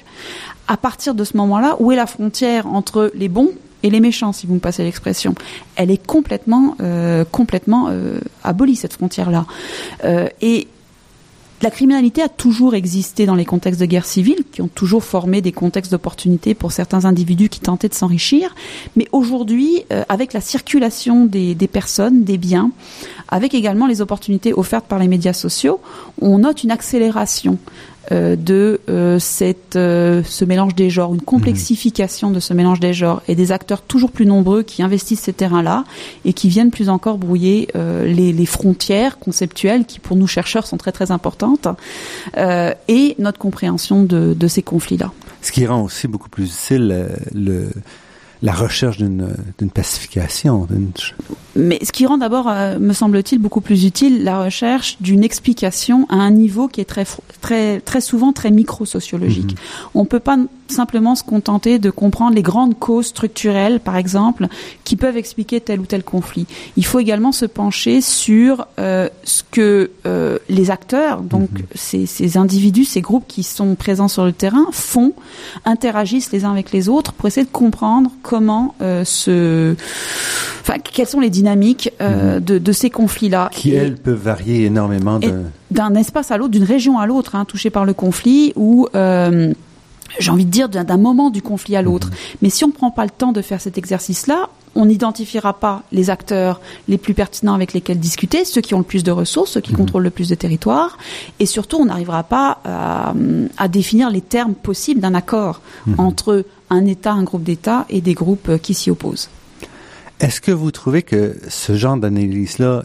À 0.67 0.75
partir 0.75 1.13
de 1.13 1.23
ce 1.23 1.37
moment-là, 1.37 1.75
où 1.77 1.91
est 1.91 1.95
la 1.95 2.07
frontière 2.07 2.65
entre 2.65 3.11
les 3.13 3.29
bons 3.29 3.51
et 3.83 3.91
les 3.91 3.99
méchants, 3.99 4.33
si 4.33 4.47
vous 4.47 4.55
me 4.55 4.59
passez 4.59 4.83
l'expression? 4.83 5.35
Elle 5.75 5.91
est 5.91 6.03
complètement, 6.03 6.75
euh, 6.81 7.23
complètement 7.23 7.89
euh, 7.91 8.19
abolie 8.43 8.75
cette 8.75 8.93
frontière-là. 8.93 9.45
et 10.41 10.67
la 11.61 11.71
criminalité 11.71 12.21
a 12.21 12.29
toujours 12.29 12.73
existé 12.75 13.25
dans 13.25 13.35
les 13.35 13.45
contextes 13.45 13.81
de 13.81 13.85
guerre 13.85 14.05
civile, 14.05 14.43
qui 14.51 14.61
ont 14.61 14.69
toujours 14.69 15.03
formé 15.03 15.41
des 15.41 15.51
contextes 15.51 15.91
d'opportunité 15.91 16.53
pour 16.53 16.71
certains 16.71 17.05
individus 17.05 17.49
qui 17.49 17.59
tentaient 17.59 17.89
de 17.89 17.93
s'enrichir. 17.93 18.55
Mais 18.95 19.07
aujourd'hui, 19.11 19.83
euh, 19.91 20.03
avec 20.09 20.33
la 20.33 20.41
circulation 20.41 21.25
des, 21.25 21.55
des, 21.55 21.67
personnes, 21.67 22.23
des 22.23 22.37
biens, 22.37 22.71
avec 23.27 23.53
également 23.53 23.87
les 23.87 24.01
opportunités 24.01 24.53
offertes 24.53 24.85
par 24.85 24.99
les 24.99 25.07
médias 25.07 25.33
sociaux, 25.33 25.81
on 26.21 26.39
note 26.39 26.63
une 26.63 26.71
accélération 26.71 27.57
euh, 28.11 28.35
de 28.35 28.81
euh, 28.89 29.19
euh, 29.75 30.23
ce 30.23 30.45
mélange 30.45 30.73
des 30.73 30.89
genres, 30.89 31.13
une 31.13 31.21
complexification 31.21 32.31
de 32.31 32.39
ce 32.39 32.53
mélange 32.53 32.79
des 32.79 32.93
genres 32.93 33.21
et 33.27 33.35
des 33.35 33.51
acteurs 33.51 33.81
toujours 33.81 34.11
plus 34.11 34.25
nombreux 34.25 34.63
qui 34.63 34.81
investissent 34.81 35.21
ces 35.21 35.33
terrains-là 35.33 35.83
et 36.25 36.33
qui 36.33 36.49
viennent 36.49 36.71
plus 36.71 36.89
encore 36.89 37.17
brouiller 37.17 37.67
les, 37.75 38.45
frontières 38.45 39.19
conceptuelles 39.19 39.85
qui 39.85 39.99
pour 39.99 40.15
nous 40.15 40.25
chercheurs 40.25 40.65
sont 40.65 40.77
très 40.77 40.91
très 40.91 41.11
importantes 41.11 41.67
et 42.35 43.15
notre 43.19 43.37
compréhension 43.37 44.03
de, 44.03 44.33
de 44.33 44.47
ces 44.47 44.63
conflits-là. 44.63 45.11
Ce 45.41 45.51
qui 45.51 45.65
rend 45.67 45.83
aussi 45.83 46.07
beaucoup 46.07 46.29
plus 46.29 46.45
difficile 46.45 47.09
le 47.33 47.69
la 48.41 48.53
recherche 48.53 48.97
d'une 48.97 49.35
pacification. 49.73 50.67
Mais 51.55 51.79
ce 51.83 51.91
qui 51.91 52.05
rend 52.05 52.17
d'abord, 52.17 52.47
euh, 52.47 52.79
me 52.79 52.93
semble-t-il, 52.93 53.39
beaucoup 53.39 53.61
plus 53.61 53.85
utile 53.85 54.23
la 54.23 54.41
recherche 54.41 54.97
d'une 55.01 55.23
explication 55.23 56.05
à 56.09 56.15
un 56.15 56.31
niveau 56.31 56.67
qui 56.67 56.79
est 56.79 56.85
très, 56.85 57.05
très, 57.41 57.81
très 57.81 58.01
souvent 58.01 58.31
très 58.31 58.51
micro-sociologique. 58.51 59.53
Mm-hmm. 59.53 59.89
On 59.95 60.03
ne 60.03 60.07
peut 60.07 60.21
pas 60.21 60.37
simplement 60.71 61.15
se 61.15 61.23
contenter 61.23 61.79
de 61.79 61.89
comprendre 61.89 62.35
les 62.35 62.41
grandes 62.41 62.77
causes 62.77 63.07
structurelles, 63.07 63.79
par 63.79 63.97
exemple, 63.97 64.47
qui 64.83 64.95
peuvent 64.95 65.17
expliquer 65.17 65.61
tel 65.61 65.79
ou 65.79 65.85
tel 65.85 66.03
conflit. 66.03 66.47
Il 66.77 66.85
faut 66.85 66.99
également 66.99 67.31
se 67.31 67.45
pencher 67.45 68.01
sur 68.01 68.67
euh, 68.79 69.09
ce 69.23 69.43
que 69.49 69.91
euh, 70.05 70.37
les 70.49 70.71
acteurs, 70.71 71.21
donc 71.21 71.49
mm-hmm. 71.49 71.75
ces, 71.75 72.05
ces 72.05 72.37
individus, 72.37 72.85
ces 72.85 73.01
groupes 73.01 73.25
qui 73.27 73.43
sont 73.43 73.75
présents 73.75 74.07
sur 74.07 74.25
le 74.25 74.33
terrain, 74.33 74.67
font, 74.71 75.13
interagissent 75.65 76.31
les 76.31 76.45
uns 76.45 76.51
avec 76.51 76.71
les 76.71 76.89
autres 76.89 77.13
pour 77.13 77.27
essayer 77.27 77.45
de 77.45 77.51
comprendre 77.51 78.11
comment 78.21 78.75
euh, 78.81 79.03
ce, 79.05 79.75
enfin, 80.61 80.79
quelles 80.79 81.07
sont 81.07 81.19
les 81.19 81.29
dynamiques 81.29 81.91
euh, 82.01 82.35
mhm. 82.35 82.43
de, 82.43 82.57
de, 82.57 82.71
ces 82.71 82.89
conflits-là. 82.89 83.49
Qui, 83.51 83.73
elles, 83.73 83.95
peuvent 83.95 84.21
varier 84.21 84.65
énormément 84.65 85.19
d'un 85.71 85.95
espace 85.95 86.31
à 86.31 86.37
l'autre, 86.37 86.51
d'une 86.51 86.63
région 86.63 86.99
à 86.99 87.05
l'autre, 87.05 87.35
hein, 87.35 87.45
touchée 87.45 87.69
par 87.69 87.85
le 87.85 87.93
conflit, 87.93 88.53
ou 88.55 88.87
euh, 88.95 89.53
j'ai 90.17 90.31
envie 90.31 90.45
de 90.45 90.51
dire 90.51 90.69
d'un 90.69 90.97
moment 90.97 91.29
du 91.29 91.41
conflit 91.41 91.75
à 91.75 91.81
l'autre. 91.81 92.07
Mhm. 92.07 92.15
Mais 92.41 92.49
si 92.49 92.63
on 92.63 92.67
ne 92.67 92.73
prend 92.73 92.91
pas 92.91 93.03
le 93.03 93.11
temps 93.11 93.31
de 93.31 93.41
faire 93.41 93.61
cet 93.61 93.77
exercice-là, 93.77 94.49
on 94.75 94.85
n'identifiera 94.85 95.53
pas 95.59 95.83
les 95.91 96.09
acteurs 96.09 96.61
les 96.87 96.97
plus 96.97 97.13
pertinents 97.13 97.53
avec 97.53 97.73
lesquels 97.73 97.99
discuter, 97.99 98.45
ceux 98.45 98.61
qui 98.61 98.75
ont 98.75 98.79
le 98.79 98.83
plus 98.83 99.03
de 99.03 99.11
ressources, 99.11 99.51
ceux 99.51 99.61
qui 99.61 99.71
mhm. 99.71 99.79
contrôlent 99.79 100.03
le 100.03 100.09
plus 100.09 100.29
de 100.29 100.35
territoire, 100.35 100.97
et 101.39 101.45
surtout 101.45 101.77
on 101.77 101.85
n'arrivera 101.85 102.23
pas 102.23 102.59
à, 102.63 103.13
à, 103.57 103.67
définir 103.67 104.09
les 104.09 104.21
termes 104.21 104.53
possibles 104.53 105.01
d'un 105.01 105.15
accord 105.15 105.61
entre 105.97 106.45
un 106.69 106.85
État, 106.85 107.13
un 107.13 107.23
groupe 107.23 107.43
d'États 107.43 107.85
et 107.89 108.01
des 108.01 108.13
groupes 108.13 108.49
euh, 108.49 108.57
qui 108.57 108.73
s'y 108.73 108.91
opposent. 108.91 109.29
Est-ce 110.19 110.41
que 110.41 110.51
vous 110.51 110.71
trouvez 110.71 111.01
que 111.01 111.37
ce 111.47 111.75
genre 111.77 111.95
d'analyse-là 111.95 112.83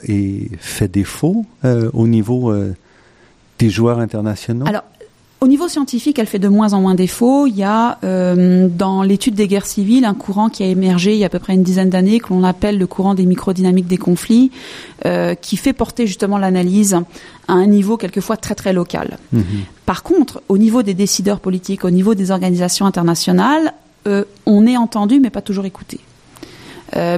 fait 0.60 0.88
défaut 0.88 1.44
euh, 1.64 1.90
au 1.92 2.06
niveau 2.06 2.52
euh, 2.52 2.76
des 3.58 3.70
joueurs 3.70 3.98
internationaux? 3.98 4.66
Alors, 4.68 4.84
au 5.44 5.46
niveau 5.46 5.68
scientifique, 5.68 6.18
elle 6.18 6.26
fait 6.26 6.38
de 6.38 6.48
moins 6.48 6.72
en 6.72 6.80
moins 6.80 6.94
défaut. 6.94 7.46
Il 7.46 7.54
y 7.54 7.64
a 7.64 7.98
euh, 8.02 8.66
dans 8.66 9.02
l'étude 9.02 9.34
des 9.34 9.46
guerres 9.46 9.66
civiles 9.66 10.06
un 10.06 10.14
courant 10.14 10.48
qui 10.48 10.62
a 10.62 10.66
émergé 10.66 11.12
il 11.12 11.18
y 11.18 11.22
a 11.22 11.26
à 11.26 11.28
peu 11.28 11.38
près 11.38 11.52
une 11.52 11.62
dizaine 11.62 11.90
d'années 11.90 12.18
que 12.18 12.32
l'on 12.32 12.44
appelle 12.44 12.78
le 12.78 12.86
courant 12.86 13.12
des 13.12 13.26
microdynamiques 13.26 13.86
des 13.86 13.98
conflits, 13.98 14.50
euh, 15.04 15.34
qui 15.34 15.58
fait 15.58 15.74
porter 15.74 16.06
justement 16.06 16.38
l'analyse 16.38 16.96
à 17.46 17.52
un 17.52 17.66
niveau 17.66 17.98
quelquefois 17.98 18.38
très 18.38 18.54
très 18.54 18.72
local. 18.72 19.18
Mhm. 19.34 19.44
Par 19.84 20.02
contre, 20.02 20.42
au 20.48 20.56
niveau 20.56 20.82
des 20.82 20.94
décideurs 20.94 21.40
politiques, 21.40 21.84
au 21.84 21.90
niveau 21.90 22.14
des 22.14 22.30
organisations 22.30 22.86
internationales, 22.86 23.74
euh, 24.06 24.24
on 24.46 24.66
est 24.66 24.78
entendu 24.78 25.20
mais 25.20 25.28
pas 25.28 25.42
toujours 25.42 25.66
écouté. 25.66 26.00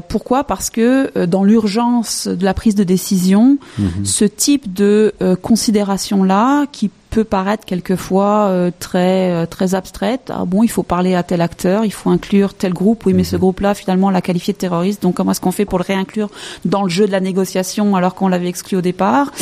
pourquoi? 0.08 0.42
Parce 0.42 0.70
que 0.70 1.26
dans 1.26 1.44
l'urgence 1.44 2.26
de 2.26 2.44
la 2.44 2.54
prise 2.54 2.74
de 2.74 2.82
décision, 2.82 3.58
mhm. 3.78 4.04
ce 4.04 4.24
type 4.24 4.72
de 4.72 5.14
considération-là, 5.42 6.66
qui 6.72 6.90
peut 7.16 7.24
paraître 7.24 7.64
quelquefois 7.64 8.48
euh, 8.48 8.70
très 8.78 9.32
euh, 9.32 9.46
très 9.46 9.74
abstraite. 9.74 10.30
Ah 10.30 10.44
bon, 10.44 10.62
il 10.62 10.68
faut 10.68 10.82
parler 10.82 11.14
à 11.14 11.22
tel 11.22 11.40
acteur, 11.40 11.86
il 11.86 11.90
faut 11.90 12.10
inclure 12.10 12.52
tel 12.52 12.74
groupe. 12.74 13.06
Oui, 13.06 13.14
mais 13.14 13.24
ce 13.24 13.36
mhm. 13.36 13.40
groupe-là, 13.40 13.72
finalement, 13.72 14.08
on 14.08 14.10
l'a 14.10 14.20
qualifié 14.20 14.52
de 14.52 14.58
terroriste. 14.58 15.00
Donc, 15.02 15.14
comment 15.14 15.30
est-ce 15.30 15.40
qu'on 15.40 15.50
fait 15.50 15.64
pour 15.64 15.78
le 15.78 15.84
réinclure 15.84 16.28
dans 16.66 16.82
le 16.82 16.90
jeu 16.90 17.06
de 17.06 17.12
la 17.12 17.20
négociation 17.20 17.96
alors 17.96 18.14
qu'on 18.14 18.28
l'avait 18.28 18.48
exclu 18.48 18.76
au 18.76 18.82
départ? 18.82 19.32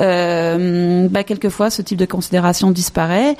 Euh, 0.00 1.08
bah, 1.08 1.24
Quelquefois, 1.24 1.70
ce 1.70 1.80
type 1.80 1.96
de 1.96 2.04
considération 2.04 2.70
disparaît 2.70 3.38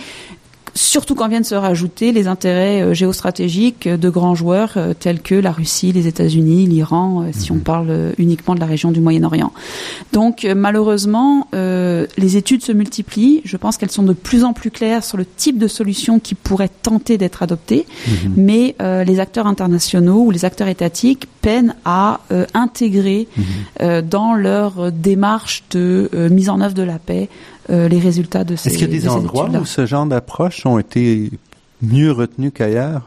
surtout 0.74 1.14
quand 1.14 1.28
viennent 1.28 1.44
se 1.44 1.54
rajouter 1.54 2.12
les 2.12 2.26
intérêts 2.26 2.82
euh, 2.82 2.94
géostratégiques 2.94 3.88
de 3.88 4.10
grands 4.10 4.34
joueurs 4.34 4.72
euh, 4.76 4.92
tels 4.92 5.20
que 5.20 5.34
la 5.34 5.52
Russie, 5.52 5.92
les 5.92 6.06
États-Unis, 6.06 6.66
l'Iran, 6.66 7.22
euh, 7.22 7.30
si 7.32 7.52
on 7.52 7.56
mhm. 7.56 7.60
parle 7.60 8.12
uniquement 8.18 8.54
de 8.54 8.60
la 8.60 8.66
région 8.66 8.90
du 8.90 9.00
Moyen-Orient. 9.00 9.52
Donc 10.12 10.46
malheureusement, 10.56 11.48
les 11.52 12.36
études 12.36 12.62
se 12.62 12.72
multiplient. 12.72 13.40
Je 13.44 13.56
pense 13.56 13.76
qu'elles 13.76 13.90
sont 13.90 14.02
de 14.02 14.12
plus 14.12 14.44
en 14.44 14.52
plus 14.52 14.70
claires 14.70 15.04
sur 15.04 15.16
le 15.16 15.24
type 15.24 15.58
de 15.58 15.68
solution 15.68 16.18
qui 16.18 16.34
pourrait 16.34 16.70
tenter 16.82 17.18
d'être 17.18 17.42
adoptée, 17.42 17.86
mhm. 18.06 18.32
mais 18.36 18.76
les 18.80 19.20
acteurs 19.20 19.46
internationaux 19.46 20.24
ou 20.24 20.30
les 20.30 20.44
acteurs 20.44 20.68
étatiques 20.68 21.26
peinent 21.40 21.74
à 21.84 22.20
intégrer 22.54 23.28
mhm. 23.36 24.02
dans 24.02 24.34
leur 24.34 24.92
démarche 24.92 25.64
de 25.70 26.10
mise 26.30 26.48
en 26.48 26.60
œuvre 26.60 26.74
de 26.74 26.82
la 26.82 26.98
paix 26.98 27.28
euh, 27.28 27.53
les 27.68 27.98
résultats 27.98 28.44
de 28.44 28.56
ces 28.56 28.68
Est-ce 28.68 28.78
qu'il 28.78 28.88
y 28.88 28.96
a 28.96 29.00
des 29.00 29.08
endroits 29.08 29.48
où 29.48 29.64
ce 29.64 29.86
genre 29.86 30.06
d'approche 30.06 30.66
ont 30.66 30.78
été 30.78 31.30
mieux 31.82 32.12
retenus 32.12 32.52
qu'ailleurs? 32.54 33.06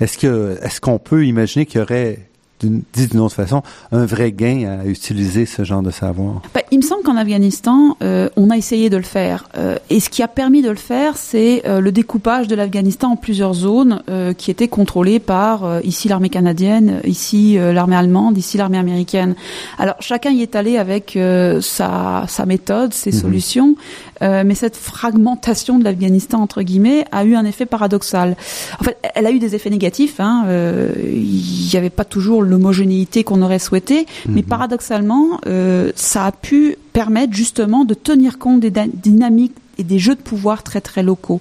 Est-ce 0.00 0.18
que 0.18 0.58
est-ce 0.62 0.80
qu'on 0.80 0.98
peut 0.98 1.26
imaginer 1.26 1.66
qu'il 1.66 1.80
y 1.80 1.82
aurait 1.82 2.18
dit 2.62 3.06
d'une 3.06 3.20
autre 3.20 3.34
façon, 3.34 3.62
un 3.90 4.04
vrai 4.06 4.32
gain 4.32 4.80
à 4.80 4.86
utiliser 4.86 5.46
ce 5.46 5.64
genre 5.64 5.82
de 5.82 5.90
savoir 5.90 6.42
bah, 6.54 6.62
Il 6.70 6.78
me 6.78 6.82
semble 6.82 7.02
qu'en 7.02 7.16
Afghanistan, 7.16 7.96
euh, 8.02 8.28
on 8.36 8.50
a 8.50 8.56
essayé 8.56 8.90
de 8.90 8.96
le 8.96 9.02
faire. 9.02 9.48
Euh, 9.56 9.76
et 9.90 10.00
ce 10.00 10.08
qui 10.08 10.22
a 10.22 10.28
permis 10.28 10.62
de 10.62 10.70
le 10.70 10.76
faire, 10.76 11.16
c'est 11.16 11.62
euh, 11.66 11.80
le 11.80 11.92
découpage 11.92 12.48
de 12.48 12.54
l'Afghanistan 12.54 13.12
en 13.12 13.16
plusieurs 13.16 13.54
zones 13.54 14.02
qui 14.36 14.50
étaient 14.50 14.68
contrôlées 14.68 15.18
par 15.18 15.80
ici 15.84 16.08
l'armée 16.08 16.28
canadienne, 16.28 17.00
ici 17.04 17.56
l'armée 17.56 17.96
allemande, 17.96 18.36
ici 18.38 18.56
l'armée 18.56 18.78
américaine. 18.78 19.34
Alors 19.78 19.94
chacun 20.00 20.30
y 20.30 20.42
est 20.42 20.56
allé 20.56 20.76
avec 20.76 21.18
sa, 21.60 22.24
sa 22.28 22.46
méthode, 22.46 22.92
ses 22.92 23.12
mhm. 23.12 23.20
solutions. 23.20 23.76
Euh, 24.22 24.42
mais 24.46 24.54
cette 24.54 24.76
fragmentation 24.76 25.78
de 25.78 25.84
l'Afghanistan 25.84 26.40
entre 26.40 26.62
guillemets 26.62 27.04
a 27.12 27.24
eu 27.24 27.34
un 27.34 27.44
effet 27.44 27.66
paradoxal. 27.66 28.36
En 28.80 28.84
fait, 28.84 28.96
elle 29.14 29.26
a 29.26 29.30
eu 29.30 29.38
des 29.38 29.54
effets 29.54 29.70
négatifs. 29.70 30.20
Hein. 30.20 30.44
Euh, 30.46 30.92
il 31.04 31.68
n'y 31.70 31.76
avait 31.76 31.90
pas 31.90 32.04
toujours 32.04 32.42
l'homogénéité 32.42 33.24
qu'on 33.24 33.42
aurait 33.42 33.58
souhaité, 33.58 34.06
mais 34.28 34.42
mhm. 34.42 34.46
paradoxalement, 34.46 35.40
euh, 35.46 35.92
ça 35.94 36.26
a 36.26 36.32
pu 36.32 36.76
permettre 36.92 37.32
justement 37.32 37.84
de 37.84 37.94
tenir 37.94 38.38
compte 38.38 38.60
des 38.60 38.70
dynamiques 38.70 39.54
et 39.78 39.84
des 39.84 39.98
jeux 39.98 40.14
de 40.14 40.20
pouvoir 40.20 40.62
très 40.62 40.80
très 40.80 41.02
locaux. 41.02 41.40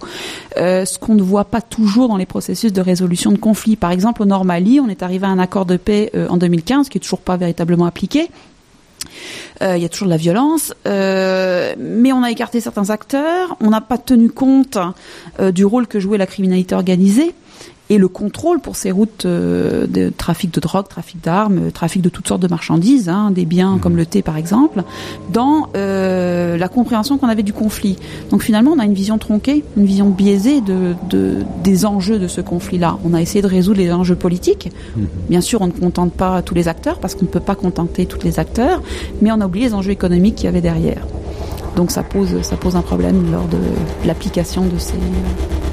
Euh, 0.57 0.85
ce 0.85 0.97
qu'on 0.97 1.15
ne 1.15 1.21
voit 1.21 1.45
pas 1.45 1.61
toujours 1.61 2.07
dans 2.07 2.17
les 2.17 2.25
processus 2.25 2.73
de 2.73 2.81
résolution 2.81 3.31
de 3.31 3.37
conflits. 3.37 3.75
Par 3.75 3.91
exemple, 3.91 4.21
au 4.21 4.25
Nord 4.25 4.45
Mali, 4.45 4.79
on 4.79 4.89
est 4.89 5.03
arrivé 5.03 5.25
à 5.25 5.29
un 5.29 5.39
accord 5.39 5.65
de 5.65 5.77
paix 5.77 6.11
euh, 6.15 6.27
en 6.29 6.37
2015 6.37 6.89
qui 6.89 6.97
est 6.97 7.01
toujours 7.01 7.19
pas 7.19 7.37
véritablement 7.37 7.85
appliqué. 7.85 8.29
Euh, 9.61 9.77
il 9.77 9.83
y 9.83 9.85
a 9.85 9.89
toujours 9.89 10.07
de 10.07 10.11
la 10.11 10.17
violence, 10.17 10.73
euh, 10.87 11.75
mais 11.77 12.11
on 12.11 12.23
a 12.23 12.31
écarté 12.31 12.59
certains 12.59 12.89
acteurs, 12.89 13.55
on 13.59 13.69
n'a 13.69 13.81
pas 13.81 13.97
tenu 13.97 14.29
compte 14.29 14.77
euh, 15.39 15.51
du 15.51 15.65
rôle 15.65 15.87
que 15.87 15.99
jouait 15.99 16.17
la 16.17 16.25
criminalité 16.25 16.75
organisée 16.75 17.33
et 17.91 17.97
le 17.97 18.07
contrôle 18.07 18.61
pour 18.61 18.77
ces 18.77 18.89
routes 18.89 19.25
euh, 19.25 19.85
de 19.85 20.13
trafic 20.15 20.53
de 20.53 20.61
drogue, 20.61 20.87
trafic 20.87 21.21
d'armes, 21.21 21.67
euh, 21.67 21.71
trafic 21.71 22.01
de 22.01 22.07
toutes 22.07 22.25
sortes 22.25 22.41
de 22.41 22.47
marchandises, 22.47 23.09
hein, 23.09 23.31
des 23.31 23.43
biens 23.43 23.79
comme 23.81 23.97
le 23.97 24.05
thé 24.05 24.21
par 24.21 24.37
exemple, 24.37 24.83
dans 25.33 25.67
euh, 25.75 26.55
la 26.55 26.69
compréhension 26.69 27.17
qu'on 27.17 27.27
avait 27.27 27.43
du 27.43 27.51
conflit. 27.51 27.97
Donc 28.29 28.43
finalement, 28.43 28.71
on 28.71 28.79
a 28.79 28.85
une 28.85 28.93
vision 28.93 29.17
tronquée, 29.17 29.65
une 29.75 29.83
vision 29.83 30.09
biaisée 30.09 30.61
de, 30.61 30.95
de 31.09 31.39
des 31.65 31.85
enjeux 31.85 32.17
de 32.17 32.29
ce 32.29 32.39
conflit-là. 32.39 32.97
On 33.03 33.13
a 33.13 33.21
essayé 33.21 33.41
de 33.41 33.47
résoudre 33.47 33.79
les 33.79 33.91
enjeux 33.91 34.15
politiques. 34.15 34.71
Mhm. 34.95 35.07
Bien 35.29 35.41
sûr, 35.41 35.59
on 35.59 35.67
ne 35.67 35.71
contente 35.71 36.13
pas 36.13 36.41
tous 36.41 36.55
les 36.55 36.69
acteurs 36.69 36.97
parce 36.97 37.13
qu'on 37.13 37.25
ne 37.25 37.29
peut 37.31 37.41
pas 37.41 37.55
contenter 37.55 38.05
tous 38.05 38.23
les 38.23 38.39
acteurs, 38.39 38.81
mais 39.21 39.33
on 39.33 39.41
a 39.41 39.45
oublié 39.47 39.65
les 39.65 39.73
enjeux 39.73 39.91
économiques 39.91 40.35
qu'il 40.35 40.45
y 40.45 40.47
avait 40.47 40.61
derrière. 40.61 41.05
Donc 41.75 41.91
ça 41.91 42.03
pose, 42.03 42.41
ça 42.41 42.55
pose 42.55 42.77
un 42.77 42.81
problème 42.83 43.33
lors 43.33 43.47
de 43.49 43.59
l'application 44.05 44.63
de 44.65 44.79
ces, 44.79 44.93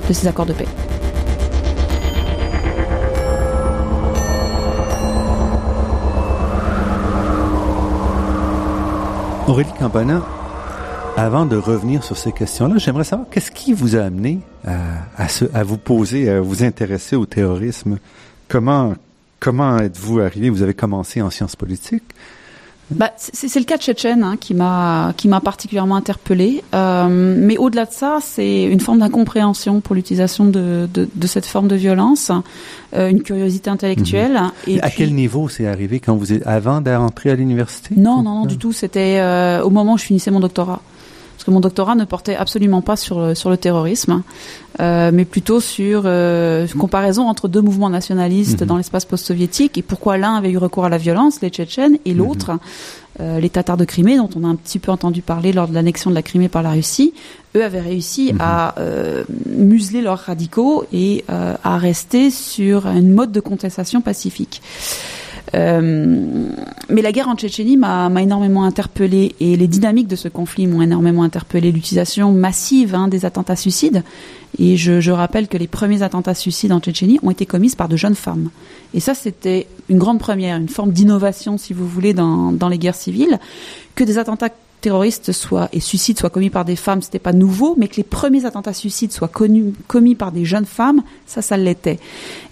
de 0.08 0.12
ces 0.12 0.26
accords 0.26 0.46
de 0.46 0.52
paix. 0.52 0.66
Aurélie 9.48 9.72
Campana, 9.78 10.22
avant 11.16 11.46
de 11.46 11.56
revenir 11.56 12.04
sur 12.04 12.18
ces 12.18 12.32
questions-là, 12.32 12.76
j'aimerais 12.76 13.04
savoir 13.04 13.30
qu'est-ce 13.30 13.50
qui 13.50 13.72
vous 13.72 13.96
a 13.96 14.00
amené 14.00 14.40
à, 14.66 15.64
vous 15.64 15.78
poser, 15.78 16.28
à 16.28 16.42
vous 16.42 16.62
intéresser 16.62 17.16
au 17.16 17.24
terrorisme? 17.24 17.98
Comment, 18.46 18.94
comment 19.40 19.78
êtes-vous 19.78 20.20
arrivé? 20.20 20.50
Vous 20.50 20.60
avez 20.60 20.74
commencé 20.74 21.22
en 21.22 21.30
sciences 21.30 21.56
politiques. 21.56 22.04
Bah, 22.90 23.12
c'est 23.18 23.58
le 23.58 23.66
cas 23.66 23.76
Tchétchène 23.76 24.22
hein, 24.22 24.36
qui 24.40 24.54
m'a 24.54 25.12
qui 25.16 25.28
m'a 25.28 25.40
particulièrement 25.40 25.96
interpellée. 25.96 26.62
Euh, 26.74 27.36
mais 27.38 27.58
au-delà 27.58 27.84
de 27.84 27.92
ça, 27.92 28.18
c'est 28.22 28.64
une 28.64 28.80
forme 28.80 29.00
d'incompréhension 29.00 29.80
pour 29.80 29.94
l'utilisation 29.94 30.46
de, 30.46 30.88
de, 30.92 31.08
de, 31.14 31.26
cette 31.26 31.44
forme 31.44 31.68
de 31.68 31.76
violence, 31.76 32.32
euh, 32.94 33.10
une 33.10 33.22
curiosité 33.22 33.68
intellectuelle. 33.68 34.40
Mhm. 34.66 34.74
Et 34.74 34.80
à 34.80 34.90
quel 34.90 35.14
niveau 35.14 35.48
c'est 35.48 35.66
arrivé 35.66 36.00
quand 36.00 36.16
vous 36.16 36.32
êtes 36.32 36.46
avant 36.46 36.80
d'entrer 36.80 37.30
à 37.30 37.34
l'université? 37.34 37.94
Non, 37.96 38.22
non, 38.22 38.40
non, 38.40 38.46
du 38.46 38.56
tout. 38.56 38.72
C'était 38.72 39.18
euh, 39.18 39.62
au 39.62 39.70
moment 39.70 39.94
où 39.94 39.98
je 39.98 40.04
finissais 40.04 40.30
mon 40.30 40.40
doctorat 40.40 40.80
que 41.48 41.52
mon 41.54 41.60
doctorat 41.60 41.94
ne 41.94 42.04
portait 42.04 42.36
absolument 42.36 42.82
pas 42.82 42.96
sur 42.96 43.34
sur 43.34 43.48
le 43.48 43.56
terrorisme, 43.56 44.22
euh, 44.80 45.10
mais 45.14 45.24
plutôt 45.24 45.60
sur 45.60 46.02
euh, 46.04 46.66
une 46.66 46.78
comparaison 46.78 47.26
entre 47.26 47.48
deux 47.48 47.62
mouvements 47.62 47.88
nationalistes 47.88 48.60
mhm. 48.60 48.68
dans 48.68 48.76
l'espace 48.76 49.06
post-soviétique 49.06 49.78
et 49.78 49.82
pourquoi 49.82 50.18
l'un 50.18 50.34
avait 50.34 50.50
eu 50.50 50.58
recours 50.58 50.84
à 50.84 50.90
la 50.90 50.98
violence, 50.98 51.40
les 51.40 51.48
Tchétchènes, 51.48 51.96
et 52.04 52.12
mhm. 52.12 52.18
l'autre, 52.18 52.50
euh, 53.20 53.40
les 53.40 53.48
Tatars 53.48 53.78
de 53.78 53.86
Crimée, 53.86 54.18
dont 54.18 54.28
on 54.36 54.44
a 54.44 54.46
un 54.46 54.56
petit 54.56 54.78
peu 54.78 54.92
entendu 54.92 55.22
parler 55.22 55.52
lors 55.54 55.68
de 55.68 55.74
l'annexion 55.74 56.10
de 56.10 56.14
la 56.14 56.22
Crimée 56.22 56.50
par 56.50 56.62
la 56.62 56.72
Russie, 56.72 57.14
eux 57.56 57.64
avaient 57.64 57.80
réussi 57.80 58.34
mhm. 58.34 58.40
à 58.42 58.74
euh, 58.78 59.24
museler 59.46 60.02
leurs 60.02 60.18
radicaux 60.18 60.84
et 60.92 61.24
euh, 61.30 61.54
à 61.64 61.78
rester 61.78 62.30
sur 62.30 62.86
une 62.86 63.14
mode 63.14 63.32
de 63.32 63.40
contestation 63.40 64.02
pacifique. 64.02 64.60
Euh, 65.54 66.50
mais 66.88 67.02
la 67.02 67.12
guerre 67.12 67.28
en 67.28 67.36
Tchétchénie 67.36 67.76
m'a 67.76 68.10
énormément 68.20 68.64
interpellée 68.64 69.34
et 69.40 69.56
les 69.56 69.68
dynamiques 69.68 70.08
de 70.08 70.16
ce 70.16 70.28
conflit 70.28 70.66
m'ont 70.66 70.82
énormément 70.82 71.22
interpellée. 71.22 71.72
L'utilisation 71.72 72.32
massive 72.32 72.94
hein, 72.94 73.08
des 73.08 73.24
attentats 73.24 73.56
suicides. 73.56 74.02
Et 74.58 74.76
je, 74.76 75.00
je, 75.00 75.10
rappelle 75.10 75.48
que 75.48 75.58
les 75.58 75.66
premiers 75.66 76.02
attentats 76.02 76.34
suicides 76.34 76.72
en 76.72 76.80
Tchétchénie 76.80 77.18
ont 77.22 77.30
été 77.30 77.46
commis 77.46 77.74
par 77.76 77.88
de 77.88 77.96
jeunes 77.96 78.14
femmes. 78.14 78.50
Et 78.94 79.00
ça, 79.00 79.14
c'était 79.14 79.66
une 79.88 79.98
grande 79.98 80.18
première, 80.18 80.56
une 80.56 80.68
forme 80.68 80.92
d'innovation, 80.92 81.58
si 81.58 81.72
vous 81.72 81.86
voulez, 81.86 82.14
dans, 82.14 82.52
dans 82.52 82.68
les 82.68 82.78
guerres 82.78 82.94
civiles, 82.94 83.38
que 83.94 84.04
des 84.04 84.18
attentats 84.18 84.50
terroristes 84.80 85.32
soient 85.32 85.68
et 85.72 85.80
suicides 85.80 86.18
soient 86.18 86.30
commis 86.30 86.50
par 86.50 86.64
des 86.64 86.76
femmes, 86.76 87.02
c'était 87.02 87.18
pas 87.18 87.32
nouveau, 87.32 87.74
mais 87.78 87.88
que 87.88 87.96
les 87.96 88.04
premiers 88.04 88.44
attentats 88.44 88.72
suicides 88.72 89.12
soient 89.12 89.28
connus, 89.28 89.72
commis 89.86 90.14
par 90.14 90.32
des 90.32 90.44
jeunes 90.44 90.66
femmes, 90.66 91.02
ça, 91.26 91.42
ça 91.42 91.56
l'était. 91.56 91.98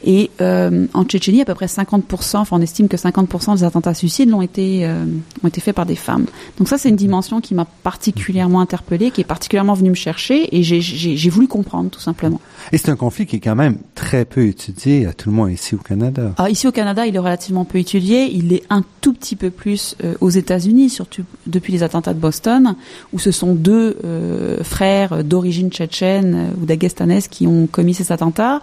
Et 0.05 0.31
euh, 0.41 0.87
en 0.95 1.05
Tchétchénie, 1.05 1.43
à 1.43 1.45
peu 1.45 1.55
près 1.55 1.67
50%, 1.67 2.37
enfin 2.39 2.57
on 2.57 2.61
estime 2.61 2.89
que 2.89 2.97
50% 2.97 3.57
des 3.57 3.65
attentats 3.65 3.95
suicides 3.95 4.31
l'ont 4.31 4.43
été 4.43 4.87
euh, 4.87 5.05
ont 5.43 5.49
été 5.49 5.61
faits 5.61 5.75
par 5.75 5.87
des 5.87 5.97
femmes. 5.97 6.27
Donc 6.59 6.69
ça, 6.69 6.79
c'est 6.79 6.89
une 6.89 6.97
dimension 6.97 7.41
qui 7.41 7.55
m'a 7.55 7.65
particulièrement 7.65 8.61
interpellée, 8.61 9.11
qui 9.11 9.21
est 9.21 9.25
particulièrement 9.25 9.75
venue 9.75 9.91
me 9.91 9.95
chercher, 9.95 10.57
et 10.57 10.63
j'ai 10.63 11.31
voulu 11.31 11.49
comprendre 11.49 11.91
tout 11.91 12.01
simplement. 12.01 12.41
Et 12.73 12.79
c'est 12.79 12.91
un 12.91 12.97
conflit 12.97 13.27
qui 13.27 13.37
est 13.37 13.41
quand 13.41 13.55
même 13.55 13.79
très 13.95 14.25
peu 14.25 14.47
étudié, 14.47 15.07
à 15.07 15.13
tout 15.13 15.31
le 15.31 15.37
moins 15.37 15.51
ici 15.51 15.75
au 15.75 15.79
Canada. 15.79 16.33
Ah, 16.39 16.51
ici 16.51 16.67
au 16.67 16.73
Canada, 16.73 17.07
il 17.07 17.15
est 17.15 17.21
relativement 17.21 17.65
peu 17.65 17.79
étudié. 17.79 18.31
Il 18.33 18.53
est 18.53 18.63
un 18.71 18.83
tout 19.01 19.13
petit 19.13 19.37
peu 19.37 19.51
plus 19.51 19.97
euh, 20.03 20.15
aux 20.21 20.31
États-Unis, 20.31 20.91
surtout 20.91 21.23
depuis 21.47 21.73
les 21.73 21.83
attentats 21.83 22.15
de 22.17 22.21
Boston, 22.21 22.75
où 23.13 23.19
ce 23.19 23.31
sont 23.31 23.55
deux 23.55 23.99
euh, 24.05 24.63
frères 24.65 25.23
d'origine 25.23 25.71
tchétchène 25.71 26.35
euh, 26.35 26.61
ou 26.61 26.67
dagestanais 26.67 27.23
qui 27.31 27.47
ont 27.47 27.67
commis 27.67 27.95
ces 27.95 28.13
attentats. 28.13 28.61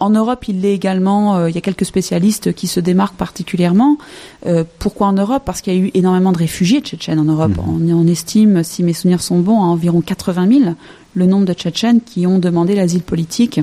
en 0.00 0.10
Europe, 0.10 0.48
il 0.48 0.60
l'est 0.62 0.74
également. 0.74 1.46
il 1.46 1.54
y 1.54 1.58
a 1.58 1.60
quelques 1.60 1.84
spécialistes 1.84 2.52
qui 2.52 2.66
se 2.66 2.80
démarquent 2.80 3.16
particulièrement. 3.16 3.98
pourquoi 4.78 5.08
en 5.08 5.12
Europe? 5.12 5.42
Parce 5.44 5.60
qu'il 5.60 5.74
y 5.74 5.76
a 5.76 5.80
eu 5.80 5.90
énormément 5.94 6.32
de 6.32 6.38
réfugiés 6.38 6.80
tchétchènes 6.80 7.18
en 7.18 7.24
Europe. 7.24 7.52
Mhm. 7.56 7.92
On, 7.92 7.98
on, 7.98 8.06
estime, 8.06 8.62
si 8.64 8.82
mes 8.82 8.92
souvenirs 8.92 9.22
sont 9.22 9.38
bons, 9.38 9.60
à 9.60 9.66
environ 9.66 10.00
80 10.00 10.48
000 10.48 10.74
le 11.14 11.26
nombre 11.26 11.44
de 11.44 11.52
Tchétchènes 11.52 12.00
qui 12.00 12.26
ont 12.26 12.38
demandé 12.38 12.74
l'asile 12.74 13.02
politique 13.02 13.60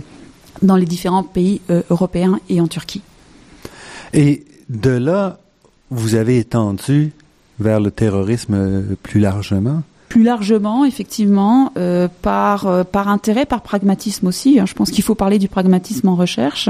dans 0.61 0.75
les 0.75 0.85
différents 0.85 1.23
pays 1.23 1.61
euh, 1.69 1.81
européens 1.89 2.39
et 2.49 2.61
en 2.61 2.67
Turquie. 2.67 3.01
Et 4.13 4.45
de 4.69 4.91
là, 4.91 5.39
vous 5.89 6.15
avez 6.15 6.37
étendu 6.37 7.13
vers 7.59 7.79
le 7.79 7.91
terrorisme 7.91 8.53
euh, 8.53 8.81
plus 9.01 9.19
largement 9.19 9.83
plus 10.07 10.23
largement, 10.23 10.85
effectivement, 10.85 11.73
euh, 11.77 12.07
par 12.21 12.85
par 12.85 13.09
intérêt, 13.09 13.45
par 13.45 13.61
pragmatisme 13.61 14.27
aussi. 14.27 14.59
Hein. 14.59 14.65
Je 14.65 14.73
pense 14.73 14.91
qu'il 14.91 15.03
faut 15.03 15.15
parler 15.15 15.39
du 15.39 15.49
pragmatisme 15.49 16.07
en 16.07 16.15
recherche 16.15 16.69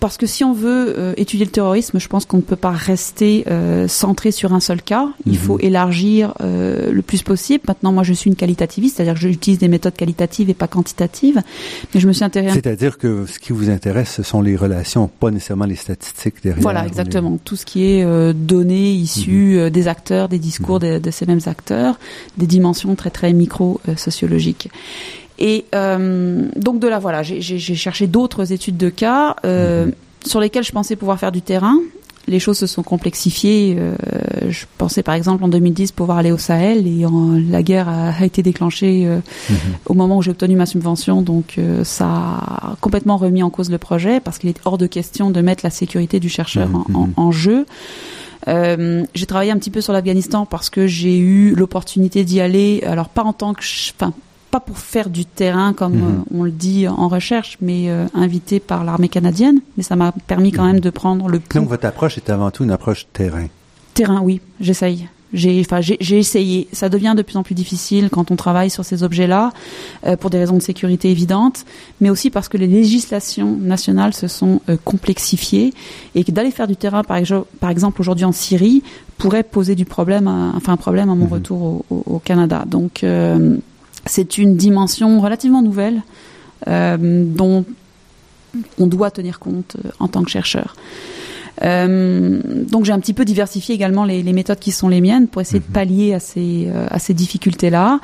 parce 0.00 0.16
que 0.16 0.26
si 0.26 0.42
on 0.44 0.52
veut 0.52 0.94
euh, 0.98 1.12
étudier 1.18 1.44
le 1.44 1.50
terrorisme, 1.50 1.98
je 2.00 2.08
pense 2.08 2.24
qu'on 2.24 2.38
ne 2.38 2.42
peut 2.42 2.56
pas 2.56 2.70
rester 2.70 3.44
euh, 3.50 3.86
centré 3.86 4.30
sur 4.32 4.52
un 4.54 4.60
seul 4.60 4.82
cas. 4.82 5.08
Il 5.26 5.32
Mhm. 5.32 5.38
faut 5.38 5.58
élargir 5.60 6.34
euh, 6.40 6.90
le 6.90 7.02
plus 7.02 7.22
possible. 7.22 7.64
Maintenant, 7.68 7.92
moi, 7.92 8.02
je 8.02 8.12
suis 8.14 8.28
une 8.30 8.36
qualitativiste, 8.36 8.96
c'est-à-dire 8.96 9.14
que 9.14 9.20
j'utilise 9.20 9.58
des 9.58 9.68
méthodes 9.68 9.94
qualitatives 9.94 10.48
et 10.50 10.54
pas 10.54 10.68
quantitatives. 10.68 11.42
Mais 11.94 12.00
je 12.00 12.06
me 12.08 12.12
suis 12.12 12.24
intéressée. 12.24 12.54
C'est-à-dire 12.54 12.96
que 12.98 13.26
ce 13.26 13.38
qui 13.38 13.52
vous 13.52 13.68
intéresse, 13.70 14.10
ce 14.14 14.22
sont 14.22 14.40
les 14.40 14.56
relations, 14.56 15.08
pas 15.08 15.30
nécessairement 15.30 15.66
les 15.66 15.76
statistiques 15.76 16.36
derrière. 16.42 16.62
Voilà, 16.62 16.86
exactement. 16.86 17.38
Tout 17.44 17.56
ce 17.56 17.66
qui 17.66 17.84
est 17.84 18.02
euh, 18.02 18.32
données 18.32 18.90
issues 18.92 19.58
euh, 19.58 19.70
des 19.70 19.86
acteurs, 19.86 20.28
des 20.28 20.38
discours 20.38 20.80
de, 20.80 20.98
de 20.98 21.10
ces 21.10 21.26
mêmes 21.26 21.40
acteurs, 21.46 21.98
des 22.38 22.46
dimensions 22.46 22.94
très 22.94 23.10
très 23.10 23.32
micro-sociologiques. 23.34 24.70
Et 25.40 25.64
euh, 25.74 26.46
donc 26.56 26.78
de 26.80 26.86
là, 26.88 26.98
voilà, 26.98 27.22
j'ai 27.22 27.58
cherché 27.58 28.06
d'autres 28.06 28.52
études 28.52 28.76
de 28.76 28.90
cas 28.90 29.36
euh, 29.44 29.90
sur 30.24 30.38
lesquelles 30.40 30.64
je 30.64 30.72
pensais 30.72 30.96
pouvoir 30.96 31.18
faire 31.18 31.32
du 31.32 31.40
terrain. 31.42 31.78
Les 32.28 32.38
choses 32.38 32.58
se 32.58 32.66
sont 32.66 32.82
complexifiées. 32.82 33.76
euh, 33.78 33.94
je 34.50 34.66
pensais 34.76 35.02
par 35.02 35.14
exemple 35.14 35.42
en 35.42 35.48
2010 35.48 35.92
pouvoir 35.92 36.18
aller 36.18 36.30
au 36.30 36.36
Sahel 36.38 36.86
et 36.86 37.06
en- 37.06 37.40
la 37.50 37.62
guerre 37.62 37.88
a, 37.88 38.10
a 38.10 38.24
été 38.24 38.42
déclenchée 38.42 39.06
Mhm. 39.06 39.56
au 39.86 39.94
moment 39.94 40.18
où 40.18 40.22
j'ai 40.22 40.30
obtenu 40.30 40.54
ma 40.54 40.66
subvention. 40.66 41.22
Donc 41.22 41.56
ça 41.84 42.06
a 42.06 42.76
complètement 42.82 43.16
remis 43.16 43.42
en 43.42 43.48
cause 43.50 43.70
le 43.70 43.78
projet 43.78 44.20
parce 44.20 44.38
qu'il 44.38 44.50
est 44.50 44.60
hors 44.66 44.76
de 44.78 44.86
question 44.86 45.30
de 45.30 45.40
mettre 45.40 45.64
la 45.64 45.70
sécurité 45.70 46.20
du 46.20 46.28
chercheur 46.28 46.68
en, 46.74 46.84
en- 46.94 47.06
Mhm. 47.06 47.12
en 47.16 47.32
jeu. 47.32 47.64
Euh, 48.48 49.02
j'ai 49.14 49.26
travaillé 49.26 49.50
un 49.52 49.58
petit 49.58 49.70
peu 49.70 49.80
sur 49.80 49.92
l'Afghanistan 49.94 50.44
parce 50.46 50.70
que 50.70 50.86
j'ai 50.86 51.18
eu 51.18 51.54
l'opportunité 51.54 52.24
d'y 52.24 52.40
aller. 52.40 52.82
Alors 52.86 53.08
pas 53.08 53.22
en 53.22 53.32
tant 53.32 53.54
que, 53.54 53.62
enfin 53.98 54.12
pas 54.50 54.60
pour 54.60 54.78
faire 54.78 55.08
du 55.10 55.24
terrain 55.24 55.72
comme 55.72 55.94
Mhm. 55.96 56.02
euh, 56.02 56.34
on 56.38 56.42
le 56.42 56.50
dit 56.50 56.88
en 56.88 57.08
recherche, 57.08 57.56
mais 57.60 57.88
euh, 57.90 58.06
invité 58.14 58.58
par 58.60 58.84
l'armée 58.84 59.08
canadienne. 59.08 59.60
Mais 59.76 59.82
ça 59.82 59.96
m'a 59.96 60.12
permis 60.26 60.50
quand 60.52 60.64
Mhm. 60.64 60.72
même 60.72 60.80
de 60.80 60.90
prendre 60.90 61.28
le 61.28 61.38
pouls. 61.40 61.60
Donc 61.60 61.68
votre 61.68 61.86
approche 61.86 62.16
est 62.16 62.30
avant 62.30 62.50
tout 62.50 62.64
une 62.64 62.70
approche 62.72 63.06
terrain. 63.12 63.46
Terrain, 63.94 64.20
oui, 64.22 64.40
j'essaye. 64.60 65.08
J'ai, 65.32 65.60
enfin, 65.60 65.80
j'ai, 65.80 66.18
essayé. 66.18 66.66
Ça 66.72 66.88
devient 66.88 67.14
de 67.16 67.22
plus 67.22 67.36
en 67.36 67.44
plus 67.44 67.54
difficile 67.54 68.08
quand 68.10 68.32
on 68.32 68.36
travaille 68.36 68.68
sur 68.68 68.84
ces 68.84 69.04
objets-là, 69.04 69.52
euh, 70.04 70.16
pour 70.16 70.28
des 70.28 70.38
raisons 70.38 70.56
de 70.56 70.62
sécurité 70.62 71.08
évidentes, 71.08 71.64
mais 72.00 72.10
aussi 72.10 72.30
parce 72.30 72.48
que 72.48 72.56
les 72.56 72.66
législations 72.66 73.56
nationales 73.56 74.12
se 74.12 74.26
sont 74.26 74.60
complexifiées 74.82 75.72
et 76.16 76.24
que 76.24 76.32
d'aller 76.32 76.50
faire 76.50 76.66
du 76.66 76.74
terrain, 76.74 77.04
par, 77.04 77.16
exemple- 77.16 77.46
par 77.60 77.70
exemple 77.70 78.00
aujourd'hui 78.00 78.24
en 78.24 78.32
Syrie, 78.32 78.82
pourrait 79.18 79.44
poser 79.44 79.76
du 79.76 79.84
problème, 79.84 80.26
à- 80.26 80.52
enfin 80.56 80.72
un 80.72 80.76
problème 80.76 81.08
à 81.10 81.14
mon 81.14 81.26
Mhm. 81.26 81.32
retour 81.32 81.62
au, 81.62 81.84
au- 81.90 82.02
au 82.14 82.18
Canada. 82.18 82.64
Donc, 82.66 83.04
c'est 84.06 84.38
une 84.38 84.56
dimension 84.56 85.20
relativement 85.20 85.62
nouvelle 85.62 86.02
euh, 86.68 86.96
dont 86.98 87.64
on 88.78 88.86
doit 88.86 89.10
tenir 89.10 89.38
compte 89.38 89.76
euh, 89.84 89.90
en 90.00 90.08
tant 90.08 90.22
que 90.22 90.30
chercheur. 90.30 90.74
Euh, 91.62 92.40
donc 92.70 92.86
j'ai 92.86 92.92
un 92.92 93.00
petit 93.00 93.12
peu 93.12 93.26
diversifié 93.26 93.74
également 93.74 94.04
les, 94.04 94.22
les 94.22 94.32
méthodes 94.32 94.58
qui 94.60 94.70
sont 94.70 94.88
les 94.88 95.02
miennes 95.02 95.26
pour 95.28 95.42
essayer 95.42 95.58
Mhm. 95.60 95.66
de 95.66 95.72
pallier 95.72 96.14
à 96.14 96.20
ces, 96.20 96.68
euh, 96.68 96.86
à 96.90 96.98
ces 96.98 97.12
difficultés-là. 97.12 98.00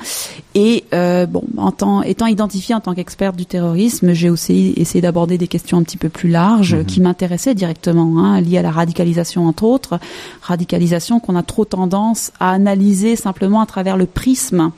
Et 0.53 0.83
euh, 0.93 1.25
bon, 1.25 1.43
en 1.57 1.71
tant, 1.71 2.03
étant 2.03 2.27
identifiée 2.27 2.75
en 2.75 2.81
tant 2.81 2.93
qu'experte 2.93 3.35
du 3.35 3.47
terrorisme, 3.47 4.13
j'ai 4.13 4.29
aussi 4.29 4.73
essayé 4.77 5.01
d'aborder 5.01 5.39
des 5.39 5.47
questions 5.47 5.77
un 5.79 5.83
petit 5.83 5.97
peu 5.97 6.09
plus 6.09 6.29
larges 6.29 6.75
Mhm. 6.75 6.85
qui 6.85 7.01
m'intéressaient 7.01 7.55
directement, 7.55 8.23
hein, 8.23 8.41
liées 8.41 8.59
à 8.59 8.61
la 8.61 8.69
radicalisation 8.71 9.47
entre 9.47 9.63
autres, 9.63 9.99
radicalisation 10.41 11.19
qu'on 11.19 11.35
a 11.35 11.43
trop 11.43 11.65
tendance 11.65 12.31
à 12.39 12.51
analyser 12.51 13.15
simplement 13.15 13.61
à 13.61 13.65
travers 13.65 13.97
le 13.97 14.05
prisme 14.05 14.71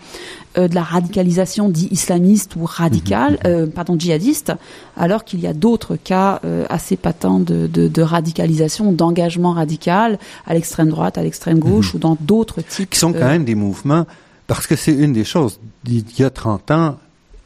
de 0.68 0.76
la 0.76 0.84
radicalisation 0.84 1.70
dit 1.70 1.88
islamiste 1.91 2.55
ou 2.55 2.66
radicale, 2.66 3.39
euh, 3.45 3.66
pardon, 3.68 3.95
djihadiste, 3.97 4.51
alors 4.97 5.24
qu'il 5.24 5.39
y 5.39 5.47
a 5.47 5.53
d'autres 5.53 5.95
cas 5.95 6.39
euh, 6.43 6.66
assez 6.70 6.97
patents 6.97 7.39
de, 7.39 7.68
de, 7.68 7.88
de 7.88 8.01
radicalisation, 8.01 8.91
d'engagement 8.91 9.53
radical 9.53 10.20
à 10.45 10.53
l'extrême 10.53 10.89
droite, 10.89 11.18
à 11.18 11.24
l'extrême 11.24 11.60
gauche 11.60 11.93
ou 11.93 11.99
dans 11.99 12.18
d'autres 12.20 12.62
types. 12.62 12.89
Qui 12.89 12.99
sont 12.99 13.14
quand 13.14 13.20
euh, 13.20 13.28
même 13.28 13.45
des 13.45 13.55
mouvements, 13.55 14.05
parce 14.47 14.68
que 14.68 14.76
c'est 14.76 14.93
une 14.93 15.14
des 15.14 15.24
choses. 15.24 15.60
Il 15.88 16.03
y 16.18 16.24
a 16.24 16.30
30 16.30 16.72
ans, 16.72 16.97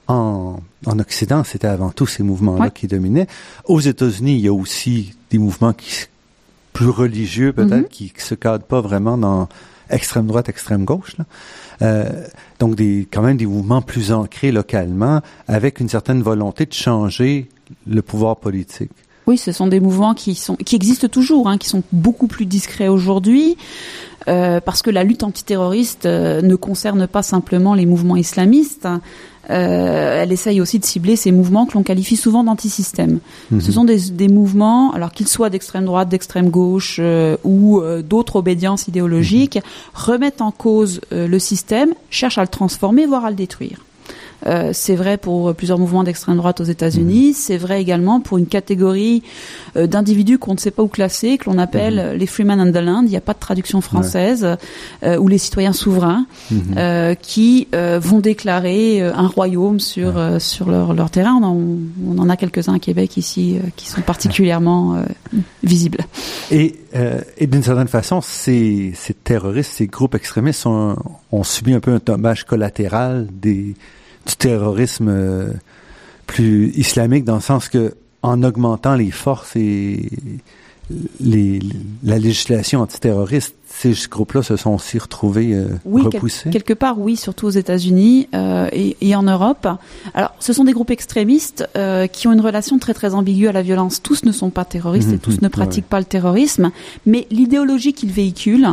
en, 0.07 0.57
en 0.85 0.99
Occident, 0.99 1.43
c'était 1.45 1.67
avant 1.67 1.91
tout 1.91 2.07
ces 2.07 2.23
mouvements-là 2.23 2.65
Ouais. 2.65 2.71
qui 2.73 2.87
dominaient. 2.87 3.27
Aux 3.65 3.79
États-Unis, 3.79 4.33
il 4.35 4.41
y 4.41 4.47
a 4.49 4.53
aussi 4.53 5.13
des 5.31 5.37
mouvements 5.37 5.73
qui 5.73 6.05
plus 6.73 6.89
religieux 6.89 7.53
peut-être, 7.53 7.83
Mhm. 7.83 7.87
qui, 7.87 8.09
qui 8.09 8.21
se 8.21 8.33
cadrent 8.35 8.65
pas 8.65 8.81
vraiment 8.81 9.15
dans 9.17 9.47
extrême 9.89 10.27
droite, 10.27 10.49
extrême 10.49 10.85
gauche. 10.85 11.15
Euh, 11.81 12.27
donc 12.59 12.75
des, 12.75 13.07
quand 13.11 13.21
même 13.21 13.37
des 13.37 13.45
mouvements 13.45 13.81
plus 13.81 14.11
ancrés 14.11 14.51
localement, 14.51 15.21
avec 15.47 15.79
une 15.79 15.89
certaine 15.89 16.21
volonté 16.21 16.65
de 16.65 16.73
changer 16.73 17.49
le 17.87 18.01
pouvoir 18.01 18.37
politique. 18.37 18.91
Oui, 19.25 19.37
ce 19.37 19.51
sont 19.51 19.67
des 19.67 19.79
mouvements 19.79 20.13
qui 20.13 20.35
sont 20.35 20.55
qui 20.55 20.75
existent 20.75 21.07
toujours, 21.07 21.47
hein, 21.47 21.57
qui 21.57 21.69
sont 21.69 21.83
beaucoup 21.93 22.27
plus 22.27 22.45
discrets 22.45 22.89
aujourd'hui, 22.89 23.57
euh, 24.27 24.59
parce 24.59 24.81
que 24.81 24.89
la 24.89 25.03
lutte 25.03 25.23
antiterroriste 25.23 26.05
euh, 26.05 26.41
ne 26.41 26.55
concerne 26.55 27.07
pas 27.07 27.23
simplement 27.23 27.73
les 27.73 27.85
mouvements 27.85 28.17
islamistes. 28.17 28.85
Euh, 28.85 28.97
elle 29.49 30.31
essaye 30.31 30.61
aussi 30.61 30.79
de 30.79 30.85
cibler 30.85 31.15
ces 31.15 31.31
mouvements 31.31 31.65
que 31.65 31.73
l'on 31.73 31.83
qualifie 31.83 32.15
souvent 32.15 32.43
d'antisystème. 32.43 33.19
Mhm. 33.51 33.61
Ce 33.61 33.71
sont 33.71 33.83
des, 33.83 34.11
des 34.11 34.27
mouvements, 34.27 34.93
alors 34.93 35.11
qu'ils 35.11 35.27
soient 35.27 35.49
d'extrême 35.49 35.85
droite, 35.85 36.09
d'extrême 36.09 36.49
gauche 36.49 36.97
euh, 36.99 37.37
ou 37.43 37.81
euh, 37.81 38.01
d'autres 38.01 38.37
obédiences 38.37 38.87
idéologiques, 38.87 39.59
remettent 39.93 40.41
en 40.41 40.51
cause 40.51 41.01
euh, 41.11 41.27
le 41.27 41.39
système, 41.39 41.93
cherchent 42.09 42.37
à 42.37 42.41
le 42.41 42.47
transformer, 42.47 43.05
voire 43.05 43.25
à 43.25 43.29
le 43.29 43.35
détruire. 43.35 43.83
Euh, 44.45 44.71
c'est 44.73 44.95
vrai 44.95 45.17
pour 45.17 45.53
plusieurs 45.55 45.79
mouvements 45.79 46.03
d'extrême 46.03 46.37
droite 46.37 46.59
aux 46.61 46.65
États-Unis. 46.65 47.33
C'est 47.33 47.57
vrai 47.57 47.81
également 47.81 48.19
pour 48.19 48.37
une 48.37 48.47
catégorie 48.47 49.23
euh, 49.77 49.87
d'individus 49.87 50.37
qu'on 50.37 50.53
ne 50.53 50.59
sait 50.59 50.71
pas 50.71 50.83
où 50.83 50.87
classer, 50.87 51.37
que 51.37 51.49
l'on 51.49 51.57
appelle 51.57 51.99
euh, 51.99 52.13
les 52.15 52.25
Freemen 52.25 52.59
and 52.59 52.71
the 52.71 52.83
Land. 52.83 53.03
Il 53.03 53.09
n'y 53.09 53.15
a 53.17 53.21
pas 53.21 53.33
de 53.33 53.39
traduction 53.39 53.81
française. 53.81 54.45
euh, 55.03 55.17
ou 55.17 55.27
les 55.27 55.37
citoyens 55.37 55.73
souverains 55.73 56.25
Mhm. 56.51 57.15
qui 57.21 57.67
vont 57.73 58.19
déclarer 58.19 59.01
un 59.01 59.27
royaume 59.27 59.79
sur 59.79 60.13
sur 60.39 60.69
leur, 60.69 60.93
leur 60.93 61.09
terrain. 61.09 61.39
On 61.41 61.43
en, 61.43 61.57
on 62.15 62.17
en 62.19 62.29
a 62.29 62.35
quelques-uns 62.37 62.75
à 62.75 62.79
Québec 62.79 63.17
ici 63.17 63.57
qui 63.75 63.87
sont 63.87 64.01
particulièrement 64.01 65.03
visibles. 65.63 65.99
Et, 66.51 66.75
et 67.37 67.47
d'une 67.47 67.63
certaine 67.63 67.87
façon, 67.87 68.21
ces, 68.21 68.91
ces 68.95 69.13
terroristes, 69.13 69.71
ces 69.75 69.87
groupes 69.87 70.15
extrémistes 70.15 70.65
ont, 70.65 70.95
ont 71.31 71.43
subi 71.43 71.73
un 71.73 71.79
peu 71.79 71.91
un 71.91 71.99
dommage 72.05 72.43
collatéral 72.45 73.27
des, 73.31 73.75
du 74.25 74.35
terrorisme 74.35 75.07
euh, 75.09 75.53
plus 76.27 76.71
islamique, 76.75 77.25
dans 77.25 77.35
le 77.35 77.41
sens 77.41 77.69
que 77.69 77.95
en 78.21 78.41
augmentant 78.43 78.95
les 78.95 79.11
forces 79.11 79.55
et 79.55 80.09
les, 81.19 81.59
la 82.03 82.17
législation 82.17 82.81
antiterroriste, 82.81 83.55
ces 83.75 83.93
groupes-là 84.09 84.43
se 84.43 84.55
sont 84.55 84.71
aussi 84.75 84.97
retrouvés 84.99 85.53
euh, 85.53 85.65
Oui, 85.83 86.03
quel- 86.03 86.13
repoussés? 86.19 86.49
quelque 86.51 86.73
part, 86.73 86.99
oui, 86.99 87.15
surtout 87.17 87.47
aux 87.47 87.51
États-Unis 87.51 88.29
euh, 88.35 88.69
et, 88.71 88.95
et 89.01 89.15
en 89.15 89.23
Europe. 89.23 89.67
Alors, 90.13 90.31
ce 90.39 90.53
sont 90.53 90.63
des 90.63 90.73
groupes 90.73 90.91
extrémistes 90.91 91.67
euh, 91.75 92.07
qui 92.07 92.27
ont 92.27 92.33
une 92.33 92.41
relation 92.41 92.77
très 92.77 92.93
très 92.93 93.13
ambiguë 93.15 93.47
à 93.47 93.51
la 93.51 93.61
violence. 93.63 94.01
Tous 94.01 94.23
ne 94.25 94.31
sont 94.31 94.51
pas 94.51 94.63
terroristes 94.63 95.09
et 95.09 95.13
Mhm, 95.13 95.19
tous 95.19 95.37
ne 95.41 95.47
ouais. 95.47 95.49
pratiquent 95.49 95.89
pas 95.89 95.99
le 95.99 96.05
terrorisme, 96.05 96.71
mais 97.05 97.27
l'idéologie 97.31 97.93
qu'ils 97.93 98.11
véhiculent 98.11 98.67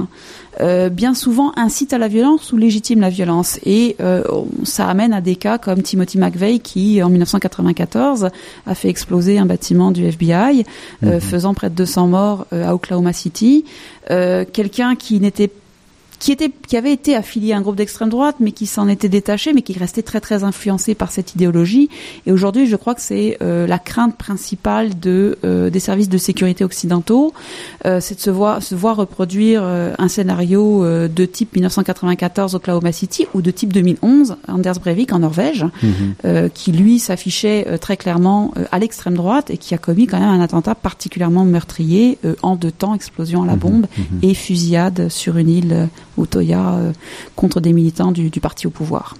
euh, 0.60 0.88
bien 0.90 1.14
souvent 1.14 1.52
incite 1.56 1.92
à 1.92 1.98
la 1.98 2.08
violence 2.08 2.52
ou 2.52 2.56
légitime 2.58 3.00
la 3.00 3.08
violence. 3.08 3.58
Et 3.64 3.96
euh, 4.00 4.22
ça 4.64 4.86
amène 4.88 5.12
à 5.14 5.20
des 5.20 5.36
cas 5.36 5.58
comme 5.58 5.80
Timothy 5.82 6.18
McVeigh 6.18 6.58
qui, 6.60 7.02
en 7.02 7.08
1994, 7.08 8.28
a 8.66 8.74
fait 8.74 8.88
exploser 8.88 9.38
un 9.38 9.46
bâtiment 9.46 9.90
du 9.92 10.04
FBI, 10.04 10.64
euh, 11.04 11.14
Mhm. 11.14 11.20
faisant 11.20 11.54
près 11.54 11.70
de 11.70 11.74
200 11.74 12.08
morts 12.08 12.46
euh, 12.52 12.68
à 12.68 12.74
Oklahoma 12.74 13.12
City. 13.12 13.64
Euh, 14.10 14.44
Quelqu'un 14.50 14.96
qui 14.96 15.20
n'était 15.20 15.50
qui 16.20 16.30
était 16.32 16.50
qui 16.68 16.76
avait 16.76 16.92
été 16.92 17.16
affilié 17.16 17.52
à 17.52 17.56
un 17.56 17.62
groupe 17.62 17.74
d'extrême 17.76 18.10
droite 18.10 18.36
mais 18.40 18.52
qui 18.52 18.66
s'en 18.66 18.86
était 18.88 19.08
détaché 19.08 19.52
mais 19.52 19.62
qui 19.62 19.76
restait 19.76 20.02
très 20.02 20.20
très 20.20 20.44
influencé 20.44 20.94
par 20.94 21.10
cette 21.10 21.34
idéologie 21.34 21.88
et 22.26 22.30
aujourd'hui 22.32 22.66
je 22.66 22.76
crois 22.76 22.94
que 22.94 23.00
c'est 23.00 23.38
euh, 23.42 23.66
la 23.66 23.78
crainte 23.78 24.16
principale 24.16 25.00
de 25.00 25.38
euh, 25.44 25.70
des 25.70 25.80
services 25.80 26.08
de 26.10 26.18
sécurité 26.18 26.62
occidentaux 26.62 27.32
euh, 27.86 28.00
c'est 28.00 28.14
de 28.16 28.20
se 28.20 28.30
voir 28.30 28.62
se 28.62 28.74
voir 28.74 28.96
reproduire 28.96 29.62
euh, 29.64 29.94
un 29.98 30.08
scénario 30.08 30.84
euh, 30.84 31.08
de 31.08 31.24
type 31.24 31.54
1994 31.56 32.54
Oklahoma 32.54 32.92
City 32.92 33.26
ou 33.34 33.40
de 33.42 33.50
type 33.50 33.72
2011 33.72 34.36
Anders 34.46 34.78
Breivik 34.78 35.12
en 35.12 35.20
Norvège 35.20 35.64
euh, 36.26 36.48
qui 36.50 36.72
lui 36.72 36.98
s'affichait 36.98 37.64
euh, 37.66 37.78
très 37.78 37.96
clairement 37.96 38.52
euh, 38.58 38.64
à 38.72 38.78
l'extrême 38.78 39.14
droite 39.14 39.50
et 39.50 39.56
qui 39.56 39.74
a 39.74 39.78
commis 39.78 40.06
quand 40.06 40.20
même 40.20 40.28
un 40.28 40.40
attentat 40.42 40.74
particulièrement 40.74 41.44
meurtrier 41.46 42.18
euh, 42.26 42.34
en 42.42 42.56
deux 42.56 42.70
temps 42.70 42.94
explosion 42.94 43.42
à 43.42 43.46
la 43.46 43.52
Mhm. 43.54 43.58
bombe 43.58 43.86
Mhm. 43.96 44.18
et 44.22 44.34
fusillade 44.34 45.08
sur 45.08 45.36
une 45.38 45.48
île 45.48 45.88
au 46.16 46.26
Toya 46.26 46.74
euh, 46.74 46.92
contre 47.36 47.60
des 47.60 47.72
militants 47.72 48.12
du, 48.12 48.30
du 48.30 48.40
parti 48.40 48.66
au 48.66 48.70
pouvoir. 48.70 49.16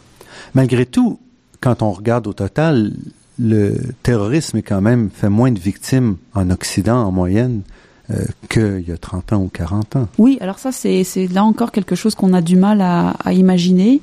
Malgré 0.55 0.87
tout, 0.87 1.19
quand 1.61 1.83
on 1.83 1.93
regarde 1.93 2.27
au 2.27 2.33
total, 2.33 2.93
le 3.39 3.77
terrorisme 4.03 4.59
est 4.59 4.63
quand 4.63 4.81
même 4.81 5.11
fait 5.13 5.29
moins 5.29 5.53
de 5.53 5.59
victimes 5.59 6.17
en 6.35 6.51
Occident 6.51 7.05
en 7.05 7.13
moyenne 7.13 7.63
euh, 8.11 8.25
qu'il 8.49 8.85
y 8.89 8.93
a 8.93 8.99
30 8.99 9.33
ans 9.33 9.43
ou 9.43 9.49
40 9.49 9.97
ans. 9.97 10.09
Oui, 10.19 10.37
alors 10.41 10.59
ça 10.59 10.73
c'est 10.73 11.05
là 11.33 11.45
encore 11.45 11.71
quelque 11.71 11.95
chose 11.95 12.15
qu'on 12.15 12.33
a 12.33 12.41
du 12.41 12.57
mal 12.57 12.81
à, 12.81 13.11
à 13.25 13.33
imaginer. 13.33 14.01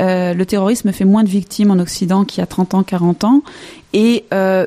Euh, 0.00 0.34
le 0.34 0.44
terrorisme 0.44 0.92
fait 0.92 1.04
moins 1.04 1.24
de 1.24 1.28
victimes 1.28 1.70
en 1.70 1.78
Occident 1.78 2.24
qu'il 2.24 2.40
y 2.40 2.42
a 2.42 2.46
30 2.46 2.74
ans, 2.74 2.82
40 2.82 3.24
ans, 3.24 3.42
et 3.92 4.24
euh, 4.34 4.66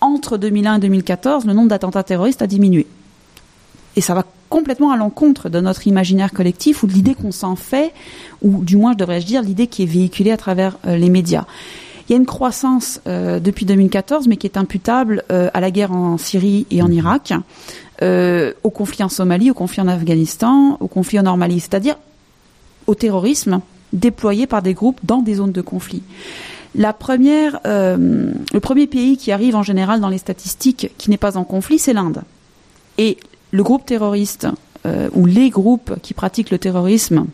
en 0.00 0.06
entre 0.06 0.38
2001 0.38 0.76
et 0.76 0.80
2014, 0.80 1.46
le 1.46 1.52
nombre 1.52 1.68
d'attentats 1.68 2.04
terroristes 2.04 2.40
a 2.40 2.46
diminué. 2.46 2.86
Et 3.96 4.00
ça 4.00 4.14
va 4.14 4.24
complètement 4.48 4.90
à 4.90 4.96
l'encontre 4.96 5.48
de 5.48 5.60
notre 5.60 5.86
imaginaire 5.86 6.32
collectif 6.32 6.82
ou 6.82 6.86
de 6.86 6.92
l'idée 6.92 7.14
qu'on 7.14 7.32
s'en 7.32 7.56
fait, 7.56 7.92
ou 8.42 8.64
du 8.64 8.76
moins, 8.76 8.92
je 8.92 8.98
devrais-je 8.98 9.26
dire, 9.26 9.42
l'idée 9.42 9.66
qui 9.66 9.82
est 9.82 9.86
véhiculée 9.86 10.30
à 10.30 10.36
travers 10.36 10.78
euh, 10.86 10.96
les 10.96 11.10
médias. 11.10 11.44
Il 12.08 12.12
y 12.12 12.14
a 12.14 12.18
une 12.18 12.26
croissance 12.26 13.00
euh, 13.06 13.40
depuis 13.40 13.66
2014, 13.66 14.28
mais 14.28 14.36
qui 14.36 14.46
est 14.46 14.56
imputable 14.56 15.24
euh, 15.32 15.50
à 15.54 15.60
la 15.60 15.70
guerre 15.70 15.92
en 15.92 16.18
Syrie 16.18 16.66
et 16.70 16.82
en 16.82 16.90
Irak, 16.90 17.32
au 18.02 18.70
conflit 18.70 19.02
en 19.02 19.08
Somalie, 19.08 19.50
au 19.50 19.54
conflit 19.54 19.80
en 19.80 19.88
Afghanistan, 19.88 20.76
au 20.80 20.86
conflit 20.86 21.18
en 21.18 21.22
Normalie, 21.22 21.60
c'est-à-dire 21.60 21.96
au 22.86 22.94
terrorisme 22.94 23.60
déployé 23.94 24.46
par 24.46 24.60
des 24.60 24.74
groupes 24.74 25.00
dans 25.02 25.22
des 25.22 25.36
zones 25.36 25.52
de 25.52 25.62
conflit. 25.62 26.02
La 26.74 26.92
première, 26.92 27.58
le 27.64 28.58
premier 28.60 28.86
pays 28.86 29.16
qui 29.16 29.32
arrive 29.32 29.56
en 29.56 29.62
général 29.62 30.00
dans 30.00 30.10
les 30.10 30.18
statistiques 30.18 30.90
qui 30.98 31.08
n'est 31.08 31.16
pas 31.16 31.38
en 31.38 31.44
conflit, 31.44 31.78
c'est 31.78 31.94
l'Inde. 31.94 32.22
Et 32.98 33.16
le 33.56 33.62
groupe 33.62 33.86
terroriste 33.86 34.46
euh, 34.84 35.08
ou 35.14 35.24
les 35.24 35.48
groupes 35.48 35.94
qui 36.02 36.12
pratiquent 36.12 36.50
le 36.50 36.58
terrorisme, 36.58 37.24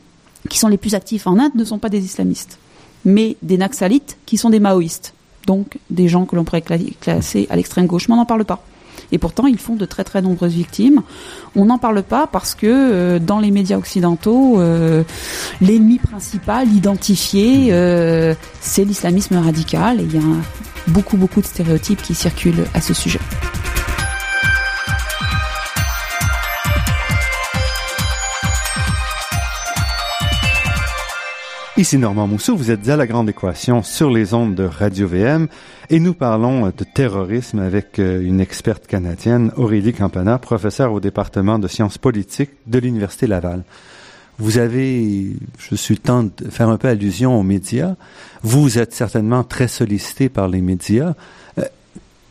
qui 0.49 0.57
sont 0.57 0.68
les 0.68 0.77
plus 0.77 0.95
actifs 0.95 1.27
en 1.27 1.37
Inde, 1.37 1.53
ne 1.57 1.64
sont 1.64 1.79
pas 1.79 1.89
des 1.89 2.05
islamistes, 2.05 2.59
mais 3.05 3.37
des 3.43 3.59
naxalites 3.59 4.16
qui 4.25 4.37
sont 4.37 4.49
des 4.49 4.61
maoïstes. 4.61 5.14
Donc 5.49 5.79
des 5.91 6.07
gens 6.07 6.25
que 6.25 6.37
l'on 6.37 6.45
pourrait 6.45 6.62
classer 6.62 7.49
à 7.51 7.57
l'extrême 7.57 7.87
gauche, 7.87 8.09
mais 8.09 8.14
on 8.14 8.18
n'en 8.18 8.25
parle 8.25 8.45
pas. 8.45 8.62
Et 9.11 9.18
pourtant, 9.18 9.49
ils 9.49 9.59
font 9.59 9.75
de 9.75 9.85
très 9.85 10.05
très 10.05 10.23
nombreuses 10.23 10.53
victimes. 10.53 11.03
On 11.57 11.64
n'en 11.64 11.79
parle 11.79 12.05
pas 12.05 12.29
parce 12.29 12.55
que 12.55 12.68
euh, 12.68 13.18
dans 13.18 13.41
les 13.41 13.51
médias 13.51 13.77
occidentaux, 13.77 14.61
euh, 14.61 15.03
l'ennemi 15.61 15.99
principal 15.99 16.73
identifié, 16.73 17.73
c'est 18.61 18.85
l'islamisme 18.85 19.37
radical. 19.39 20.01
Et 20.01 20.05
il 20.05 20.14
y 20.14 20.18
a 20.18 20.23
beaucoup 20.87 21.16
beaucoup 21.16 21.41
de 21.41 21.47
stéréotypes 21.47 22.01
qui 22.01 22.14
circulent 22.14 22.64
à 22.75 22.81
ce 22.81 22.95
sujet. 22.95 23.20
Ici 31.79 31.97
Normand 31.97 32.27
Mousseau, 32.27 32.55
vous 32.55 32.70
êtes 32.70 32.87
à 32.91 32.97
La 32.97 33.07
Grande 33.07 33.31
Équation 33.31 33.83
sur 33.83 34.11
les 34.11 34.35
ondes 34.35 34.55
de 34.55 34.64
Radio 34.64 35.09
VM 35.09 35.49
et 35.89 36.01
nous 36.01 36.12
parlons 36.12 36.66
de 36.66 36.85
terrorisme 36.85 37.61
avec 37.61 37.99
euh, 37.99 38.20
une 38.20 38.43
experte 38.43 38.87
canadienne, 38.87 39.51
Aurélie 39.57 39.95
Campana, 39.95 40.39
professeure 40.39 40.93
au 40.93 41.01
département 41.01 41.59
de 41.59 41.68
sciences 41.68 41.97
politiques 41.97 42.51
de 42.66 42.79
l'Université 42.79 43.27
Laval. 43.27 43.64
Vous 44.39 44.59
avez, 44.59 45.35
je 45.57 45.75
suis 45.75 45.97
temps 45.97 46.25
de 46.25 46.51
faire 46.51 46.68
un 46.68 46.77
peu 46.77 46.89
allusion 46.89 47.41
aux 47.41 47.43
médias. 47.43 47.95
Vous 48.43 48.79
êtes 48.79 48.93
certainement 48.93 49.43
très 49.43 49.66
sollicité 49.66 50.29
par 50.29 50.49
les 50.49 50.61
médias. 50.61 51.14
Euh, 51.57 51.62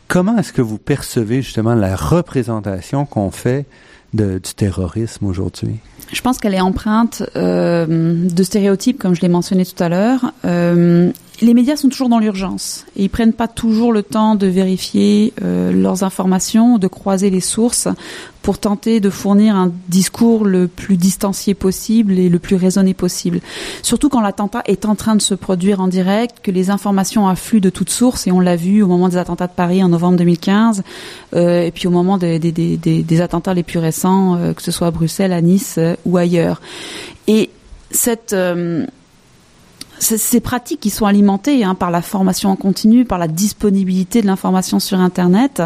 comment 0.06 0.38
est-ce 0.38 0.52
que 0.52 0.62
vous 0.62 0.78
percevez 0.78 1.42
justement 1.42 1.74
la 1.74 1.96
représentation 1.96 3.06
qu'on 3.06 3.32
fait 3.32 3.66
du 4.12 4.54
terrorisme 4.54 5.26
aujourd'hui? 5.26 5.78
Je 6.12 6.20
pense 6.20 6.38
qu'elle 6.38 6.54
est 6.54 6.60
empreinte 6.60 7.22
euh, 7.36 7.86
de 8.28 8.42
stéréotypes, 8.42 8.98
comme 8.98 9.14
je 9.14 9.22
l'ai 9.22 9.28
mentionné 9.28 9.64
tout 9.64 9.82
à 9.82 9.88
l'heure. 9.88 10.32
Euh, 10.44 11.10
les 11.42 11.54
médias 11.54 11.76
sont 11.76 11.88
toujours 11.88 12.08
dans 12.08 12.20
l'urgence 12.20 12.86
et 12.96 13.02
ils 13.02 13.10
prennent 13.10 13.32
pas 13.32 13.48
toujours 13.48 13.92
le 13.92 14.04
temps 14.04 14.36
de 14.36 14.46
vérifier 14.46 15.32
euh, 15.42 15.72
leurs 15.72 16.04
informations, 16.04 16.78
de 16.78 16.86
croiser 16.86 17.30
les 17.30 17.40
sources 17.40 17.88
pour 18.42 18.58
tenter 18.58 19.00
de 19.00 19.10
fournir 19.10 19.56
un 19.56 19.72
discours 19.88 20.44
le 20.44 20.68
plus 20.68 20.96
distancié 20.96 21.54
possible 21.54 22.18
et 22.18 22.28
le 22.28 22.38
plus 22.38 22.54
raisonné 22.54 22.94
possible. 22.94 23.40
Surtout 23.82 24.08
quand 24.08 24.20
l'attentat 24.20 24.62
est 24.66 24.84
en 24.84 24.94
train 24.94 25.16
de 25.16 25.22
se 25.22 25.34
produire 25.34 25.80
en 25.80 25.88
direct, 25.88 26.36
que 26.44 26.52
les 26.52 26.70
informations 26.70 27.26
affluent 27.26 27.60
de 27.60 27.70
toutes 27.70 27.90
sources 27.90 28.28
et 28.28 28.32
on 28.32 28.40
l'a 28.40 28.56
vu 28.56 28.82
au 28.82 28.86
moment 28.86 29.08
des 29.08 29.16
attentats 29.16 29.48
de 29.48 29.52
Paris 29.52 29.82
en 29.82 29.88
novembre 29.88 30.18
2015 30.18 30.84
euh, 31.34 31.62
et 31.62 31.72
puis 31.72 31.88
au 31.88 31.90
moment 31.90 32.18
des, 32.18 33.20
attentats 33.20 33.54
les 33.54 33.64
plus 33.64 33.80
récents, 33.80 34.36
euh, 34.36 34.52
que 34.52 34.62
ce 34.62 34.70
soit 34.70 34.86
à 34.86 34.90
Bruxelles, 34.92 35.32
à 35.32 35.40
Nice 35.40 35.80
ou 36.04 36.16
ailleurs. 36.16 36.60
Et 37.26 37.50
cette 37.90 38.34
ces 40.02 40.40
pratiques 40.40 40.80
qui 40.80 40.90
sont 40.90 41.06
alimentées 41.06 41.62
hein, 41.64 41.74
par 41.74 41.90
la 41.90 42.02
formation 42.02 42.50
en 42.50 42.56
continu, 42.56 43.04
par 43.04 43.18
la 43.18 43.28
disponibilité 43.28 44.20
de 44.20 44.26
l'information 44.26 44.80
sur 44.80 44.98
Internet, 44.98 45.62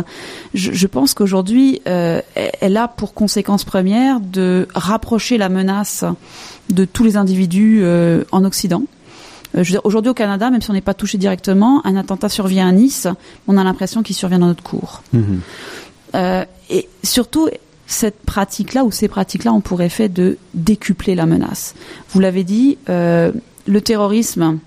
je, 0.52 0.72
je 0.72 0.86
pense 0.86 1.14
qu'aujourd'hui, 1.14 1.80
euh, 1.88 2.20
elle 2.34 2.76
a 2.76 2.86
pour 2.86 3.14
conséquence 3.14 3.64
première 3.64 4.20
de 4.20 4.68
rapprocher 4.74 5.38
la 5.38 5.48
menace 5.48 6.04
de 6.68 6.84
tous 6.84 7.04
les 7.04 7.16
individus 7.16 7.80
euh, 7.82 8.24
en 8.30 8.44
Occident. 8.44 8.82
Euh, 9.56 9.64
aujourd'hui 9.84 10.10
au 10.10 10.14
Canada, 10.14 10.50
même 10.50 10.60
si 10.60 10.70
on 10.70 10.74
n'est 10.74 10.80
pas 10.80 10.94
touché 10.94 11.18
directement, 11.18 11.80
un 11.84 11.96
attentat 11.96 12.28
survient 12.28 12.68
à 12.68 12.72
Nice, 12.72 13.06
on 13.48 13.56
a 13.56 13.64
l'impression 13.64 14.02
qu'il 14.02 14.16
survient 14.16 14.38
dans 14.38 14.48
notre 14.48 14.62
cours. 14.62 15.02
Mmh. 15.12 15.20
Euh, 16.14 16.44
et 16.70 16.88
surtout, 17.02 17.48
cette 17.86 18.18
pratique-là 18.24 18.84
ou 18.84 18.90
ces 18.90 19.08
pratiques-là 19.08 19.52
ont 19.52 19.60
pour 19.60 19.80
effet 19.82 20.08
de 20.08 20.38
décupler 20.54 21.14
la 21.14 21.26
menace. 21.26 21.74
Vous 22.10 22.20
l'avez 22.20 22.44
dit, 22.44 22.78
euh, 22.88 23.32
le 23.66 23.80
terrorisme 23.80 24.58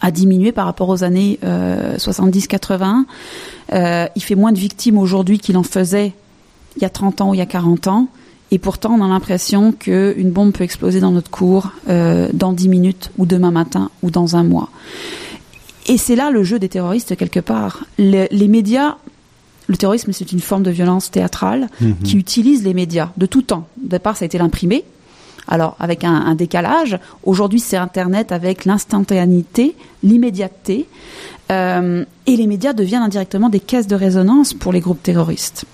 a 0.00 0.10
diminué 0.10 0.52
par 0.52 0.66
rapport 0.66 0.88
aux 0.88 1.04
années 1.04 1.38
70-80. 1.42 2.82
Euh, 2.82 3.74
euh, 3.74 4.06
il 4.16 4.22
fait 4.22 4.34
moins 4.34 4.52
de 4.52 4.58
victimes 4.58 4.98
aujourd'hui 4.98 5.38
qu'il 5.38 5.56
en 5.56 5.62
faisait 5.62 6.14
il 6.76 6.82
y 6.82 6.84
a 6.84 6.90
30 6.90 7.20
ans 7.20 7.30
ou 7.30 7.34
il 7.34 7.38
y 7.38 7.42
a 7.42 7.46
40 7.46 7.86
ans. 7.88 8.08
Et 8.50 8.58
pourtant, 8.58 8.94
on 8.98 9.04
a 9.04 9.08
l'impression 9.08 9.72
qu'une 9.72 10.30
bombe 10.30 10.52
peut 10.52 10.64
exploser 10.64 11.00
dans 11.00 11.10
notre 11.10 11.30
cours 11.30 11.70
euh, 11.88 12.28
dans 12.32 12.52
10 12.52 12.68
minutes 12.68 13.10
ou 13.18 13.26
demain 13.26 13.50
matin 13.50 13.90
ou 14.02 14.10
dans 14.10 14.36
un 14.36 14.42
mois. 14.42 14.70
Et 15.86 15.98
c'est 15.98 16.16
là 16.16 16.30
le 16.30 16.44
jeu 16.44 16.58
des 16.58 16.68
terroristes 16.68 17.16
quelque 17.16 17.40
part. 17.40 17.84
les 17.98 18.48
médias 18.48 18.96
le 19.68 19.76
terrorisme, 19.76 20.12
c'est 20.12 20.32
une 20.32 20.40
forme 20.40 20.62
de 20.62 20.70
violence 20.70 21.10
théâtrale 21.10 21.68
mmh 21.80 21.92
qui 22.02 22.16
utilise 22.16 22.64
les 22.64 22.74
médias 22.74 23.10
de 23.16 23.26
tout 23.26 23.42
temps. 23.42 23.68
Départ, 23.76 24.16
ça 24.16 24.24
a 24.24 24.26
été 24.26 24.38
l'imprimé, 24.38 24.84
alors 25.48 25.76
avec 25.80 26.04
un, 26.04 26.34
décalage. 26.34 26.98
Aujourd'hui, 27.24 27.60
c'est 27.60 27.76
Internet 27.76 28.32
avec 28.32 28.64
l'instantanéité, 28.64 29.74
l'immédiateté, 30.02 30.86
euh, 31.50 32.04
et 32.26 32.36
les 32.36 32.46
médias 32.46 32.74
deviennent 32.74 33.02
indirectement 33.02 33.48
des 33.48 33.60
caisses 33.60 33.86
de 33.86 33.96
résonance 33.96 34.54
pour 34.54 34.72
les 34.72 34.80
groupes 34.80 35.02
terroristes. 35.02 35.64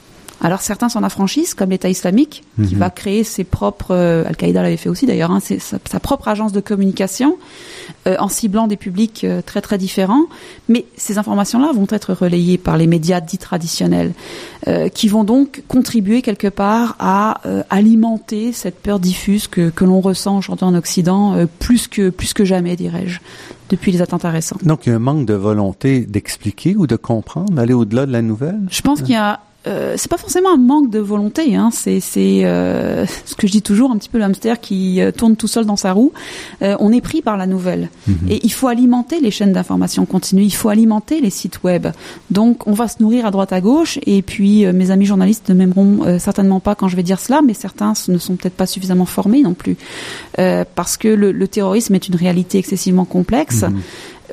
Alors 0.45 0.61
certains 0.61 0.91
s'en 0.91 1.03
affranchissent, 1.03 1.55
comme 1.55 1.71
l'État 1.71 1.89
islamique, 1.89 2.45
qui 2.57 2.75
mhm. 2.75 2.81
va 2.81 2.91
créer 2.91 3.25
ses 3.25 3.45
propres, 3.45 3.93
euh, 3.93 4.29
Al-Qaïda 4.29 4.63
l'avait 4.63 4.77
fait 4.77 4.91
aussi 4.91 5.07
d'ailleurs, 5.07 5.31
hein, 5.31 5.41
sa, 5.41 5.79
sa, 5.91 6.01
propre 6.01 6.29
agence 6.29 6.53
de 6.53 6.61
communication, 6.61 7.39
euh, 8.07 8.17
en 8.19 8.29
ciblant 8.29 8.67
des 8.67 8.77
publics 8.77 9.25
euh, 9.25 9.41
très 9.41 9.63
très 9.63 9.79
différents. 9.79 10.25
Mais 10.69 10.85
ces 10.99 11.17
informations-là 11.17 11.73
vont 11.73 11.87
être 11.89 12.13
relayées 12.13 12.59
par 12.59 12.77
les 12.77 12.87
médias 12.87 13.23
dits 13.23 13.39
traditionnels, 13.39 14.13
qui 14.95 15.09
vont 15.09 15.25
donc 15.25 15.63
contribuer 15.69 16.23
quelque 16.23 16.49
part 16.49 16.97
à 16.99 17.41
alimenter 17.69 18.53
cette 18.53 18.81
peur 18.81 18.99
diffuse 18.99 19.47
que, 19.47 19.69
que 19.69 19.85
l'on 19.85 20.01
ressent 20.01 20.39
aujourd'hui 20.39 20.65
en 20.65 20.75
Occident, 20.75 21.47
plus 21.59 21.87
que 21.87 22.09
plus 22.09 22.33
que 22.33 22.47
jamais, 22.47 22.75
dirais-je 22.75 23.21
depuis 23.69 23.93
les 23.93 24.01
attentats 24.01 24.31
récents. 24.31 24.57
Donc 24.63 24.87
il 24.87 24.91
y 24.91 24.93
a 24.93 24.97
un 24.97 25.01
manque 25.01 25.27
de 25.27 25.35
volonté 25.35 26.01
d'expliquer 26.01 26.77
ou 26.77 26.87
de 26.87 26.97
comprendre, 26.97 27.53
d'aller 27.53 27.75
au-delà 27.75 28.07
de 28.07 28.13
la 28.13 28.23
nouvelle? 28.23 28.61
Je 28.71 28.81
pense 28.81 29.03
qu'il 29.03 29.13
y 29.13 29.17
a 29.17 29.41
euh, 29.67 29.95
c'est 29.97 30.11
pas 30.11 30.19
forcément 30.19 30.53
un 30.53 30.59
manque 30.59 30.91
de 30.91 30.99
volonté. 30.99 31.55
Hein. 31.55 31.71
C'est 31.73 32.01
euh, 32.17 33.07
ce 33.25 33.35
que 33.35 33.47
je 33.47 33.53
dis 33.53 33.63
toujours, 33.63 33.91
un 33.91 33.97
petit 33.97 34.09
peu 34.09 34.19
le 34.19 34.25
hamster 34.25 34.61
qui 34.61 35.01
euh, 35.01 35.11
tourne 35.11 35.37
tout 35.37 35.49
seul 35.49 35.65
dans 35.65 35.77
sa 35.77 35.93
roue. 35.93 36.13
Euh, 36.63 36.77
on 36.81 36.93
est 36.93 37.01
pris 37.01 37.23
par 37.23 37.37
la 37.37 37.47
nouvelle. 37.47 37.89
Mhm. 38.07 38.17
Et 38.29 38.41
il 38.43 38.53
faut 38.53 38.69
alimenter 38.69 39.21
les 39.21 39.31
chaînes 39.31 39.53
d'information 39.53 40.05
continue. 40.07 40.43
Il 40.43 40.55
faut 40.55 40.69
alimenter 40.69 41.21
les 41.21 41.31
sites 41.31 41.63
web. 41.63 41.89
Donc, 42.31 42.67
on 42.67 42.73
va 42.73 42.89
se 42.89 43.03
nourrir 43.03 43.27
à 43.27 43.31
droite 43.31 43.53
à 43.53 43.61
gauche. 43.61 43.99
Et 44.07 44.23
puis, 44.23 44.67
mes 44.67 44.91
amis 44.91 45.07
journalistes 45.07 45.49
ne 45.49 45.55
m'aimeront 45.55 46.19
certainement 46.19 46.61
pas 46.61 46.75
quand 46.75 46.89
je 46.89 46.97
vais 46.97 47.03
dire 47.03 47.21
cela, 47.21 47.41
mais 47.43 47.55
certains 47.55 47.95
ne 48.09 48.19
sont 48.19 48.37
peut-être 48.37 48.55
pas 48.55 48.67
suffisamment 48.67 49.05
formés 49.07 49.43
non 49.43 49.55
plus, 49.55 49.77
parce 50.37 50.97
que 50.97 51.09
le, 51.09 51.33
le, 51.33 51.49
terrorisme 51.49 51.95
est 51.95 52.09
une 52.09 52.17
réalité 52.17 52.59
excessivement 52.59 53.05
complexe. 53.05 53.63
Mhm. 53.63 53.81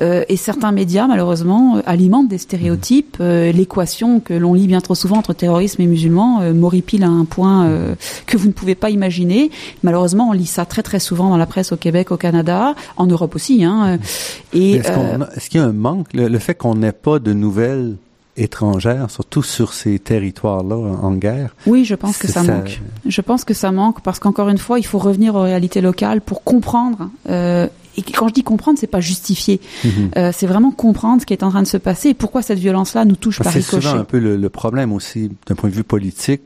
Euh, 0.00 0.24
et 0.28 0.36
certains 0.36 0.72
médias, 0.72 1.06
malheureusement, 1.06 1.76
euh, 1.76 1.80
alimentent 1.86 2.28
des 2.28 2.38
stéréotypes. 2.38 3.18
Euh, 3.20 3.52
l'équation 3.52 4.20
que 4.20 4.34
l'on 4.34 4.54
lit 4.54 4.66
bien 4.66 4.80
trop 4.80 4.94
souvent 4.94 5.16
entre 5.16 5.32
terrorisme 5.32 5.82
et 5.82 5.86
musulmans 5.86 6.40
m'horripile 6.52 7.04
à 7.04 7.08
un 7.08 7.24
point 7.24 7.68
que 8.26 8.36
vous 8.36 8.46
ne 8.46 8.52
pouvez 8.52 8.74
pas 8.74 8.90
imaginer. 8.90 9.50
Malheureusement, 9.82 10.30
on 10.30 10.32
lit 10.32 10.46
ça 10.46 10.64
très 10.64 10.82
très 10.82 10.98
souvent 10.98 11.30
dans 11.30 11.36
la 11.36 11.46
presse 11.46 11.72
au 11.72 11.76
Québec, 11.76 12.10
au 12.10 12.16
Canada, 12.16 12.74
en 12.96 13.06
Europe 13.06 13.34
aussi. 13.34 13.64
Hein. 13.64 13.98
Et 14.52 14.74
est-ce, 14.74 15.48
qu'il 15.48 15.60
y 15.60 15.62
a 15.62 15.66
un 15.66 15.72
manque, 15.72 16.08
le, 16.14 16.38
fait 16.38 16.54
qu'on 16.54 16.74
n'ait 16.74 16.92
pas 16.92 17.18
de 17.18 17.32
nouvelles 17.32 17.96
étrangères, 18.36 19.10
surtout 19.10 19.42
sur 19.42 19.72
ces 19.72 19.98
territoires-là 19.98 20.76
en 20.76 21.12
guerre? 21.12 21.54
Oui, 21.66 21.84
je 21.84 21.94
pense 21.94 22.18
que 22.18 22.28
ça, 22.28 22.42
manque. 22.42 22.80
Je 23.06 23.20
pense 23.20 23.44
que 23.44 23.54
ça 23.54 23.72
manque 23.72 24.00
parce 24.02 24.18
qu'encore 24.18 24.48
une 24.48 24.58
fois, 24.58 24.78
il 24.78 24.86
faut 24.86 24.98
revenir 24.98 25.34
aux 25.34 25.42
réalités 25.42 25.80
locales 25.80 26.20
pour 26.20 26.42
comprendre 26.42 27.10
euh, 27.28 27.66
et 27.96 28.02
quand 28.02 28.28
je 28.28 28.34
dis 28.34 28.42
comprendre, 28.42 28.78
c'est 28.78 28.86
pas 28.86 29.00
justifier. 29.00 29.60
Mhm. 29.84 29.90
Euh, 30.16 30.30
c'est 30.34 30.46
vraiment 30.46 30.70
comprendre 30.70 31.20
ce 31.20 31.26
qui 31.26 31.32
est 31.34 31.42
en 31.42 31.50
train 31.50 31.62
de 31.62 31.66
se 31.68 31.76
passer 31.76 32.10
et 32.10 32.14
pourquoi 32.14 32.42
cette 32.42 32.58
violence-là 32.58 33.04
nous 33.04 33.16
touche 33.16 33.38
par 33.42 33.52
ricochet. 33.52 33.76
C'est 33.76 33.82
souvent 33.82 33.98
un 34.00 34.04
peu 34.04 34.18
le, 34.18 34.36
le 34.36 34.48
problème 34.48 34.92
aussi 34.92 35.30
d'un 35.46 35.54
point 35.54 35.68
de 35.70 35.74
vue 35.74 35.84
politique. 35.84 36.42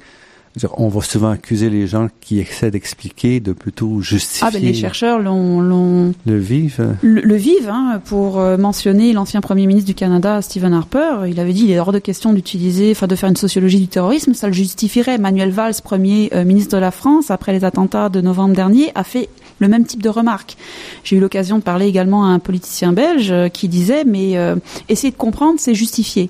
on 0.78 0.88
va 0.88 1.02
souvent 1.02 1.30
accuser 1.30 1.68
les 1.68 1.86
gens 1.86 2.08
qui 2.20 2.38
essaient 2.40 2.70
d'expliquer, 2.70 3.40
de 3.40 3.52
plutôt 3.52 4.00
justifier. 4.00 4.46
Ah, 4.48 4.50
ben 4.50 4.62
les 4.62 4.72
chercheurs 4.72 5.18
l'ont, 5.18 5.60
l'ont 5.60 6.14
le 6.24 6.38
vivent. 6.38 6.96
Le, 7.02 7.20
le 7.20 7.36
vivent, 7.36 7.68
hein, 7.68 8.00
pour 8.06 8.40
euh, 8.40 8.56
mentionner 8.56 9.12
l'ancien 9.12 9.40
premier 9.42 9.66
ministre 9.66 9.86
du 9.86 9.94
Canada, 9.94 10.40
Stephen 10.40 10.72
Harper. 10.72 11.28
Il 11.28 11.38
avait 11.40 11.52
dit 11.52 11.64
il 11.64 11.70
est 11.70 11.78
hors 11.78 11.92
de 11.92 11.98
question 11.98 12.32
d'utiliser, 12.32 12.90
enfin 12.92 13.06
de 13.06 13.14
faire 13.14 13.28
une 13.28 13.36
sociologie 13.36 13.80
du 13.80 13.88
terrorisme, 13.88 14.32
ça 14.32 14.46
le 14.46 14.54
justifierait. 14.54 15.18
Manuel 15.18 15.50
Valls, 15.50 15.74
premier 15.84 16.30
euh, 16.32 16.44
ministre 16.44 16.74
de 16.74 16.80
la 16.80 16.90
France, 16.90 17.30
après 17.30 17.52
les 17.52 17.64
attentats 17.64 18.08
de 18.08 18.20
novembre 18.22 18.54
dernier, 18.54 18.90
a 18.94 19.04
fait 19.04 19.28
le 19.58 19.68
même 19.68 19.84
type 19.86 20.02
de 20.02 20.08
remarques. 20.08 20.56
J'ai 21.04 21.16
eu 21.16 21.20
l'occasion 21.20 21.58
de 21.58 21.62
parler 21.62 21.86
également 21.86 22.24
à 22.24 22.28
un 22.28 22.38
politicien 22.38 22.92
belge 22.92 23.30
euh, 23.30 23.48
qui 23.48 23.68
disait 23.68 24.04
mais 24.04 24.36
euh, 24.36 24.56
essayer 24.88 25.10
de 25.10 25.16
comprendre, 25.16 25.58
c'est 25.58 25.74
justifier. 25.74 26.28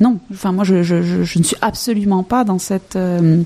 Non, 0.00 0.18
enfin 0.32 0.52
moi 0.52 0.62
je, 0.64 0.82
je, 0.82 1.02
je, 1.02 1.24
je 1.24 1.38
ne 1.40 1.44
suis 1.44 1.56
absolument 1.60 2.22
pas 2.22 2.44
dans 2.44 2.58
cette 2.60 2.94
euh, 2.96 3.42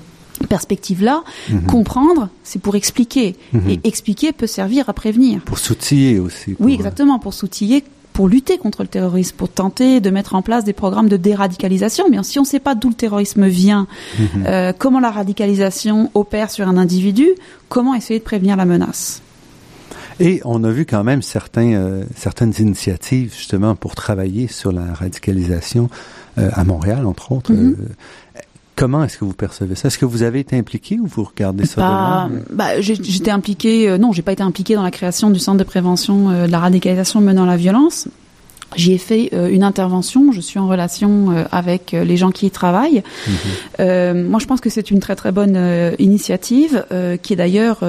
perspective-là. 0.49 1.23
Mhm. 1.49 1.63
Comprendre, 1.63 2.29
c'est 2.43 2.61
pour 2.61 2.75
expliquer. 2.75 3.35
Mhm. 3.53 3.69
Et 3.69 3.79
expliquer 3.83 4.31
peut 4.31 4.47
servir 4.47 4.89
à 4.89 4.93
prévenir. 4.93 5.41
Pour 5.41 5.57
s'outiller 5.59 6.19
aussi. 6.19 6.51
pour- 6.53 6.65
Oui, 6.65 6.73
exactement, 6.73 7.17
pour 7.19 7.33
s'outiller, 7.33 7.83
pour 8.13 8.27
lutter 8.27 8.57
contre 8.57 8.83
le 8.83 8.87
terrorisme, 8.87 9.35
pour 9.35 9.49
tenter 9.49 9.99
de 9.99 10.09
mettre 10.11 10.35
en 10.35 10.41
place 10.41 10.63
des 10.63 10.73
programmes 10.73 11.09
de 11.09 11.17
déradicalisation. 11.17 12.05
Mais 12.09 12.21
si 12.23 12.37
on 12.39 12.43
ne 12.43 12.47
sait 12.47 12.59
pas 12.59 12.75
d'où 12.75 12.89
le 12.89 12.95
terrorisme 12.95 13.47
vient, 13.47 13.87
Mhm. 14.19 14.43
euh, 14.47 14.73
comment 14.77 14.99
la 14.99 15.11
radicalisation 15.11 16.11
opère 16.13 16.51
sur 16.51 16.67
un 16.67 16.77
individu, 16.77 17.27
comment 17.69 17.95
essayer 17.95 18.19
de 18.19 18.23
prévenir 18.23 18.55
la 18.55 18.65
menace? 18.65 19.21
Et 20.19 20.41
on 20.45 20.63
a 20.63 20.69
vu 20.69 20.85
quand 20.85 21.03
même 21.03 21.23
certains, 21.23 21.73
euh, 21.73 22.03
certaines 22.15 22.53
initiatives 22.59 23.33
justement 23.35 23.73
pour 23.75 23.95
travailler 23.95 24.47
sur 24.47 24.71
la 24.71 24.93
radicalisation 24.93 25.89
euh, 26.37 26.49
à 26.53 26.63
Montréal, 26.63 27.05
entre 27.05 27.31
autres. 27.31 27.51
Mhm. 27.53 27.75
Comment 28.75 29.03
est-ce 29.03 29.17
que 29.17 29.25
vous 29.25 29.33
percevez 29.33 29.75
ça? 29.75 29.87
Est-ce 29.87 29.97
que 29.97 30.05
vous 30.05 30.23
avez 30.23 30.39
été 30.39 30.57
impliqué 30.57 30.99
ou 30.99 31.05
vous 31.07 31.23
regardez 31.23 31.65
ça 31.65 31.81
Bah, 31.81 32.27
de 32.29 32.33
loin? 32.33 32.41
bah, 32.51 32.81
j'ai- 32.81 32.95
j'étais 33.01 33.31
impliquée, 33.31 33.89
euh, 33.89 33.97
non, 33.97 34.11
j'ai 34.11 34.21
pas 34.21 34.31
été 34.33 34.43
impliquée 34.43 34.75
dans 34.75 34.83
la 34.83 34.91
création 34.91 35.29
du 35.29 35.39
centre 35.39 35.57
de 35.57 35.63
prévention 35.63 36.29
euh, 36.29 36.47
de 36.47 36.51
la 36.51 36.59
radicalisation 36.59 37.21
menant 37.21 37.43
à 37.43 37.47
la 37.47 37.57
violence. 37.57 38.07
J'y 38.75 38.93
ai 38.93 38.97
fait 38.97 39.29
euh, 39.33 39.49
une 39.49 39.63
intervention, 39.63 40.31
je 40.31 40.41
suis 40.41 40.57
en 40.59 40.67
relation 40.67 41.29
euh, 41.31 41.43
avec 41.51 41.91
les 41.91 42.17
gens 42.17 42.31
qui 42.31 42.47
y 42.47 42.51
travaillent. 42.51 43.03
Mhm. 43.27 43.33
Euh, 43.81 44.27
moi, 44.29 44.39
je 44.39 44.47
pense 44.47 44.61
que 44.61 44.71
c'est 44.71 44.89
une 44.89 44.99
très 44.99 45.15
très 45.15 45.31
bonne 45.31 45.55
initiative 45.99 46.83
qui 47.21 47.33
est 47.33 47.35
d'ailleurs 47.35 47.79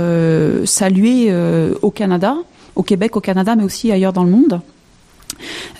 saluée 0.66 1.34
au 1.82 1.90
Canada, 1.90 2.36
au 2.76 2.82
Québec, 2.82 3.16
au 3.16 3.20
Canada, 3.20 3.56
mais 3.56 3.64
aussi 3.64 3.90
ailleurs 3.92 4.12
dans 4.12 4.24
le 4.24 4.30
monde. 4.30 4.60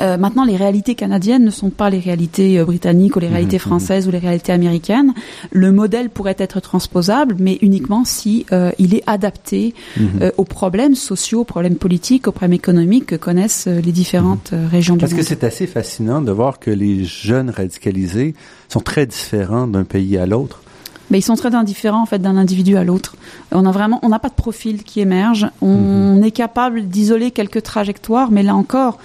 Euh, 0.00 0.16
maintenant, 0.16 0.44
les 0.44 0.56
réalités 0.56 0.94
canadiennes 0.94 1.44
ne 1.44 1.50
sont 1.50 1.70
pas 1.70 1.88
les 1.88 2.00
réalités 2.00 2.58
euh, 2.58 2.64
britanniques 2.64 3.14
ou 3.16 3.20
les 3.20 3.28
réalités 3.28 3.56
Mhm, 3.56 3.60
françaises 3.60 4.08
ou 4.08 4.10
les 4.10 4.18
réalités 4.18 4.52
américaines. 4.52 5.14
Le 5.52 5.70
modèle 5.72 6.10
pourrait 6.10 6.34
être 6.38 6.60
transposable, 6.60 7.36
mais 7.38 7.58
uniquement 7.62 8.04
si 8.04 8.44
euh, 8.52 8.72
il 8.78 8.94
est 8.94 9.04
adapté 9.06 9.74
Mhm. 9.96 10.32
aux 10.36 10.44
problèmes 10.44 10.94
sociaux, 10.96 11.40
aux 11.40 11.44
problèmes 11.44 11.76
politiques, 11.76 12.26
aux 12.26 12.32
problèmes 12.32 12.54
économiques 12.54 13.06
que 13.06 13.16
connaissent 13.16 13.66
les 13.66 13.92
différentes 13.92 14.50
régions 14.70 14.94
du 14.96 15.00
Parce 15.00 15.12
que 15.12 15.18
monde. 15.18 15.26
c'est 15.28 15.44
assez 15.44 15.66
fascinant 15.66 16.20
de 16.20 16.32
voir 16.32 16.58
que 16.58 16.70
les 16.70 17.04
jeunes 17.04 17.50
radicalisés 17.50 18.34
sont 18.68 18.80
très 18.80 19.06
différents 19.06 19.66
d'un 19.68 19.84
pays 19.84 20.18
à 20.18 20.26
l'autre. 20.26 20.62
Mais 21.10 21.18
ils 21.18 21.22
sont 21.22 21.36
très 21.36 21.54
indifférents 21.54 22.02
en 22.02 22.06
fait 22.06 22.18
d'un 22.18 22.36
individu 22.36 22.76
à 22.76 22.84
l'autre. 22.84 23.16
On 23.52 23.66
a 23.66 23.72
vraiment, 23.72 23.98
on 24.02 24.08
n'a 24.08 24.18
pas 24.18 24.28
de 24.28 24.34
profil 24.34 24.82
qui 24.82 25.00
émerge. 25.00 25.46
On 25.60 26.22
est 26.22 26.30
capable 26.30 26.88
d'isoler 26.88 27.30
quelques 27.30 27.62
trajectoires, 27.62 28.30
mais 28.30 28.42
là 28.42 28.54
encore, 28.54 28.98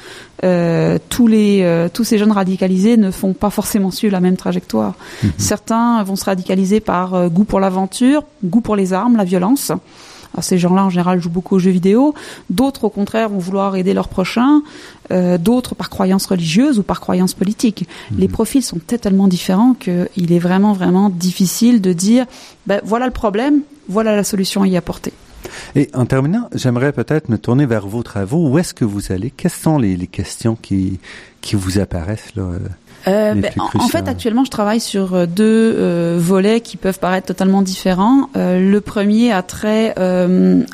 euh, 0.43 0.97
tous 1.09 1.27
les 1.27 1.61
euh, 1.63 1.89
tous 1.91 2.05
ces 2.05 2.17
jeunes 2.17 2.31
radicalisés 2.31 2.95
ne 2.95 3.11
font 3.11 3.33
pas 3.33 3.49
forcément 3.49 3.91
suivre 3.91 4.13
la 4.13 4.21
même 4.21 4.37
trajectoire. 4.37 4.93
Certains 5.37 6.01
vont 6.03 6.15
se 6.15 6.25
radicaliser 6.25 6.79
par 6.79 7.13
euh, 7.13 7.27
goût 7.29 7.43
pour 7.43 7.59
l'aventure, 7.59 8.23
goût 8.43 8.61
pour 8.61 8.75
les 8.75 8.93
armes, 8.93 9.17
la 9.17 9.25
violence. 9.25 9.71
Alors, 10.33 10.43
ces 10.43 10.57
gens-là, 10.57 10.85
en 10.85 10.89
général, 10.89 11.21
jouent 11.21 11.29
beaucoup 11.29 11.55
aux 11.55 11.59
jeux 11.59 11.71
vidéo. 11.71 12.13
D'autres, 12.49 12.83
au 12.83 12.89
contraire, 12.89 13.29
vont 13.29 13.39
vouloir 13.39 13.75
aider 13.75 13.93
leurs 13.93 14.09
prochains. 14.09 14.61
Euh, 15.11 15.37
D'autres, 15.37 15.75
par 15.75 15.89
croyance 15.89 16.25
religieuse 16.27 16.79
ou 16.79 16.83
par 16.83 16.99
croyance 16.99 17.33
politique. 17.33 17.87
Les 18.17 18.27
profils 18.27 18.63
sont 18.63 18.79
tellement 18.79 19.27
différents 19.27 19.73
qu'il 19.73 20.31
est 20.31 20.39
vraiment, 20.39 20.73
vraiment 20.73 21.09
difficile 21.09 21.81
de 21.81 21.93
dire, 21.93 22.25
ben, 22.67 22.79
voilà 22.83 23.05
le 23.05 23.11
problème, 23.11 23.61
voilà 23.87 24.15
la 24.15 24.23
solution 24.23 24.61
à 24.61 24.67
y 24.67 24.77
apporter. 24.77 25.13
Et 25.75 25.89
en 25.93 26.05
terminant, 26.05 26.49
j'aimerais 26.53 26.91
peut-être 26.91 27.29
me 27.29 27.37
tourner 27.37 27.65
vers 27.65 27.87
vos 27.87 28.03
travaux. 28.03 28.49
Où 28.49 28.59
est-ce 28.59 28.73
que 28.73 28.85
vous 28.85 29.11
allez? 29.11 29.31
Quelles 29.31 29.51
sont 29.51 29.79
les, 29.79 29.97
les 29.97 30.07
questions 30.07 30.55
qui, 30.55 30.99
qui 31.41 31.55
vous 31.55 31.79
apparaissent 31.79 32.35
là 32.35 32.51
euh, 33.07 33.33
ben, 33.33 33.51
en, 33.75 33.87
fait, 33.87 34.07
actuellement, 34.07 34.43
je 34.43 34.51
travaille 34.51 34.79
sur 34.79 35.13
euh, 35.13 35.25
deux 35.25 35.75
euh, 35.77 36.17
volets 36.19 36.61
qui 36.61 36.77
peuvent 36.77 36.99
paraître 36.99 37.27
totalement 37.27 37.61
différents. 37.61 38.29
Euh, 38.35 38.59
le 38.59 38.81
premier 38.81 39.31
a 39.31 39.41
trait 39.41 39.93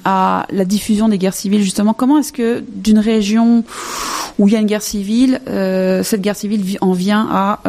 à 0.03 0.45
la 0.51 0.65
diffusion 0.65 1.07
des 1.09 1.17
guerres 1.17 1.33
civiles. 1.33 1.61
Justement, 1.61 1.93
comment 1.93 2.17
est-ce 2.17 2.33
que 2.33 2.63
d'une 2.73 2.99
région 2.99 3.63
où 4.39 4.47
il 4.47 4.53
y 4.53 4.57
a 4.57 4.59
une 4.59 4.65
guerre 4.67 4.81
civile, 4.81 5.39
cette 6.03 6.21
guerre 6.21 6.35
civile 6.35 6.61
vi- 6.61 6.77
en 6.81 6.93
vient 6.93 7.27
à 7.31 7.59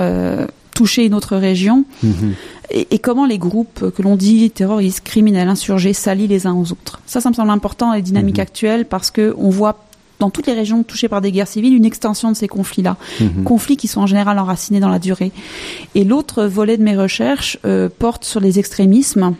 toucher 0.75 1.07
une 1.07 1.15
autre 1.15 1.37
région 1.37 1.85
mhm. 2.03 2.35
et, 2.71 2.89
et 2.91 2.99
comment 2.99 3.25
les 3.25 3.39
groupes 3.39 3.91
que 3.97 4.03
l'on 4.03 4.15
dit 4.17 4.51
terroristes, 4.51 5.01
criminels, 5.03 5.49
insurgés 5.49 5.95
s'allient 5.95 6.27
les 6.27 6.47
uns 6.47 6.53
aux 6.55 6.71
autres? 6.73 7.01
Ça, 7.07 7.21
ça 7.23 7.31
me 7.31 7.35
semble 7.35 7.51
important 7.51 7.89
dans 7.89 7.95
les 7.95 8.03
dynamiques 8.03 8.37
Mhm. 8.37 8.43
actuelles 8.43 8.85
parce 8.85 9.11
que 9.11 9.35
on 9.39 9.49
voit 9.49 9.86
dans 10.19 10.31
toutes 10.31 10.47
les 10.47 10.55
régions 10.55 10.83
touchées 10.83 11.09
par 11.09 11.21
des 11.21 11.31
guerres 11.33 11.49
civiles 11.49 11.75
une 11.75 11.85
extension 11.85 12.31
de 12.31 12.37
ces 12.37 12.49
conflits-là 12.49 12.97
Mhm. 13.21 13.45
conflits 13.45 13.77
qui 13.77 13.87
sont 13.89 14.01
en 14.01 14.07
général 14.07 14.39
enracinés 14.39 14.81
dans 14.81 14.89
la 14.89 14.99
durée. 14.99 15.33
Et 15.95 16.05
l'autre 16.05 16.45
volet 16.45 16.77
de 16.77 16.83
mes 16.83 16.97
recherches 16.97 17.59
euh, 17.67 17.89
porte 17.99 18.25
sur 18.25 18.41
les 18.41 18.59
extrémismes. 18.59 19.35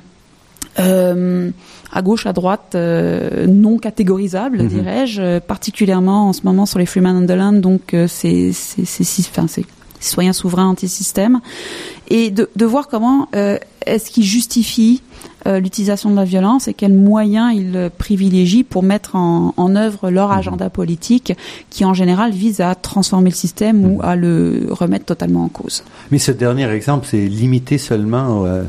euh, 0.79 1.51
à 1.91 2.03
gauche, 2.03 2.27
à 2.27 2.35
droite, 2.35 2.72
euh, 2.74 3.47
non 3.47 3.79
catégorisables, 3.79 4.62
Mhm. 4.64 4.68
dirais-je, 4.68 5.39
particulièrement 5.39 6.29
en 6.29 6.33
ce 6.35 6.43
moment 6.45 6.66
sur 6.66 6.79
les 6.79 6.85
Freeman 6.85 7.16
Underland, 7.16 7.61
donc 7.62 7.97
c'est 8.09 8.53
c'est 8.53 8.85
c'est 8.85 9.64
citoyens 10.01 10.35
souverains 10.35 10.66
anti-système, 10.68 11.41
et 12.09 12.31
de, 12.31 12.51
de 12.55 12.66
voir 12.66 12.89
comment 12.89 13.29
est-ce 13.87 14.11
qu'ils 14.11 14.24
justifient 14.24 15.01
euh, 15.47 15.61
l'utilisation 15.61 16.11
de 16.11 16.16
la 16.16 16.24
violence 16.24 16.68
et 16.68 16.74
quels 16.74 16.93
moyens 16.95 17.53
ils 17.55 17.77
euh, 17.77 17.89
privilégient 17.97 18.64
pour 18.64 18.83
mettre 18.83 19.16
en, 19.16 19.55
en 19.57 19.77
œuvre 19.77 20.11
leur 20.11 20.31
Mhm. 20.31 20.39
agenda 20.39 20.70
politique 20.70 21.33
qui 21.70 21.85
en 21.85 21.95
général 21.95 22.33
vise 22.33 22.61
à 22.61 22.74
transformer 22.74 23.31
le 23.31 23.37
système 23.37 23.85
ou 23.85 24.01
à 24.03 24.16
le 24.16 24.66
remettre 24.70 25.05
totalement 25.05 25.45
en 25.45 25.49
cause. 25.49 25.83
Mais 26.11 26.18
ce 26.18 26.33
dernier 26.33 26.68
exemple, 26.70 27.07
c'est 27.11 27.27
limité 27.27 27.79
seulement 27.79 28.45
euh, 28.45 28.62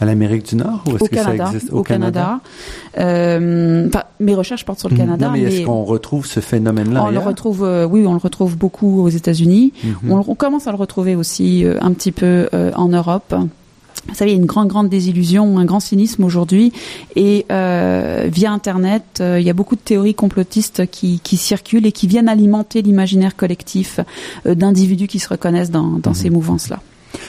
à 0.00 0.04
l'Amérique 0.04 0.46
du 0.48 0.56
Nord 0.56 0.82
ou 0.86 0.94
est-ce 0.96 1.04
Au 1.04 1.08
que 1.08 1.14
Canada, 1.14 1.46
ça 1.46 1.52
existe? 1.54 1.72
Au 1.72 1.82
Canada? 1.82 2.40
Euh, 2.98 3.86
enfin, 3.88 4.04
mes 4.20 4.34
recherches 4.34 4.64
portent 4.64 4.78
sur 4.80 4.88
le 4.88 4.94
Mhm. 4.94 5.00
Canada, 5.00 5.26
Non, 5.26 5.32
mais, 5.32 5.42
est-ce 5.42 5.64
qu'on 5.66 5.84
retrouve 5.84 6.26
ce 6.26 6.40
phénomène-là 6.40 7.04
on 7.04 7.10
le 7.10 7.18
retrouve, 7.18 7.64
euh, 7.64 7.84
oui, 7.86 8.06
on 8.06 8.12
le 8.12 8.18
retrouve 8.18 8.56
beaucoup 8.56 9.02
aux 9.02 9.08
États-Unis. 9.08 9.72
Mhm. 9.84 10.12
On, 10.12 10.34
commence 10.34 10.66
à 10.66 10.70
le 10.70 10.76
retrouver 10.76 11.16
aussi 11.16 11.64
euh, 11.64 11.78
un 11.80 11.92
petit 11.92 12.12
peu 12.12 12.48
en 12.76 12.88
Europe. 12.88 13.34
Vous 14.08 14.14
savez, 14.14 14.32
il 14.32 14.34
y 14.34 14.36
a 14.38 14.40
une 14.40 14.46
grande, 14.46 14.68
grande 14.68 14.88
désillusion, 14.88 15.58
un 15.58 15.64
grand 15.64 15.80
cynisme 15.80 16.24
aujourd'hui. 16.24 16.72
Et 17.14 17.46
euh, 17.52 18.26
via 18.32 18.50
Internet, 18.52 19.04
euh, 19.20 19.38
il 19.38 19.46
y 19.46 19.50
a 19.50 19.52
beaucoup 19.52 19.76
de 19.76 19.80
théories 19.80 20.14
complotistes 20.14 20.86
qui, 20.90 21.20
qui 21.22 21.36
circulent 21.36 21.86
et 21.86 21.92
qui 21.92 22.06
viennent 22.06 22.28
alimenter 22.28 22.82
l'imaginaire 22.82 23.36
collectif 23.36 24.00
euh, 24.46 24.54
d'individus 24.54 25.06
qui 25.08 25.18
se 25.18 25.28
reconnaissent 25.28 25.70
dans, 25.70 25.98
dans 25.98 26.10
Mhm. 26.10 26.14
ces 26.14 26.30
mouvances-là. 26.30 26.80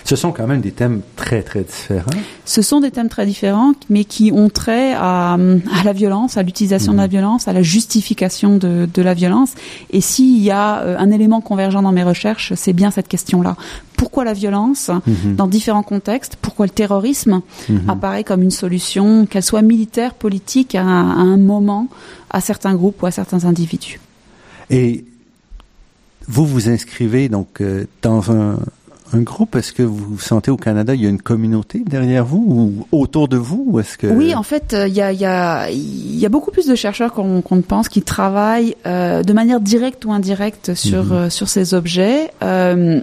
Ce 0.10 0.16
sont 0.16 0.32
quand 0.32 0.47
même 0.47 0.62
des 0.62 0.72
thèmes 0.72 1.01
très, 1.16 1.43
très 1.43 1.62
différents. 1.62 2.10
Ce 2.43 2.64
sont 2.64 2.80
des 2.80 2.89
thèmes 2.89 3.10
très 3.10 3.28
différents, 3.28 3.74
mais 3.91 4.05
qui 4.05 4.32
ont 4.32 4.49
trait 4.49 4.93
à, 4.95 5.34
à 5.36 5.84
la 5.84 5.93
violence, 5.93 6.36
à 6.36 6.41
l'utilisation 6.41 6.93
de 6.93 6.97
la 6.97 7.05
violence, 7.05 7.47
à 7.47 7.53
la 7.53 7.62
justification 7.62 8.57
de, 8.57 8.89
de 8.91 9.01
la 9.03 9.14
violence. 9.14 9.51
Et 9.91 10.01
s'il 10.01 10.39
y 10.41 10.49
a 10.49 10.80
euh, 10.80 10.97
un 10.97 11.12
élément 11.12 11.41
convergent 11.41 11.80
dans 11.84 11.91
mes 11.91 12.01
recherches, 12.03 12.53
c'est 12.55 12.74
bien 12.74 12.89
cette 12.89 13.07
question-là. 13.07 13.55
Pourquoi 13.97 14.24
la 14.24 14.34
violence 14.34 14.89
Mhm. 15.05 15.36
dans 15.36 15.45
différents 15.45 15.84
contextes? 15.84 16.38
Pourquoi 16.41 16.66
le 16.66 16.72
terrorisme 16.72 17.41
Mhm. 17.70 17.88
apparaît 17.88 18.24
comme 18.24 18.41
une 18.41 18.49
solution, 18.49 19.28
qu'elle 19.28 19.43
soit 19.43 19.62
militaire, 19.62 20.16
politique, 20.16 20.74
à, 20.74 20.82
un- 20.82 21.12
à 21.12 21.22
un 21.22 21.38
moment, 21.38 21.88
à 22.32 22.41
certains 22.41 22.74
groupes 22.74 23.03
ou 23.03 23.05
à 23.05 23.12
certains 23.12 23.45
individus? 23.45 23.99
Et 24.72 25.05
vous 26.28 26.47
vous 26.47 26.68
inscrivez 26.68 27.30
donc 27.30 27.62
euh, 27.62 27.86
dans 28.01 28.32
un, 28.32 28.57
un 29.14 29.22
groupe? 29.22 29.55
Est-ce 29.55 29.74
que 29.74 29.84
vous 29.84 30.20
sentez 30.20 30.51
au 30.51 30.57
Canada, 30.57 30.93
il 30.95 31.01
y 31.01 31.05
a 31.05 31.10
une 31.10 31.22
communauté 31.22 31.84
derrière 31.86 32.26
vous 32.26 32.45
ou 32.91 32.97
autour 32.97 33.28
de 33.28 33.38
vous? 33.38 33.64
Ou 33.68 33.80
est-ce 33.80 33.97
que 33.97 34.07
Oui, 34.07 34.36
en 34.36 34.43
fait, 34.43 34.74
euh, 34.74 34.88
il 34.88 34.93
y, 34.93 35.01
a, 35.01 35.12
il 35.12 35.20
y, 35.20 35.26
a, 35.26 35.70
il 35.70 36.18
y 36.20 36.26
a 36.26 36.30
beaucoup 36.30 36.51
plus 36.51 36.68
de 36.68 36.76
chercheurs 36.76 37.14
qu'on 37.14 37.41
ne 37.51 37.62
pense 37.62 37.89
qui 37.89 38.01
travaillent 38.01 38.76
euh, 38.86 39.24
de 39.24 39.34
manière 39.34 39.60
directe 39.62 40.05
ou 40.05 40.12
indirecte 40.12 40.74
sur, 40.76 41.05
Mhm. 41.05 41.12
euh, 41.12 41.30
sur 41.30 41.49
ces 41.49 41.74
objets. 41.74 42.32
Euh, 42.43 43.01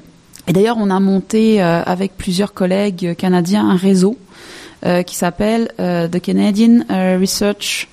et 0.49 0.53
d'ailleurs, 0.53 0.77
on 0.79 0.91
a 0.91 1.01
monté 1.01 1.61
avec 1.61 2.17
plusieurs 2.17 2.55
collègues 2.55 3.17
canadiens 3.19 3.69
un 3.69 3.75
réseau 3.77 4.17
qui 5.05 5.17
s'appelle 5.17 5.73
The 5.77 6.21
Canadian 6.21 6.85
Research 7.21 7.89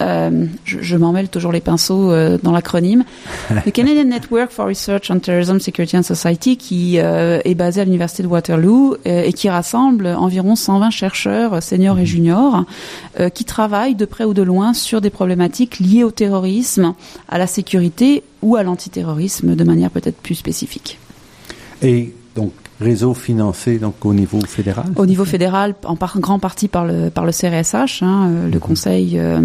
euh, 0.00 0.46
je, 0.64 0.78
je 0.80 0.96
m'en 0.96 1.12
mêle 1.12 1.28
toujours 1.28 1.52
les 1.52 1.60
pinceaux 1.60 2.10
euh, 2.10 2.38
dans 2.42 2.52
l'acronyme, 2.52 3.04
le 3.64 3.70
Canadian 3.70 4.04
Network 4.04 4.50
for 4.50 4.66
Research 4.66 5.10
on 5.10 5.18
Terrorism, 5.18 5.58
Security 5.58 5.96
and 5.98 6.02
Society, 6.02 6.56
qui 6.56 6.98
euh, 6.98 7.40
est 7.44 7.54
basé 7.54 7.80
à 7.80 7.84
l'université 7.84 8.22
de 8.22 8.28
Waterloo 8.28 8.96
et 9.04 9.32
qui 9.32 9.48
rassemble 9.48 10.06
environ 10.06 10.56
120 10.56 10.90
chercheurs 10.90 11.62
seniors 11.62 11.98
et 11.98 12.06
juniors 12.06 12.64
euh, 13.18 13.28
qui 13.28 13.44
travaillent 13.44 13.94
de 13.94 14.04
près 14.04 14.24
ou 14.24 14.34
de 14.34 14.42
loin 14.42 14.72
sur 14.72 15.00
des 15.00 15.10
problématiques 15.10 15.78
liées 15.78 16.04
au 16.04 16.10
terrorisme, 16.10 16.94
à 17.28 17.38
la 17.38 17.46
sécurité 17.46 18.22
ou 18.42 18.56
à 18.56 18.62
l'antiterrorisme 18.62 19.54
de 19.54 19.64
manière 19.64 19.90
peut-être 19.90 20.16
plus 20.16 20.34
spécifique. 20.34 20.98
Et 21.82 22.14
donc, 22.34 22.52
réseau 22.80 23.14
financé 23.14 23.78
donc 23.78 24.04
au 24.04 24.14
niveau 24.14 24.40
fédéral 24.40 24.86
Au 24.96 25.06
niveau 25.06 25.24
fédéral, 25.24 25.74
en 25.84 25.96
par, 25.96 26.18
grand 26.18 26.38
partie 26.38 26.68
par 26.68 26.84
le, 26.86 27.10
par 27.10 27.24
le 27.24 27.32
CRSH, 27.32 28.02
hein, 28.02 28.28
euh, 28.30 28.48
le 28.48 28.58
Conseil 28.58 29.18
euh, 29.18 29.38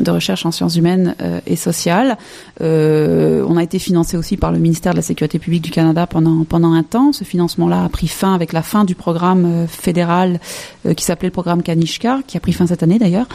de 0.00 0.10
recherche 0.10 0.46
en 0.46 0.50
sciences 0.50 0.76
humaines 0.76 1.14
euh, 1.20 1.40
et 1.46 1.56
sociales. 1.56 2.16
Euh, 2.60 3.44
on 3.48 3.56
a 3.56 3.62
été 3.62 3.78
financé 3.78 4.16
aussi 4.16 4.36
par 4.36 4.52
le 4.52 4.58
ministère 4.58 4.92
de 4.92 4.98
la 4.98 5.02
Sécurité 5.02 5.38
publique 5.38 5.62
du 5.62 5.70
Canada 5.70 6.06
pendant, 6.06 6.44
pendant 6.44 6.72
un 6.72 6.82
temps. 6.82 7.12
Ce 7.12 7.24
financement-là 7.24 7.84
a 7.84 7.88
pris 7.88 8.08
fin 8.08 8.34
avec 8.34 8.52
la 8.52 8.62
fin 8.62 8.84
du 8.84 8.94
programme 8.94 9.44
euh, 9.44 9.66
fédéral 9.66 10.40
euh, 10.86 10.94
qui 10.94 11.04
s'appelait 11.04 11.28
le 11.28 11.32
programme 11.32 11.62
Kanishka, 11.62 12.20
qui 12.26 12.36
a 12.36 12.40
pris 12.40 12.52
fin 12.52 12.66
cette 12.66 12.82
année 12.82 12.98
d'ailleurs. 12.98 13.26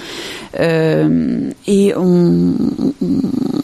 Euh, 0.59 1.51
et 1.67 1.93
on, 1.95 2.53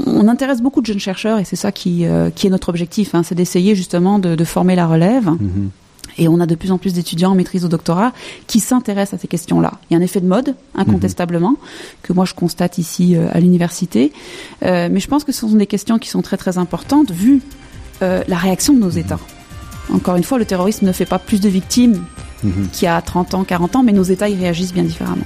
on, 0.05 0.27
intéresse 0.27 0.61
beaucoup 0.61 0.81
de 0.81 0.85
jeunes 0.85 0.99
chercheurs 0.99 1.39
et 1.39 1.45
c'est 1.45 1.55
ça 1.55 1.71
qui, 1.71 2.05
euh, 2.05 2.29
qui 2.29 2.47
est 2.47 2.49
notre 2.49 2.69
objectif, 2.69 3.15
hein, 3.15 3.23
c'est 3.23 3.35
d'essayer 3.35 3.75
justement 3.75 4.19
de, 4.19 4.35
de 4.35 4.43
former 4.43 4.75
la 4.75 4.85
relève. 4.87 5.25
Mhm. 5.25 5.60
Et 6.17 6.27
on 6.27 6.39
a 6.39 6.45
de 6.45 6.55
plus 6.55 6.71
en 6.71 6.77
plus 6.77 6.93
d'étudiants 6.93 7.31
en 7.31 7.35
maîtrise 7.35 7.65
au 7.65 7.67
doctorat 7.67 8.13
qui 8.47 8.59
s'intéressent 8.59 9.19
à 9.19 9.21
ces 9.21 9.27
questions-là. 9.27 9.73
Il 9.89 9.93
y 9.93 9.95
a 9.95 9.99
un 9.99 10.03
effet 10.03 10.21
de 10.21 10.27
mode, 10.27 10.55
incontestablement, 10.75 11.55
que 12.03 12.13
moi 12.13 12.25
je 12.25 12.33
constate 12.33 12.77
ici 12.77 13.15
euh, 13.15 13.27
à 13.31 13.39
l'université. 13.39 14.11
Euh, 14.63 14.89
mais 14.91 14.99
je 14.99 15.07
pense 15.07 15.23
que 15.23 15.31
ce 15.31 15.41
sont 15.41 15.55
des 15.55 15.67
questions 15.67 15.99
qui 15.99 16.09
sont 16.09 16.21
très 16.21 16.37
très 16.37 16.57
importantes 16.57 17.11
vu 17.11 17.41
euh, 18.01 18.23
la 18.27 18.37
réaction 18.37 18.73
de 18.73 18.79
nos 18.79 18.89
États. 18.89 19.19
Encore 19.93 20.15
une 20.15 20.23
fois, 20.23 20.37
le 20.37 20.45
terrorisme 20.45 20.85
ne 20.85 20.91
fait 20.91 21.05
pas 21.05 21.19
plus 21.19 21.41
de 21.41 21.49
victimes 21.49 22.01
Mhm. 22.43 22.69
qu'il 22.71 22.85
y 22.85 22.87
a 22.87 23.01
30 23.01 23.33
ans, 23.33 23.43
40 23.43 23.75
ans, 23.75 23.83
mais 23.83 23.91
nos 23.91 24.03
États 24.03 24.29
y 24.29 24.35
réagissent 24.35 24.73
bien 24.73 24.83
différemment. 24.83 25.25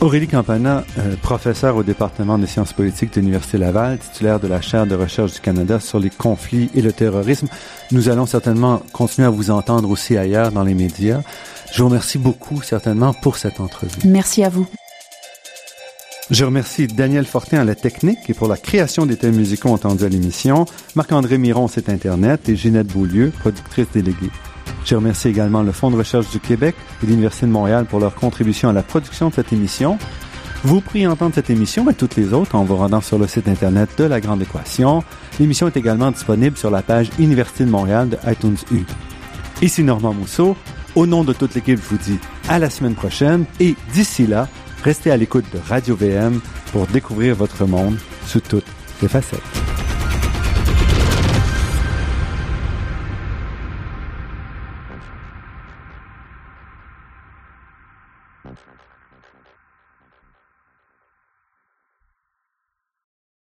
Aurélie 0.00 0.28
Campana, 0.28 0.84
euh, 0.98 1.16
professeure 1.22 1.76
au 1.76 1.82
département 1.82 2.38
des 2.38 2.46
sciences 2.46 2.72
politiques 2.72 3.14
de 3.14 3.20
l'Université 3.20 3.58
Laval, 3.58 3.98
titulaire 3.98 4.38
de 4.38 4.46
la 4.46 4.60
chaire 4.60 4.86
de 4.86 4.94
recherche 4.94 5.32
du 5.32 5.40
Canada 5.40 5.80
sur 5.80 5.98
les 5.98 6.10
conflits 6.10 6.70
et 6.74 6.82
le 6.82 6.92
terrorisme. 6.92 7.48
Nous 7.92 8.08
allons 8.08 8.26
certainement 8.26 8.82
continuer 8.92 9.26
à 9.26 9.30
vous 9.30 9.50
entendre 9.50 9.88
aussi 9.90 10.16
ailleurs 10.16 10.52
dans 10.52 10.64
les 10.64 10.74
médias. 10.74 11.22
Je 11.72 11.82
vous 11.82 11.88
remercie 11.88 12.18
beaucoup 12.18 12.62
certainement 12.62 13.14
pour 13.14 13.36
cette 13.36 13.58
entrevue. 13.58 13.96
Merci 14.04 14.44
à 14.44 14.48
vous. 14.48 14.66
Je 16.30 16.44
remercie 16.44 16.88
Daniel 16.88 17.24
Fortin 17.24 17.60
à 17.60 17.64
la 17.64 17.76
technique 17.76 18.28
et 18.28 18.34
pour 18.34 18.48
la 18.48 18.56
création 18.56 19.06
des 19.06 19.16
thèmes 19.16 19.36
musicaux 19.36 19.68
entendus 19.68 20.04
à 20.04 20.08
l'émission, 20.08 20.66
Marc-André 20.96 21.38
Miron, 21.38 21.68
site 21.68 21.88
Internet, 21.88 22.48
et 22.48 22.56
Ginette 22.56 22.88
Beaulieu, 22.88 23.30
productrice 23.30 23.86
déléguée. 23.92 24.30
Je 24.86 24.94
remercie 24.94 25.26
également 25.26 25.64
le 25.64 25.72
Fonds 25.72 25.90
de 25.90 25.96
recherche 25.96 26.30
du 26.30 26.38
Québec 26.38 26.76
et 27.02 27.06
l'Université 27.06 27.44
de 27.46 27.50
Montréal 27.50 27.86
pour 27.86 27.98
leur 27.98 28.14
contribution 28.14 28.68
à 28.68 28.72
la 28.72 28.84
production 28.84 29.30
de 29.30 29.34
cette 29.34 29.52
émission. 29.52 29.98
Vous 30.62 30.80
pourriez 30.80 31.08
entendre 31.08 31.34
cette 31.34 31.50
émission 31.50 31.90
et 31.90 31.94
toutes 31.94 32.14
les 32.14 32.32
autres 32.32 32.54
en 32.54 32.62
vous 32.62 32.76
rendant 32.76 33.00
sur 33.00 33.18
le 33.18 33.26
site 33.26 33.48
Internet 33.48 33.90
de 33.98 34.04
La 34.04 34.20
Grande 34.20 34.42
Équation. 34.42 35.02
L'émission 35.40 35.66
est 35.66 35.76
également 35.76 36.12
disponible 36.12 36.56
sur 36.56 36.70
la 36.70 36.82
page 36.82 37.10
Université 37.18 37.64
de 37.64 37.70
Montréal 37.70 38.10
de 38.10 38.18
iTunes 38.30 38.56
U. 38.70 38.84
Ici 39.60 39.82
Normand 39.82 40.14
Mousseau. 40.14 40.56
Au 40.94 41.04
nom 41.04 41.24
de 41.24 41.32
toute 41.32 41.56
l'équipe, 41.56 41.80
je 41.82 41.88
vous 41.88 42.02
dis 42.02 42.18
à 42.48 42.60
la 42.60 42.70
semaine 42.70 42.94
prochaine 42.94 43.44
et 43.58 43.74
d'ici 43.92 44.28
là, 44.28 44.48
restez 44.84 45.10
à 45.10 45.16
l'écoute 45.16 45.46
de 45.52 45.58
Radio 45.68 45.96
VM 45.96 46.40
pour 46.70 46.86
découvrir 46.86 47.34
votre 47.34 47.66
monde 47.66 47.98
sous 48.24 48.40
toutes 48.40 48.64
ses 49.00 49.08
facettes. 49.08 49.85